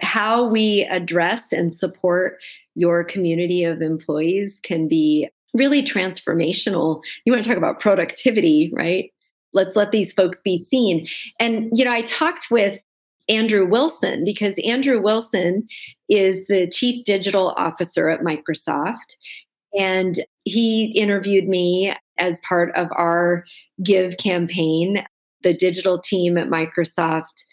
How 0.00 0.46
we 0.48 0.86
address 0.90 1.52
and 1.52 1.72
support 1.72 2.38
your 2.74 3.02
community 3.04 3.64
of 3.64 3.82
employees 3.82 4.60
can 4.62 4.86
be 4.86 5.28
really 5.54 5.82
transformational. 5.82 7.00
You 7.24 7.32
want 7.32 7.42
to 7.42 7.48
talk 7.48 7.58
about 7.58 7.80
productivity, 7.80 8.70
right? 8.74 9.10
Let's 9.52 9.74
let 9.76 9.90
these 9.90 10.12
folks 10.12 10.40
be 10.40 10.56
seen. 10.56 11.06
And, 11.40 11.70
you 11.76 11.84
know, 11.84 11.92
I 11.92 12.02
talked 12.02 12.48
with 12.50 12.80
Andrew 13.28 13.66
Wilson 13.66 14.24
because 14.24 14.54
Andrew 14.64 15.02
Wilson 15.02 15.66
is 16.08 16.46
the 16.46 16.68
chief 16.70 17.04
digital 17.04 17.54
officer 17.56 18.08
at 18.08 18.20
Microsoft. 18.20 19.16
And 19.78 20.24
he 20.44 20.92
interviewed 20.96 21.48
me 21.48 21.94
as 22.18 22.40
part 22.40 22.74
of 22.74 22.88
our 22.92 23.44
Give 23.82 24.16
campaign 24.16 25.04
the 25.42 25.54
digital 25.54 25.98
team 25.98 26.36
at 26.36 26.48
Microsoft 26.48 27.44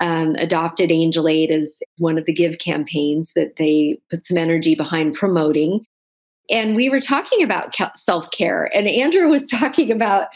um, 0.00 0.34
adopted 0.36 0.90
Angel 0.90 1.28
Aid 1.28 1.50
as 1.50 1.72
one 1.98 2.18
of 2.18 2.24
the 2.26 2.32
Give 2.32 2.58
campaigns 2.58 3.30
that 3.36 3.54
they 3.58 3.98
put 4.10 4.26
some 4.26 4.36
energy 4.36 4.74
behind 4.74 5.14
promoting. 5.14 5.84
And 6.50 6.76
we 6.76 6.88
were 6.90 7.00
talking 7.00 7.42
about 7.42 7.74
self 7.96 8.30
care, 8.30 8.70
and 8.74 8.86
Andrew 8.88 9.28
was 9.28 9.46
talking 9.50 9.90
about 9.90 10.28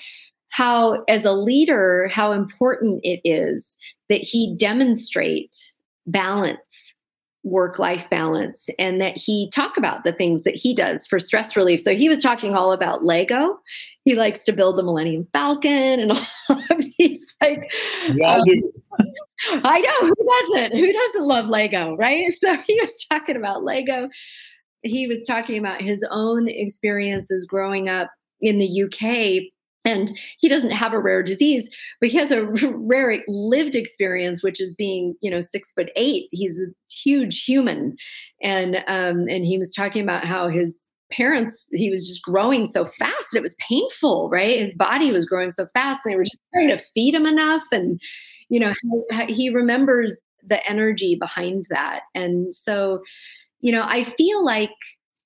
how, 0.51 1.05
as 1.09 1.25
a 1.25 1.33
leader, 1.33 2.09
how 2.11 2.33
important 2.33 3.01
it 3.03 3.21
is 3.25 3.77
that 4.09 4.23
he 4.23 4.57
demonstrate 4.57 5.55
balance 6.07 6.88
work 7.49 7.79
life 7.79 8.09
balance 8.11 8.67
and 8.79 9.01
that 9.01 9.17
he 9.17 9.51
talk 9.55 9.77
about 9.77 10.05
the 10.05 10.13
things 10.13 10.45
that 10.45 10.55
he 10.55 10.75
does 10.75 11.07
for 11.07 11.19
stress 11.19 11.57
relief. 11.57 11.81
So 11.81 11.95
he 11.95 12.09
was 12.09 12.23
talking 12.23 12.55
all 12.55 12.73
about 12.73 13.05
Lego. 13.05 13.59
He 14.05 14.15
likes 14.15 14.45
to 14.45 14.53
build 14.53 14.79
the 14.79 14.83
Millennium 14.83 15.27
Falcon 15.33 16.01
and 16.01 16.13
all 16.49 16.63
of 16.71 16.85
these 16.99 17.35
like 17.41 17.71
yeah, 18.09 18.37
um, 18.37 18.45
I 19.65 19.81
know 19.81 20.09
who 20.09 20.55
doesn't? 20.55 20.77
Who 20.77 20.93
doesn't 20.93 21.27
love 21.27 21.47
Lego, 21.47 21.97
right? 21.97 22.33
So 22.41 22.57
he 22.67 22.81
was 22.81 23.07
talking 23.11 23.37
about 23.37 23.63
Lego. 23.63 24.09
He 24.83 25.07
was 25.07 25.25
talking 25.27 25.59
about 25.59 25.83
his 25.83 26.05
own 26.11 26.49
experiences 26.49 27.45
growing 27.45 27.89
up 27.89 28.11
in 28.41 28.59
the 28.59 28.85
UK 28.85 29.53
and 29.85 30.13
he 30.39 30.49
doesn't 30.49 30.71
have 30.71 30.93
a 30.93 30.99
rare 30.99 31.23
disease 31.23 31.69
but 32.01 32.11
he 32.11 32.19
has 32.19 32.31
a 32.31 32.47
rare 32.75 33.21
lived 33.29 33.75
experience 33.75 34.43
which 34.43 34.61
is 34.61 34.75
being 34.75 35.15
you 35.21 35.31
know 35.31 35.41
six 35.41 35.73
foot 35.73 35.91
eight. 35.97 36.29
He's 36.33 36.59
a 36.59 36.67
huge 36.91 37.45
human. 37.45 37.97
And 38.43 38.77
um 38.87 39.27
and 39.29 39.45
he 39.45 39.59
was 39.59 39.73
talking 39.75 40.03
about 40.03 40.25
how 40.25 40.49
his 40.49 40.83
parents 41.11 41.65
he 41.73 41.91
was 41.91 42.07
just 42.07 42.23
growing 42.23 42.67
so 42.67 42.85
fast. 42.85 43.35
It 43.35 43.43
was 43.43 43.57
painful 43.69 44.29
right? 44.31 44.59
His 44.59 44.75
body 44.75 45.11
was 45.11 45.25
growing 45.25 45.51
so 45.51 45.67
fast. 45.75 46.01
And 46.05 46.13
they 46.13 46.17
were 46.17 46.25
just 46.25 46.41
trying 46.55 46.69
to 46.69 46.83
feed 46.95 47.15
him 47.15 47.27
enough. 47.27 47.65
And 47.73 48.01
you 48.49 48.61
know 48.61 48.73
he 49.29 49.51
remembers 49.51 50.17
the 50.47 50.65
energy 50.69 51.15
behind 51.15 51.67
that. 51.71 52.03
And 52.15 52.55
so 52.55 53.03
you 53.61 53.73
know 53.73 53.83
i 53.85 54.05
feel 54.05 54.45
like 54.45 54.71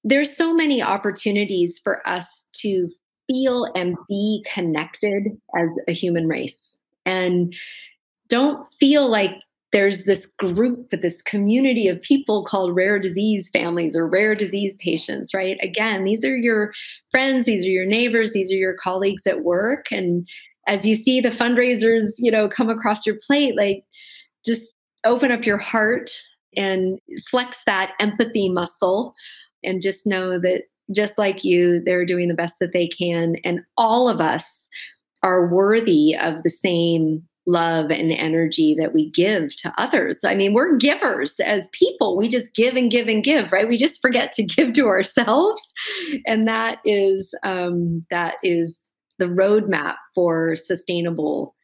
there's 0.05 0.35
so 0.37 0.53
many 0.53 0.83
opportunities 0.83 1.81
for 1.83 2.07
us 2.09 2.45
to 2.55 2.89
feel 3.33 3.67
and 3.75 3.97
be 4.09 4.45
connected 4.53 5.29
as 5.57 5.69
a 5.89 5.93
human 5.93 6.27
race 6.27 6.59
and 7.07 7.55
don't 8.29 8.67
feel 8.79 9.11
like 9.11 9.33
there's 9.73 10.05
this 10.05 10.27
group, 10.39 10.91
this 10.91 11.23
community 11.23 11.89
of 11.89 12.01
people 12.03 12.45
called 12.45 12.77
rare 12.77 12.99
disease 12.99 13.49
families 13.51 13.97
or 13.97 14.07
rare 14.07 14.35
disease 14.35 14.77
patients, 14.77 15.33
right? 15.33 15.57
Again, 15.63 16.05
these 16.05 16.25
are 16.25 16.37
your 16.37 16.73
friends, 17.11 17.47
these 17.47 17.65
are 17.65 17.71
your 17.71 17.87
neighbors, 17.87 18.35
these 18.35 18.53
are 18.53 18.57
your 18.57 18.75
colleagues 18.75 19.27
at 19.27 19.45
work. 19.45 19.91
And 19.91 20.29
as 20.67 20.87
you 20.87 20.95
see 20.95 21.23
the 21.23 21.31
fundraisers, 21.31 22.11
you 22.19 22.31
know, 22.31 22.51
come 22.51 22.69
across 22.69 23.07
your 23.07 23.17
plate, 23.27 23.57
like 23.57 23.85
just 24.45 24.75
open 25.05 25.33
up 25.33 25.47
your 25.47 25.59
heart 25.59 26.11
and 26.55 26.99
flex 27.31 27.63
that 27.65 27.93
empathy 27.99 28.51
muscle 28.51 29.15
and 29.65 29.81
just 29.81 30.07
know 30.07 30.39
that 30.39 30.65
just 30.95 31.17
like 31.19 31.45
you, 31.45 31.81
they're 31.85 32.07
doing 32.07 32.29
the 32.29 32.35
best 32.35 32.55
that 32.61 32.73
they 32.73 32.89
can. 32.89 33.37
And 33.45 33.61
all 33.77 34.09
of 34.09 34.21
us 34.21 34.67
are 35.23 35.47
worthy 35.47 36.17
of 36.17 36.43
the 36.43 36.51
same 36.51 37.23
love 37.47 37.91
and 37.91 38.13
energy 38.13 38.77
that 38.79 38.93
we 38.93 39.11
give 39.11 39.55
to 39.57 39.73
others. 39.77 40.21
I 40.25 40.35
mean, 40.35 40.55
we're 40.55 40.77
givers 40.77 41.35
as 41.41 41.69
people. 41.73 42.17
We 42.17 42.29
just 42.29 42.55
give 42.55 42.77
and 42.77 42.91
give 42.91 43.09
and 43.09 43.23
give, 43.23 43.51
right? 43.51 43.69
We 43.69 43.77
just 43.77 44.01
forget 44.01 44.33
to 44.35 44.43
give 44.45 44.73
to 44.75 44.87
ourselves. 44.87 45.63
And 46.27 46.47
that 46.47 46.79
is 46.85 47.35
um, 47.43 48.07
that 48.11 48.35
is 48.43 48.77
the 49.19 49.27
roadmap 49.27 49.97
for 50.15 50.57
sustainable 50.57 51.55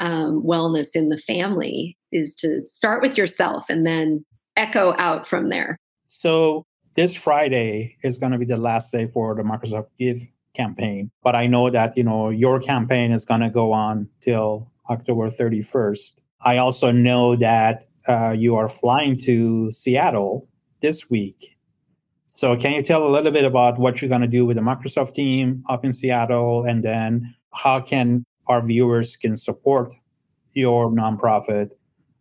um, 0.00 0.42
wellness 0.44 0.88
in 0.94 1.08
the 1.08 1.18
family 1.18 1.96
is 2.12 2.34
to 2.36 2.62
start 2.70 3.02
with 3.02 3.16
yourself 3.16 3.64
and 3.68 3.86
then 3.86 4.24
echo 4.56 4.94
out 4.98 5.26
from 5.26 5.48
there. 5.48 5.78
So 6.06 6.64
this 6.98 7.14
Friday 7.14 7.96
is 8.02 8.18
going 8.18 8.32
to 8.32 8.38
be 8.38 8.44
the 8.44 8.56
last 8.56 8.90
day 8.90 9.06
for 9.06 9.32
the 9.36 9.42
Microsoft 9.42 9.86
Give 10.00 10.20
campaign. 10.56 11.12
But 11.22 11.36
I 11.36 11.46
know 11.46 11.70
that, 11.70 11.96
you 11.96 12.02
know, 12.02 12.28
your 12.28 12.58
campaign 12.58 13.12
is 13.12 13.24
going 13.24 13.40
to 13.40 13.50
go 13.50 13.70
on 13.70 14.08
till 14.20 14.72
October 14.90 15.28
31st. 15.28 16.14
I 16.40 16.56
also 16.56 16.90
know 16.90 17.36
that 17.36 17.84
uh, 18.08 18.34
you 18.36 18.56
are 18.56 18.66
flying 18.66 19.16
to 19.20 19.70
Seattle 19.70 20.48
this 20.80 21.08
week. 21.08 21.56
So 22.30 22.56
can 22.56 22.72
you 22.72 22.82
tell 22.82 23.06
a 23.06 23.12
little 23.12 23.30
bit 23.30 23.44
about 23.44 23.78
what 23.78 24.02
you're 24.02 24.08
going 24.08 24.22
to 24.22 24.26
do 24.26 24.44
with 24.44 24.56
the 24.56 24.62
Microsoft 24.64 25.14
team 25.14 25.62
up 25.68 25.84
in 25.84 25.92
Seattle 25.92 26.64
and 26.64 26.82
then 26.82 27.32
how 27.54 27.78
can 27.78 28.24
our 28.48 28.60
viewers 28.60 29.14
can 29.14 29.36
support 29.36 29.94
your 30.52 30.90
nonprofit, 30.90 31.70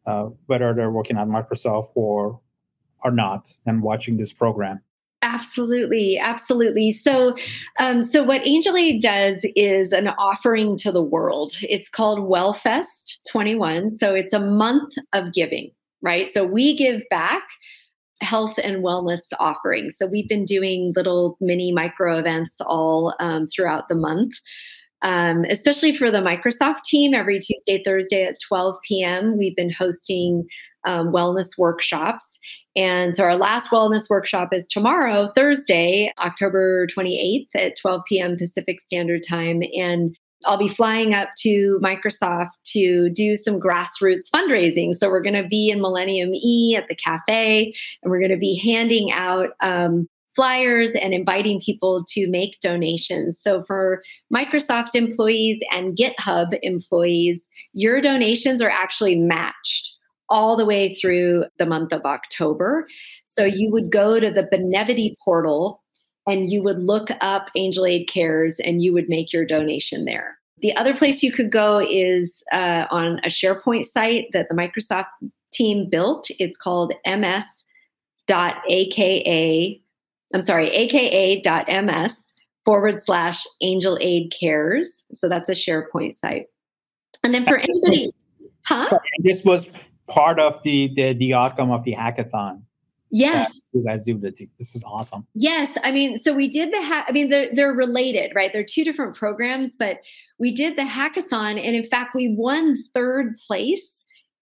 uh, 0.05 0.25
whether 0.45 0.71
they're 0.75 0.91
working 0.91 1.17
at 1.17 1.25
Microsoft 1.25 1.87
or 1.95 2.39
are 3.07 3.11
not, 3.11 3.55
and 3.65 3.81
watching 3.81 4.17
this 4.17 4.33
program? 4.33 4.81
Absolutely, 5.23 6.17
absolutely. 6.17 6.91
So, 6.91 7.35
um, 7.79 8.03
so 8.03 8.23
what 8.23 8.45
Angel 8.45 8.77
Aid 8.77 9.01
does 9.01 9.45
is 9.55 9.91
an 9.91 10.09
offering 10.09 10.77
to 10.77 10.91
the 10.91 11.03
world. 11.03 11.53
It's 11.63 11.89
called 11.89 12.19
Wellfest 12.19 13.19
21. 13.31 13.95
So 13.95 14.13
it's 14.13 14.33
a 14.33 14.39
month 14.39 14.93
of 15.13 15.33
giving, 15.33 15.71
right? 16.01 16.29
So 16.29 16.43
we 16.45 16.77
give 16.77 17.01
back 17.09 17.43
health 18.21 18.59
and 18.63 18.83
wellness 18.83 19.21
offerings. 19.39 19.95
So 19.97 20.05
we've 20.07 20.29
been 20.29 20.45
doing 20.45 20.93
little 20.95 21.37
mini 21.41 21.71
micro 21.71 22.17
events 22.17 22.57
all 22.61 23.15
um, 23.19 23.47
throughout 23.47 23.89
the 23.89 23.95
month. 23.95 24.33
Um, 25.03 25.45
especially 25.45 25.95
for 25.95 26.09
the 26.09 26.19
Microsoft 26.19 26.83
team, 26.83 27.13
every 27.13 27.39
Tuesday, 27.39 27.83
Thursday 27.83 28.23
at 28.23 28.39
12 28.47 28.77
p.m., 28.83 29.37
we've 29.37 29.55
been 29.55 29.71
hosting 29.71 30.47
um, 30.85 31.11
wellness 31.11 31.49
workshops. 31.57 32.39
And 32.77 33.15
so 33.15 33.23
our 33.23 33.35
last 33.35 33.71
wellness 33.71 34.07
workshop 34.07 34.53
is 34.53 34.67
tomorrow, 34.67 35.27
Thursday, 35.35 36.13
October 36.19 36.85
28th 36.95 37.47
at 37.55 37.75
12 37.75 38.01
p.m. 38.07 38.37
Pacific 38.37 38.79
Standard 38.81 39.23
Time. 39.27 39.63
And 39.75 40.15
I'll 40.45 40.59
be 40.59 40.67
flying 40.67 41.15
up 41.15 41.29
to 41.39 41.79
Microsoft 41.83 42.51
to 42.73 43.09
do 43.09 43.33
some 43.35 43.59
grassroots 43.59 44.29
fundraising. 44.31 44.93
So 44.93 45.09
we're 45.09 45.23
going 45.23 45.41
to 45.41 45.47
be 45.47 45.71
in 45.71 45.81
Millennium 45.81 46.29
E 46.35 46.75
at 46.77 46.87
the 46.87 46.95
cafe, 46.95 47.73
and 48.03 48.11
we're 48.11 48.19
going 48.19 48.29
to 48.29 48.37
be 48.37 48.61
handing 48.63 49.11
out 49.11 49.49
um, 49.61 50.07
flyers 50.35 50.91
and 50.91 51.15
inviting 51.15 51.59
people 51.59 52.05
to 52.09 52.29
make 52.29 52.59
donations. 52.59 53.41
So 53.41 53.63
for 53.63 54.03
Microsoft 54.31 54.93
employees 54.93 55.59
and 55.71 55.97
GitHub 55.97 56.55
employees, 56.61 57.43
your 57.73 58.01
donations 58.01 58.61
are 58.61 58.69
actually 58.69 59.15
matched 59.15 59.96
all 60.29 60.57
the 60.57 60.65
way 60.65 60.93
through 60.93 61.45
the 61.57 61.65
month 61.65 61.93
of 61.93 62.05
October. 62.05 62.87
So 63.37 63.45
you 63.45 63.71
would 63.71 63.91
go 63.91 64.19
to 64.19 64.31
the 64.31 64.43
Benevity 64.43 65.15
portal 65.23 65.83
and 66.25 66.51
you 66.51 66.61
would 66.63 66.79
look 66.79 67.09
up 67.21 67.49
Angel 67.55 67.85
Aid 67.85 68.09
Cares 68.09 68.59
and 68.59 68.81
you 68.81 68.93
would 68.93 69.07
make 69.09 69.31
your 69.31 69.45
donation 69.45 70.05
there. 70.05 70.37
The 70.59 70.75
other 70.75 70.95
place 70.95 71.21
you 71.21 71.31
could 71.31 71.51
go 71.51 71.79
is 71.87 72.43
uh, 72.51 72.85
on 72.89 73.19
a 73.19 73.27
SharePoint 73.27 73.85
site 73.85 74.25
that 74.33 74.49
the 74.49 74.55
Microsoft 74.55 75.05
team 75.53 75.87
built. 75.89 76.27
It's 76.39 76.57
called 76.57 76.93
ms.aka, 77.05 77.41
I'm 80.33 80.41
sorry, 80.41 80.69
aka.ms 80.69 82.23
forward 82.65 83.01
slash 83.01 83.45
Angel 83.61 83.97
Aid 84.01 84.33
Cares. 84.37 85.05
So 85.15 85.29
that's 85.29 85.49
a 85.49 85.53
SharePoint 85.53 86.19
site. 86.19 86.47
And 87.23 87.33
then 87.33 87.45
for 87.45 87.57
anybody, 87.57 88.11
huh? 88.65 88.85
Sorry, 88.87 89.01
this 89.19 89.43
was 89.43 89.69
part 90.07 90.39
of 90.39 90.61
the, 90.63 90.91
the 90.95 91.13
the 91.13 91.33
outcome 91.33 91.71
of 91.71 91.83
the 91.83 91.93
hackathon. 91.93 92.61
Yes. 93.09 93.61
You 93.71 93.85
guys 93.85 94.03
do 94.05 94.17
the 94.17 94.31
this 94.59 94.75
is 94.75 94.83
awesome. 94.85 95.25
Yes. 95.33 95.77
I 95.83 95.91
mean, 95.91 96.17
so 96.17 96.33
we 96.33 96.49
did 96.49 96.73
the 96.73 96.81
ha- 96.83 97.05
I 97.07 97.11
mean, 97.11 97.29
they're 97.29 97.53
they're 97.53 97.73
related, 97.73 98.33
right? 98.35 98.51
They're 98.51 98.65
two 98.65 98.83
different 98.83 99.15
programs, 99.15 99.75
but 99.77 99.99
we 100.39 100.53
did 100.53 100.77
the 100.77 100.83
hackathon, 100.83 101.63
and 101.63 101.75
in 101.75 101.83
fact, 101.83 102.15
we 102.15 102.33
won 102.37 102.83
third 102.93 103.37
place 103.47 103.87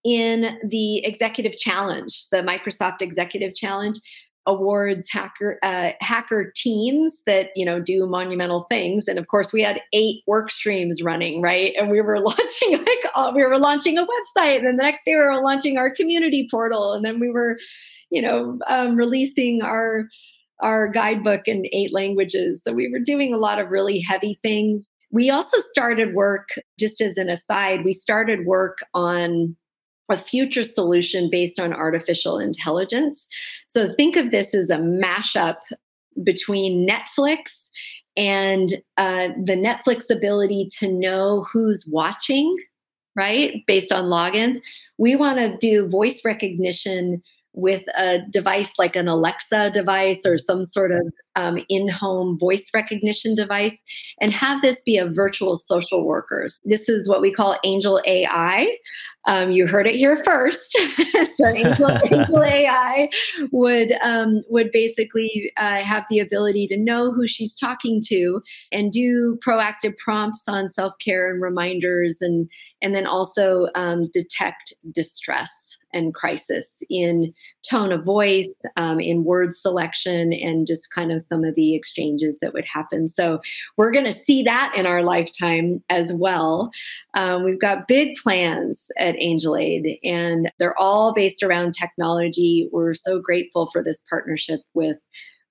in 0.04 0.58
the 0.68 1.04
executive 1.04 1.58
challenge, 1.58 2.28
the 2.30 2.38
Microsoft 2.38 3.02
Executive 3.02 3.54
Challenge 3.54 3.98
awards 4.46 5.10
hacker 5.10 5.58
uh, 5.62 5.90
hacker 6.00 6.52
teams 6.54 7.18
that 7.26 7.48
you 7.56 7.64
know 7.64 7.80
do 7.80 8.06
monumental 8.06 8.66
things. 8.70 9.08
And 9.08 9.18
of 9.18 9.26
course 9.28 9.52
we 9.52 9.62
had 9.62 9.82
eight 9.92 10.22
work 10.26 10.50
streams 10.50 11.02
running 11.02 11.42
right? 11.42 11.74
And 11.76 11.90
we 11.90 12.00
were 12.00 12.20
launching 12.20 12.72
like 12.72 13.06
uh, 13.14 13.32
we 13.34 13.44
were 13.44 13.58
launching 13.58 13.98
a 13.98 14.02
website 14.02 14.58
and 14.58 14.66
then 14.66 14.76
the 14.76 14.82
next 14.82 15.04
day 15.04 15.14
we 15.14 15.20
were 15.20 15.42
launching 15.42 15.76
our 15.78 15.92
community 15.94 16.48
portal 16.50 16.92
and 16.92 17.04
then 17.04 17.20
we 17.20 17.30
were 17.30 17.58
you 18.10 18.22
know 18.22 18.58
um, 18.68 18.96
releasing 18.96 19.62
our 19.62 20.04
our 20.62 20.88
guidebook 20.88 21.42
in 21.46 21.66
eight 21.72 21.92
languages. 21.92 22.62
So 22.64 22.72
we 22.72 22.90
were 22.90 23.00
doing 23.00 23.34
a 23.34 23.38
lot 23.38 23.58
of 23.58 23.70
really 23.70 24.00
heavy 24.00 24.38
things. 24.42 24.86
We 25.12 25.28
also 25.28 25.58
started 25.58 26.14
work 26.14 26.48
just 26.78 27.00
as 27.00 27.18
an 27.18 27.28
aside 27.28 27.84
we 27.84 27.92
started 27.92 28.46
work 28.46 28.78
on 28.94 29.56
a 30.08 30.18
future 30.18 30.64
solution 30.64 31.28
based 31.30 31.58
on 31.58 31.72
artificial 31.72 32.38
intelligence. 32.38 33.26
So 33.66 33.92
think 33.94 34.16
of 34.16 34.30
this 34.30 34.54
as 34.54 34.70
a 34.70 34.78
mashup 34.78 35.56
between 36.22 36.88
Netflix 36.88 37.68
and 38.16 38.74
uh, 38.96 39.28
the 39.44 39.56
Netflix 39.56 40.08
ability 40.10 40.70
to 40.78 40.90
know 40.90 41.44
who's 41.52 41.86
watching, 41.86 42.56
right? 43.14 43.62
Based 43.66 43.92
on 43.92 44.04
logins. 44.04 44.60
We 44.98 45.16
want 45.16 45.38
to 45.38 45.56
do 45.58 45.88
voice 45.88 46.24
recognition 46.24 47.22
with 47.56 47.82
a 47.96 48.18
device 48.30 48.74
like 48.78 48.94
an 48.96 49.08
Alexa 49.08 49.70
device 49.72 50.20
or 50.26 50.36
some 50.36 50.64
sort 50.64 50.92
of 50.92 51.10
um, 51.36 51.58
in 51.70 51.88
home 51.88 52.38
voice 52.38 52.68
recognition 52.74 53.34
device 53.34 53.76
and 54.20 54.30
have 54.30 54.60
this 54.60 54.82
be 54.82 54.98
a 54.98 55.08
virtual 55.08 55.56
social 55.56 56.06
workers. 56.06 56.60
This 56.64 56.88
is 56.88 57.08
what 57.08 57.22
we 57.22 57.32
call 57.32 57.58
Angel 57.64 58.00
AI. 58.06 58.76
Um, 59.26 59.52
you 59.52 59.66
heard 59.66 59.86
it 59.86 59.96
here 59.96 60.22
first. 60.22 60.70
so 61.36 61.46
Angel, 61.46 61.90
Angel, 62.12 62.44
AI 62.44 63.08
would 63.50 63.92
um, 64.02 64.42
would 64.50 64.70
basically 64.70 65.50
uh, 65.56 65.82
have 65.82 66.04
the 66.10 66.20
ability 66.20 66.66
to 66.68 66.76
know 66.76 67.10
who 67.10 67.26
she's 67.26 67.56
talking 67.56 68.02
to 68.08 68.40
and 68.70 68.92
do 68.92 69.38
proactive 69.44 69.96
prompts 69.96 70.42
on 70.46 70.70
self 70.72 70.92
care 71.02 71.32
and 71.32 71.42
reminders, 71.42 72.18
and 72.20 72.48
and 72.82 72.94
then 72.94 73.06
also 73.06 73.68
um, 73.74 74.08
detect 74.12 74.74
distress 74.92 75.65
and 75.96 76.14
crisis 76.14 76.82
in 76.90 77.32
tone 77.68 77.92
of 77.92 78.04
voice, 78.04 78.60
um, 78.76 79.00
in 79.00 79.24
word 79.24 79.56
selection, 79.56 80.32
and 80.32 80.66
just 80.66 80.92
kind 80.92 81.10
of 81.10 81.22
some 81.22 81.44
of 81.44 81.54
the 81.54 81.74
exchanges 81.74 82.38
that 82.40 82.52
would 82.52 82.64
happen. 82.64 83.08
So 83.08 83.40
we're 83.76 83.92
going 83.92 84.04
to 84.04 84.18
see 84.26 84.42
that 84.42 84.72
in 84.76 84.86
our 84.86 85.02
lifetime 85.02 85.82
as 85.88 86.12
well. 86.12 86.70
Um, 87.14 87.44
we've 87.44 87.60
got 87.60 87.88
big 87.88 88.16
plans 88.16 88.86
at 88.98 89.16
Angel 89.18 89.56
Aid, 89.56 89.98
and 90.04 90.52
they're 90.58 90.78
all 90.78 91.14
based 91.14 91.42
around 91.42 91.72
technology. 91.72 92.68
We're 92.72 92.94
so 92.94 93.20
grateful 93.20 93.70
for 93.72 93.82
this 93.82 94.02
partnership 94.08 94.60
with 94.74 94.98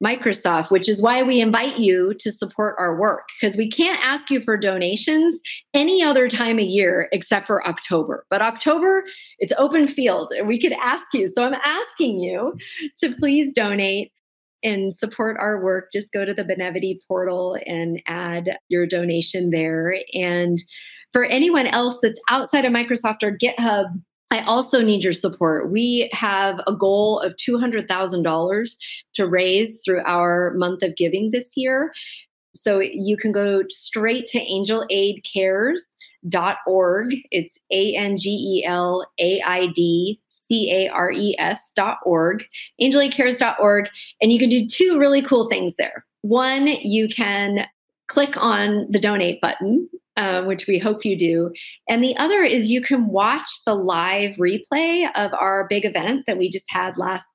Microsoft, 0.06 0.70
which 0.70 0.88
is 0.88 1.02
why 1.02 1.24
we 1.24 1.42
invite 1.42 1.80
you 1.80 2.14
to 2.20 2.32
support 2.32 2.76
our 2.78 3.00
work 3.00 3.28
because 3.40 3.58
we 3.58 3.70
can't 3.70 4.00
ask 4.06 4.30
you 4.30 4.40
for 4.40 4.56
donations 4.56 5.40
any 5.74 6.04
other 6.04 6.28
time 6.28 6.60
of 6.60 6.66
year 6.66 7.10
except 7.12 7.48
for 7.48 7.66
October. 7.68 8.26
But 8.30 8.42
October, 8.42 9.04
it's 9.40 9.54
open 9.58 9.88
field 9.88 10.32
and 10.38 10.48
we 10.48 10.60
could 10.60 10.74
ask 10.74 11.14
you. 11.14 11.28
So 11.30 11.44
I'm 11.44 11.60
asking 11.64 12.20
you 12.20 12.56
to 13.00 13.16
please 13.16 13.52
donate 13.54 14.12
and 14.64 14.94
support 14.96 15.38
our 15.40 15.64
work. 15.64 15.92
Just 15.92 16.12
go 16.12 16.26
to 16.26 16.34
the 16.34 16.44
Benevity 16.44 17.00
portal 17.08 17.58
and 17.66 18.02
add 18.08 18.58
your 18.70 18.86
donation 18.86 19.50
there. 19.50 20.00
And 20.14 20.62
for 21.14 21.24
anyone 21.26 21.68
else 21.68 21.98
that's 22.02 22.20
outside 22.30 22.66
of 22.66 22.74
Microsoft 22.74 23.24
or 23.24 23.38
GitHub, 23.38 23.86
I 24.32 24.42
also 24.42 24.82
need 24.82 25.04
your 25.04 25.14
support. 25.14 25.72
We 25.72 26.10
have 26.12 26.60
a 26.68 26.76
goal 26.76 27.20
of 27.20 27.36
$200,000 27.36 28.76
to 29.14 29.28
raise 29.28 29.82
through 29.86 30.02
our 30.06 30.54
month 30.56 30.82
of 30.84 30.96
giving 30.96 31.30
this 31.32 31.56
year. 31.56 31.94
So 32.54 32.80
you 32.80 33.18
can 33.18 33.32
go 33.32 33.64
straight 33.70 34.28
to 34.28 34.40
angelaidcares.org. 34.40 37.16
It's 37.32 37.60
A 37.72 37.96
N 37.96 38.18
G 38.18 38.30
E 38.30 38.66
L 38.66 39.08
A 39.20 39.42
I 39.42 39.68
D 39.68 40.20
C 40.48 40.72
A 40.72 40.90
R 40.90 41.12
E 41.12 41.36
S 41.38 41.72
dot 41.76 42.00
org, 42.06 42.44
angelaidcares.org. 42.82 43.90
And 44.22 44.32
you 44.32 44.40
can 44.40 44.50
do 44.50 44.66
two 44.66 44.98
really 44.98 45.22
cool 45.22 45.46
things 45.46 45.76
there. 45.78 46.06
One, 46.22 46.68
you 46.68 47.08
can 47.08 47.68
click 48.08 48.36
on 48.38 48.88
the 48.90 49.00
donate 49.00 49.42
button 49.42 49.88
um, 50.18 50.46
which 50.46 50.68
we 50.68 50.80
hope 50.80 51.06
you 51.06 51.18
do. 51.18 51.52
And 51.90 52.04
the 52.04 52.16
other 52.18 52.44
is 52.44 52.70
you 52.70 52.82
can 52.82 53.08
watch 53.08 53.50
the 53.66 53.76
live 53.76 54.36
replay 54.36 55.10
of 55.16 55.34
our 55.34 55.68
big 55.70 55.86
event 55.86 56.24
that 56.28 56.38
we 56.38 56.50
just 56.50 56.66
had 56.70 56.98
last 56.98 57.26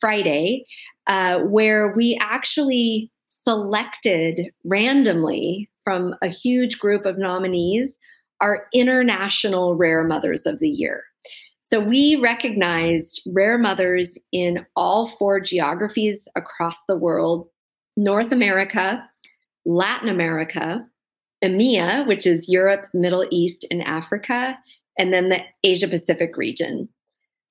Friday, 0.00 0.64
uh, 1.06 1.40
where 1.40 1.92
we 1.94 2.18
actually 2.20 3.10
selected 3.44 4.50
randomly 4.64 5.68
from 5.84 6.14
a 6.22 6.28
huge 6.28 6.78
group 6.78 7.04
of 7.06 7.18
nominees 7.18 7.98
our 8.42 8.66
international 8.74 9.76
rare 9.76 10.02
mothers 10.04 10.46
of 10.46 10.58
the 10.58 10.68
year. 10.68 11.04
So 11.60 11.80
we 11.80 12.16
recognized 12.16 13.22
rare 13.24 13.56
mothers 13.56 14.18
in 14.32 14.66
all 14.76 15.06
four 15.06 15.40
geographies 15.40 16.28
across 16.36 16.76
the 16.86 16.96
world 16.96 17.48
North 17.96 18.32
America, 18.32 19.08
Latin 19.64 20.08
America, 20.08 20.84
EMEA, 21.42 22.06
which 22.06 22.26
is 22.26 22.48
Europe, 22.48 22.86
Middle 22.94 23.26
East, 23.30 23.66
and 23.70 23.82
Africa, 23.82 24.58
and 24.98 25.12
then 25.12 25.28
the 25.28 25.40
Asia 25.64 25.88
Pacific 25.88 26.36
region. 26.36 26.88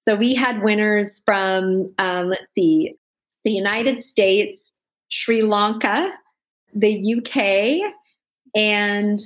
So 0.07 0.15
we 0.15 0.33
had 0.33 0.63
winners 0.63 1.21
from, 1.25 1.93
um, 1.99 2.29
let's 2.29 2.51
see, 2.55 2.95
the 3.43 3.51
United 3.51 4.05
States, 4.05 4.71
Sri 5.09 5.41
Lanka, 5.41 6.11
the 6.73 7.15
UK, 7.17 7.93
and 8.55 9.21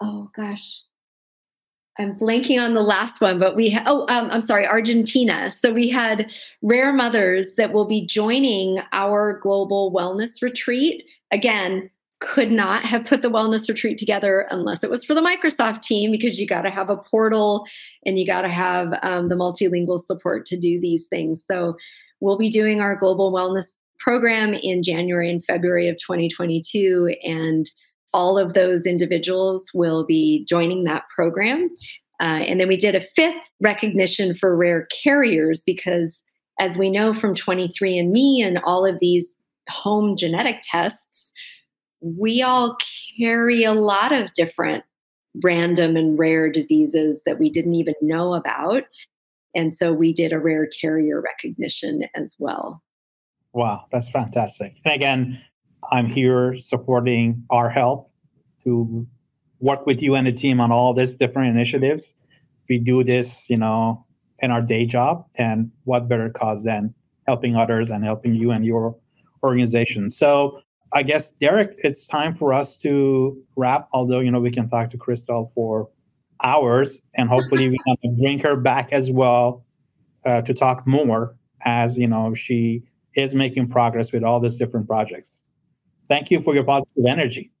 oh 0.00 0.30
gosh, 0.34 0.80
I'm 1.98 2.16
blanking 2.16 2.60
on 2.60 2.74
the 2.74 2.82
last 2.82 3.20
one, 3.20 3.38
but 3.38 3.56
we 3.56 3.70
ha- 3.70 3.84
oh 3.86 4.02
um, 4.08 4.30
I'm 4.30 4.42
sorry, 4.42 4.66
Argentina. 4.66 5.50
So 5.62 5.72
we 5.72 5.88
had 5.88 6.32
rare 6.62 6.92
mothers 6.92 7.48
that 7.56 7.72
will 7.72 7.86
be 7.86 8.06
joining 8.06 8.78
our 8.92 9.38
global 9.40 9.92
wellness 9.92 10.40
retreat. 10.40 11.04
Again, 11.30 11.90
could 12.20 12.50
not 12.50 12.84
have 12.84 13.04
put 13.04 13.22
the 13.22 13.30
wellness 13.30 13.68
retreat 13.68 13.96
together 13.96 14.46
unless 14.50 14.82
it 14.82 14.90
was 14.90 15.04
for 15.04 15.14
the 15.14 15.20
Microsoft 15.20 15.82
team 15.82 16.10
because 16.10 16.38
you 16.38 16.46
got 16.46 16.62
to 16.62 16.70
have 16.70 16.90
a 16.90 16.96
portal 16.96 17.64
and 18.04 18.18
you 18.18 18.26
got 18.26 18.42
to 18.42 18.48
have 18.48 18.92
um, 19.02 19.28
the 19.28 19.36
multilingual 19.36 20.00
support 20.00 20.44
to 20.46 20.58
do 20.58 20.80
these 20.80 21.04
things. 21.08 21.42
So 21.48 21.76
we'll 22.20 22.38
be 22.38 22.50
doing 22.50 22.80
our 22.80 22.96
global 22.96 23.32
wellness 23.32 23.66
program 24.00 24.52
in 24.54 24.82
January 24.82 25.30
and 25.30 25.44
February 25.44 25.88
of 25.88 25.96
2022 25.98 27.14
and 27.22 27.70
all 28.14 28.38
of 28.38 28.54
those 28.54 28.86
individuals 28.86 29.70
will 29.74 30.04
be 30.04 30.44
joining 30.48 30.84
that 30.84 31.04
program. 31.14 31.68
Uh, 32.20 32.42
and 32.46 32.60
then 32.60 32.68
we 32.68 32.76
did 32.76 32.94
a 32.94 33.00
fifth 33.00 33.50
recognition 33.60 34.34
for 34.34 34.56
rare 34.56 34.88
carriers 35.02 35.62
because, 35.64 36.20
as 36.60 36.76
we 36.76 36.90
know 36.90 37.14
from 37.14 37.34
23andMe 37.34 38.44
and 38.44 38.58
all 38.64 38.84
of 38.84 38.98
these 39.00 39.38
home 39.68 40.16
genetic 40.16 40.56
tests, 40.62 41.32
we 42.00 42.42
all 42.42 42.76
carry 43.18 43.64
a 43.64 43.72
lot 43.72 44.12
of 44.12 44.32
different 44.34 44.84
random 45.42 45.96
and 45.96 46.18
rare 46.18 46.50
diseases 46.50 47.20
that 47.26 47.38
we 47.38 47.50
didn't 47.50 47.74
even 47.74 47.94
know 48.00 48.34
about. 48.34 48.84
And 49.54 49.72
so 49.72 49.92
we 49.92 50.12
did 50.12 50.32
a 50.32 50.38
rare 50.38 50.68
carrier 50.80 51.20
recognition 51.20 52.04
as 52.14 52.36
well. 52.38 52.82
Wow, 53.52 53.86
that's 53.90 54.08
fantastic. 54.08 54.74
And 54.84 54.94
again, 54.94 55.40
I'm 55.90 56.06
here 56.06 56.56
supporting 56.58 57.44
our 57.50 57.70
help 57.70 58.10
to 58.64 59.06
work 59.60 59.86
with 59.86 60.02
you 60.02 60.14
and 60.14 60.26
the 60.26 60.32
team 60.32 60.60
on 60.60 60.70
all 60.70 60.94
these 60.94 61.16
different 61.16 61.48
initiatives. 61.48 62.14
We 62.68 62.78
do 62.78 63.02
this, 63.02 63.48
you 63.48 63.56
know, 63.56 64.04
in 64.40 64.50
our 64.50 64.62
day 64.62 64.86
job, 64.86 65.26
and 65.36 65.70
what 65.84 66.08
better 66.08 66.30
cause 66.30 66.62
than 66.62 66.94
helping 67.26 67.56
others 67.56 67.90
and 67.90 68.04
helping 68.04 68.34
you 68.34 68.50
and 68.50 68.64
your 68.64 68.96
organization. 69.42 70.10
So 70.10 70.60
I 70.92 71.02
guess 71.02 71.32
Derek, 71.32 71.74
it's 71.78 72.06
time 72.06 72.34
for 72.34 72.52
us 72.52 72.78
to 72.78 73.42
wrap. 73.56 73.88
Although 73.92 74.20
you 74.20 74.30
know 74.30 74.40
we 74.40 74.50
can 74.50 74.68
talk 74.68 74.90
to 74.90 74.98
Cristol 74.98 75.50
for 75.54 75.88
hours, 76.42 77.00
and 77.14 77.28
hopefully 77.28 77.68
we 77.68 77.78
can 77.86 78.16
bring 78.20 78.38
her 78.40 78.56
back 78.56 78.92
as 78.92 79.10
well 79.10 79.64
uh, 80.24 80.42
to 80.42 80.54
talk 80.54 80.86
more 80.86 81.36
as 81.64 81.98
you 81.98 82.08
know 82.08 82.34
she 82.34 82.82
is 83.14 83.34
making 83.34 83.68
progress 83.68 84.12
with 84.12 84.22
all 84.22 84.40
these 84.40 84.56
different 84.56 84.86
projects. 84.86 85.44
Thank 86.08 86.30
you 86.30 86.40
for 86.40 86.54
your 86.54 86.64
positive 86.64 87.04
energy. 87.06 87.52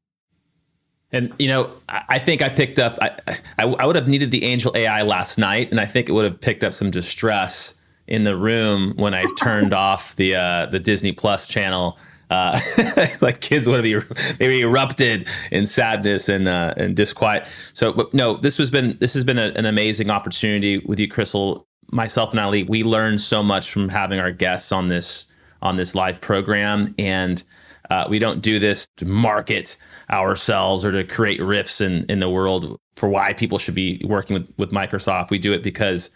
And 1.10 1.32
you 1.38 1.48
know, 1.48 1.70
I 1.88 2.18
think 2.18 2.42
I 2.42 2.50
picked 2.50 2.78
up. 2.78 2.98
I, 3.00 3.18
I, 3.58 3.64
I 3.64 3.86
would 3.86 3.96
have 3.96 4.08
needed 4.08 4.30
the 4.30 4.44
Angel 4.44 4.72
AI 4.74 5.02
last 5.02 5.38
night, 5.38 5.70
and 5.70 5.80
I 5.80 5.86
think 5.86 6.08
it 6.08 6.12
would 6.12 6.24
have 6.24 6.38
picked 6.40 6.62
up 6.62 6.74
some 6.74 6.90
distress 6.90 7.74
in 8.06 8.24
the 8.24 8.36
room 8.36 8.92
when 8.96 9.14
I 9.14 9.24
turned 9.38 9.72
off 9.74 10.16
the 10.16 10.34
uh, 10.34 10.66
the 10.66 10.78
Disney 10.78 11.12
Plus 11.12 11.48
channel. 11.48 11.98
Uh, 12.30 12.60
like 13.20 13.40
kids 13.40 13.66
would 13.66 13.84
have 13.84 14.38
they 14.38 14.60
erupted 14.60 15.26
in 15.50 15.66
sadness 15.66 16.28
and 16.28 16.46
uh, 16.48 16.74
and 16.76 16.94
disquiet. 16.94 17.46
So, 17.72 17.92
but 17.92 18.12
no, 18.12 18.36
this 18.36 18.58
has 18.58 18.70
been 18.70 18.96
this 19.00 19.14
has 19.14 19.24
been 19.24 19.38
a, 19.38 19.52
an 19.56 19.64
amazing 19.64 20.10
opportunity 20.10 20.78
with 20.78 20.98
you, 20.98 21.08
Cristol. 21.08 21.66
Myself 21.90 22.32
and 22.32 22.40
Ali, 22.40 22.64
we 22.64 22.84
learned 22.84 23.18
so 23.22 23.42
much 23.42 23.70
from 23.70 23.88
having 23.88 24.20
our 24.20 24.30
guests 24.30 24.72
on 24.72 24.88
this 24.88 25.32
on 25.62 25.76
this 25.76 25.94
live 25.94 26.20
program, 26.20 26.94
and 26.98 27.42
uh, 27.90 28.06
we 28.10 28.18
don't 28.18 28.42
do 28.42 28.58
this 28.58 28.86
to 28.98 29.06
market 29.06 29.76
ourselves 30.10 30.84
or 30.84 30.92
to 30.92 31.04
create 31.04 31.40
rifts 31.42 31.80
in 31.80 32.04
in 32.10 32.20
the 32.20 32.28
world 32.28 32.78
for 32.96 33.08
why 33.08 33.32
people 33.32 33.58
should 33.58 33.74
be 33.74 34.02
working 34.04 34.34
with 34.34 34.48
with 34.58 34.70
Microsoft. 34.70 35.30
We 35.30 35.38
do 35.38 35.54
it 35.54 35.62
because 35.62 36.10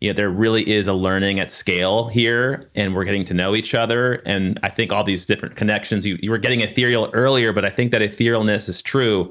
you 0.00 0.08
know 0.08 0.14
there 0.14 0.30
really 0.30 0.68
is 0.68 0.88
a 0.88 0.92
learning 0.92 1.40
at 1.40 1.50
scale 1.50 2.08
here 2.08 2.68
and 2.74 2.94
we're 2.94 3.04
getting 3.04 3.24
to 3.24 3.34
know 3.34 3.54
each 3.54 3.74
other 3.74 4.14
and 4.26 4.58
i 4.62 4.68
think 4.68 4.92
all 4.92 5.04
these 5.04 5.26
different 5.26 5.56
connections 5.56 6.04
you, 6.06 6.18
you 6.22 6.30
were 6.30 6.38
getting 6.38 6.60
ethereal 6.60 7.10
earlier 7.12 7.52
but 7.52 7.64
i 7.64 7.70
think 7.70 7.90
that 7.90 8.02
etherealness 8.02 8.68
is 8.68 8.82
true 8.82 9.30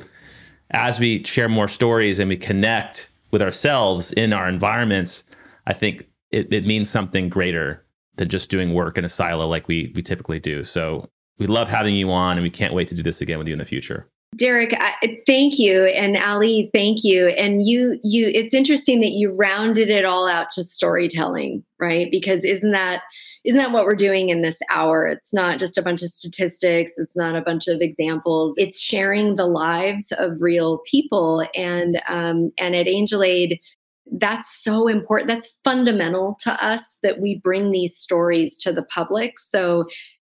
as 0.72 1.00
we 1.00 1.24
share 1.24 1.50
more 1.50 1.68
stories 1.68 2.20
and 2.20 2.30
we 2.30 2.38
connect 2.38 3.10
with 3.32 3.42
ourselves 3.42 4.12
in 4.14 4.34
our 4.34 4.48
environments 4.48 5.24
i 5.68 5.74
think 5.74 6.08
it, 6.32 6.52
it 6.52 6.66
means 6.66 6.90
something 6.90 7.30
greater 7.30 7.86
than 8.18 8.30
just 8.30 8.50
doing 8.50 8.74
work 8.74 8.98
in 8.98 9.06
a 9.06 9.10
silo 9.10 9.48
like 9.48 9.68
we 9.68 9.92
we 9.96 10.02
typically 10.02 10.40
do 10.40 10.64
so 10.64 11.08
we 11.38 11.48
love 11.48 11.70
having 11.70 11.96
you 11.96 12.12
on 12.12 12.38
and 12.38 12.44
we 12.44 12.50
can't 12.50 12.74
wait 12.74 12.88
to 12.90 12.96
do 12.96 13.04
this 13.04 13.22
again 13.22 13.38
with 13.38 13.48
you 13.48 13.54
in 13.54 13.60
the 13.60 13.66
future. 13.66 14.10
Derek, 14.36 14.76
I, 14.80 15.22
thank 15.26 15.60
you, 15.60 15.86
and 15.86 16.18
Ali, 16.18 16.70
thank 16.74 17.04
you. 17.04 17.28
And 17.28 17.66
you, 17.66 18.00
you. 18.04 18.28
It's 18.28 18.54
interesting 18.54 19.00
that 19.02 19.12
you 19.12 19.32
rounded 19.32 19.90
it 19.90 20.04
all 20.04 20.28
out 20.28 20.52
to 20.52 20.64
storytelling, 20.64 21.64
right? 21.80 22.10
Because 22.12 22.44
isn't 22.44 22.72
that 22.72 23.02
isn't 23.46 23.60
that 23.60 23.72
what 23.72 23.86
we're 23.86 23.96
doing 23.96 24.30
in 24.30 24.42
this 24.42 24.58
hour? 24.72 25.06
It's 25.06 25.32
not 25.32 25.60
just 25.60 25.78
a 25.78 25.84
bunch 25.84 26.02
of 26.02 26.10
statistics. 26.10 26.94
It's 26.98 27.16
not 27.16 27.36
a 27.36 27.42
bunch 27.42 27.68
of 27.68 27.80
examples. 27.80 28.56
It's 28.58 28.82
sharing 28.82 29.36
the 29.36 29.46
lives 29.46 30.12
of 30.18 30.42
real 30.42 30.80
people. 30.90 31.48
And 31.54 32.02
um, 32.08 32.52
and 32.58 32.76
at 32.76 32.88
Angel 32.88 33.22
Aid, 33.22 33.60
that's 34.18 34.64
so 34.64 34.88
important. 34.88 35.30
That's 35.30 35.54
fundamental 35.64 36.38
to 36.42 36.52
us 36.64 36.98
that 37.04 37.22
we 37.22 37.40
bring 37.40 37.72
these 37.72 37.96
stories 37.96 38.58
to 38.60 38.74
the 38.74 38.84
public. 38.84 39.38
So 39.40 39.86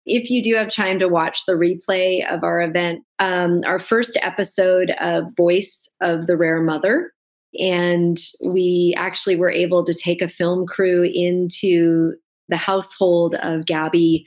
if 0.04 0.30
you 0.30 0.42
do 0.42 0.54
have 0.54 0.68
time 0.68 0.98
to 0.98 1.08
watch 1.08 1.46
the 1.46 1.52
replay 1.52 2.26
of 2.28 2.42
our 2.42 2.60
event, 2.60 3.04
um, 3.18 3.62
our 3.64 3.78
first 3.78 4.18
episode 4.20 4.90
of 5.00 5.24
Voice 5.36 5.88
of 6.00 6.26
the 6.26 6.36
Rare 6.36 6.60
Mother, 6.60 7.12
and 7.58 8.18
we 8.44 8.94
actually 8.96 9.36
were 9.36 9.50
able 9.50 9.84
to 9.84 9.94
take 9.94 10.22
a 10.22 10.28
film 10.28 10.66
crew 10.66 11.04
into 11.04 12.14
the 12.48 12.56
household 12.56 13.36
of 13.36 13.66
Gabby 13.66 14.26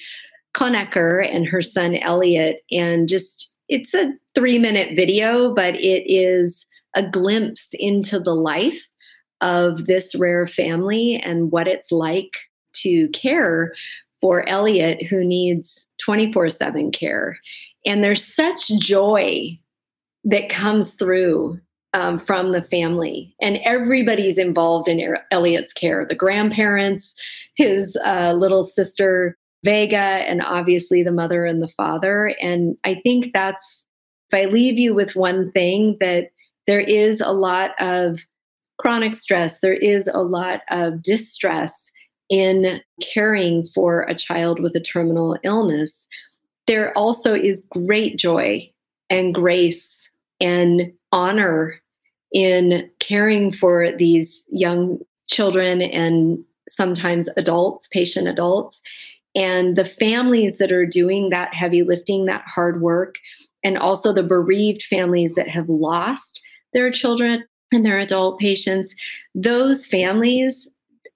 Conecker 0.53 1.27
and 1.29 1.45
her 1.45 1.61
son 1.61 1.95
Elliot, 1.95 2.63
and 2.71 3.09
just 3.09 3.49
it's 3.67 3.93
a 3.93 4.13
three 4.35 4.59
minute 4.59 4.95
video, 4.95 5.53
but 5.53 5.75
it 5.75 6.09
is 6.11 6.65
a 6.95 7.07
glimpse 7.07 7.69
into 7.73 8.19
the 8.19 8.35
life 8.35 8.87
of 9.41 9.85
this 9.85 10.15
rare 10.15 10.47
family 10.47 11.17
and 11.17 11.51
what 11.51 11.67
it's 11.67 11.91
like 11.91 12.37
to 12.73 13.09
care 13.09 13.73
for 14.25 14.49
Elliot, 14.49 15.05
who 15.05 15.23
needs 15.23 15.85
24 15.99 16.49
7 16.49 16.91
care. 16.91 17.37
And 17.85 18.03
there's 18.03 18.23
such 18.23 18.69
joy 18.79 19.55
that 20.23 20.49
comes 20.49 20.93
through 20.93 21.59
um, 21.93 22.17
from 22.17 22.51
the 22.51 22.63
family, 22.63 23.35
and 23.39 23.59
everybody's 23.63 24.39
involved 24.39 24.87
in 24.87 25.15
Elliot's 25.29 25.73
care 25.73 26.07
the 26.09 26.15
grandparents, 26.15 27.13
his 27.55 27.95
uh, 28.03 28.33
little 28.33 28.63
sister, 28.63 29.37
Vega, 29.63 29.95
and 29.95 30.41
obviously 30.41 31.03
the 31.03 31.11
mother 31.11 31.45
and 31.45 31.61
the 31.61 31.67
father. 31.77 32.33
And 32.41 32.77
I 32.83 32.95
think 33.03 33.31
that's, 33.31 33.85
if 34.31 34.39
I 34.39 34.51
leave 34.51 34.79
you 34.79 34.95
with 34.95 35.15
one 35.15 35.51
thing, 35.51 35.97
that 35.99 36.31
there 36.65 36.81
is 36.81 37.21
a 37.21 37.31
lot 37.31 37.79
of 37.79 38.21
chronic 38.79 39.13
stress, 39.13 39.59
there 39.59 39.75
is 39.75 40.09
a 40.11 40.23
lot 40.23 40.61
of 40.71 41.03
distress 41.03 41.91
in 42.29 42.81
caring 43.01 43.67
for 43.73 44.03
a 44.03 44.15
child 44.15 44.59
with 44.59 44.75
a 44.75 44.79
terminal 44.79 45.37
illness, 45.43 46.07
there 46.67 46.97
also 46.97 47.33
is 47.33 47.65
great 47.69 48.17
joy 48.17 48.69
and 49.09 49.33
grace 49.33 50.09
and 50.41 50.91
honor 51.11 51.79
in 52.31 52.89
caring 52.99 53.51
for 53.51 53.91
these 53.91 54.45
young 54.49 54.99
children 55.27 55.81
and 55.81 56.43
sometimes 56.69 57.29
adults, 57.37 57.87
patient 57.87 58.27
adults, 58.27 58.81
and 59.35 59.75
the 59.75 59.85
families 59.85 60.57
that 60.57 60.71
are 60.71 60.85
doing 60.85 61.29
that 61.29 61.53
heavy 61.53 61.83
lifting, 61.83 62.25
that 62.25 62.43
hard 62.47 62.81
work, 62.81 63.15
and 63.63 63.77
also 63.77 64.13
the 64.13 64.23
bereaved 64.23 64.83
families 64.83 65.33
that 65.35 65.47
have 65.47 65.69
lost 65.69 66.41
their 66.73 66.91
children 66.91 67.43
and 67.71 67.85
their 67.85 67.99
adult 67.99 68.39
patients. 68.39 68.93
Those 69.33 69.85
families, 69.85 70.67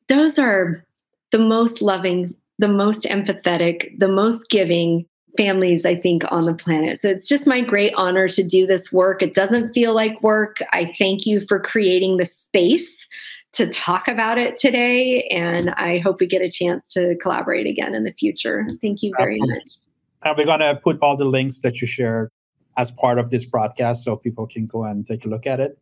those 0.07 0.37
are 0.37 0.85
the 1.31 1.39
most 1.39 1.81
loving, 1.81 2.33
the 2.57 2.67
most 2.67 3.03
empathetic, 3.03 3.97
the 3.99 4.07
most 4.07 4.49
giving 4.49 5.05
families, 5.37 5.85
I 5.85 5.95
think, 5.95 6.23
on 6.31 6.43
the 6.43 6.53
planet. 6.53 6.99
So 6.99 7.07
it's 7.09 7.27
just 7.27 7.47
my 7.47 7.61
great 7.61 7.93
honor 7.95 8.27
to 8.29 8.43
do 8.43 8.65
this 8.65 8.91
work. 8.91 9.21
It 9.21 9.33
doesn't 9.33 9.73
feel 9.73 9.93
like 9.93 10.21
work. 10.21 10.57
I 10.73 10.93
thank 10.97 11.25
you 11.25 11.39
for 11.41 11.59
creating 11.59 12.17
the 12.17 12.25
space 12.25 13.07
to 13.53 13.71
talk 13.71 14.07
about 14.07 14.37
it 14.37 14.57
today. 14.57 15.23
And 15.31 15.71
I 15.71 15.99
hope 15.99 16.19
we 16.19 16.27
get 16.27 16.41
a 16.41 16.51
chance 16.51 16.91
to 16.93 17.15
collaborate 17.21 17.67
again 17.67 17.95
in 17.95 18.03
the 18.03 18.13
future. 18.13 18.67
Thank 18.81 19.01
you 19.01 19.11
very 19.17 19.35
Absolutely. 19.35 19.55
much. 19.55 19.77
And 20.23 20.37
we're 20.37 20.45
going 20.45 20.59
to 20.59 20.75
put 20.75 20.99
all 21.01 21.15
the 21.15 21.25
links 21.25 21.61
that 21.61 21.81
you 21.81 21.87
shared 21.87 22.29
as 22.77 22.91
part 22.91 23.17
of 23.17 23.29
this 23.29 23.45
broadcast 23.45 24.03
so 24.03 24.15
people 24.15 24.47
can 24.47 24.67
go 24.67 24.83
and 24.83 25.05
take 25.07 25.25
a 25.25 25.27
look 25.27 25.47
at 25.47 25.59
it. 25.59 25.77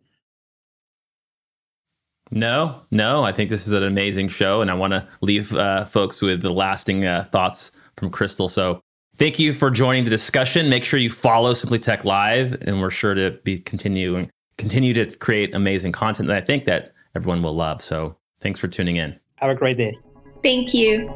No, 2.31 2.81
no. 2.91 3.23
I 3.23 3.31
think 3.31 3.49
this 3.49 3.67
is 3.67 3.73
an 3.73 3.83
amazing 3.83 4.27
show, 4.29 4.61
and 4.61 4.69
I 4.69 4.73
want 4.73 4.91
to 4.91 5.07
leave 5.21 5.53
uh, 5.53 5.85
folks 5.85 6.21
with 6.21 6.41
the 6.41 6.51
lasting 6.51 7.05
uh, 7.05 7.23
thoughts 7.31 7.71
from 7.95 8.09
Cristol. 8.09 8.49
So, 8.49 8.81
thank 9.17 9.39
you 9.39 9.53
for 9.53 9.71
joining 9.71 10.03
the 10.03 10.09
discussion. 10.09 10.69
Make 10.69 10.83
sure 10.83 10.99
you 10.99 11.09
follow 11.09 11.53
Simply 11.53 11.79
Tech 11.79 12.03
Live, 12.03 12.53
and 12.61 12.81
we're 12.81 12.91
sure 12.91 13.13
to 13.13 13.31
be 13.43 13.59
continuing 13.59 14.29
continue 14.57 14.93
to 14.93 15.05
create 15.17 15.53
amazing 15.53 15.91
content 15.91 16.27
that 16.27 16.37
I 16.37 16.41
think 16.45 16.65
that 16.65 16.93
everyone 17.15 17.41
will 17.41 17.55
love. 17.55 17.81
So 17.81 18.15
thanks 18.41 18.59
for 18.59 18.67
tuning 18.67 18.97
in. 18.97 19.17
Have 19.35 19.51
a 19.51 19.55
great 19.55 19.77
day. 19.77 19.95
Thank 20.43 20.73
you. 20.73 21.07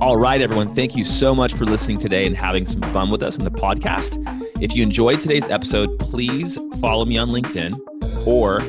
All 0.00 0.16
right, 0.16 0.40
everyone. 0.40 0.74
Thank 0.74 0.96
you 0.96 1.04
so 1.04 1.34
much 1.34 1.54
for 1.54 1.64
listening 1.64 1.98
today 1.98 2.26
and 2.26 2.36
having 2.36 2.66
some 2.66 2.82
fun 2.92 3.10
with 3.10 3.22
us 3.22 3.38
on 3.38 3.44
the 3.44 3.50
podcast. 3.50 4.18
If 4.60 4.74
you 4.74 4.82
enjoyed 4.82 5.20
today's 5.20 5.48
episode, 5.48 5.98
please 5.98 6.58
follow 6.80 7.04
me 7.04 7.18
on 7.18 7.28
LinkedIn 7.28 8.26
or 8.26 8.60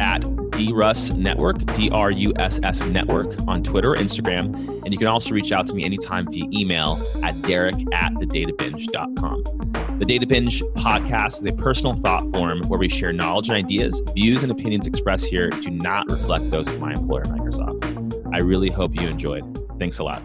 at 0.00 0.24
DRUSS 0.66 1.10
Network, 1.12 1.64
D 1.74 1.90
R 1.90 2.10
U 2.10 2.32
S 2.36 2.60
S 2.62 2.82
Network 2.82 3.28
on 3.48 3.62
Twitter 3.62 3.94
Instagram. 3.94 4.54
And 4.84 4.92
you 4.92 4.98
can 4.98 5.06
also 5.06 5.34
reach 5.34 5.52
out 5.52 5.66
to 5.68 5.74
me 5.74 5.84
anytime 5.84 6.26
via 6.30 6.44
email 6.52 7.00
at 7.22 7.40
derek 7.42 7.76
at 7.92 8.12
thedatabinge.com. 8.14 9.98
The 9.98 10.04
Data 10.06 10.26
Binge 10.26 10.62
podcast 10.76 11.38
is 11.38 11.44
a 11.46 11.52
personal 11.52 11.94
thought 11.94 12.24
form 12.32 12.62
where 12.68 12.78
we 12.78 12.88
share 12.88 13.12
knowledge 13.12 13.48
and 13.48 13.56
ideas. 13.56 14.00
Views 14.14 14.42
and 14.42 14.50
opinions 14.50 14.86
expressed 14.86 15.26
here 15.26 15.50
do 15.50 15.70
not 15.70 16.10
reflect 16.10 16.50
those 16.50 16.68
of 16.68 16.80
my 16.80 16.92
employer, 16.92 17.24
Microsoft. 17.24 18.34
I 18.34 18.38
really 18.38 18.70
hope 18.70 18.94
you 18.94 19.06
enjoyed. 19.08 19.44
Thanks 19.78 19.98
a 19.98 20.04
lot. 20.04 20.22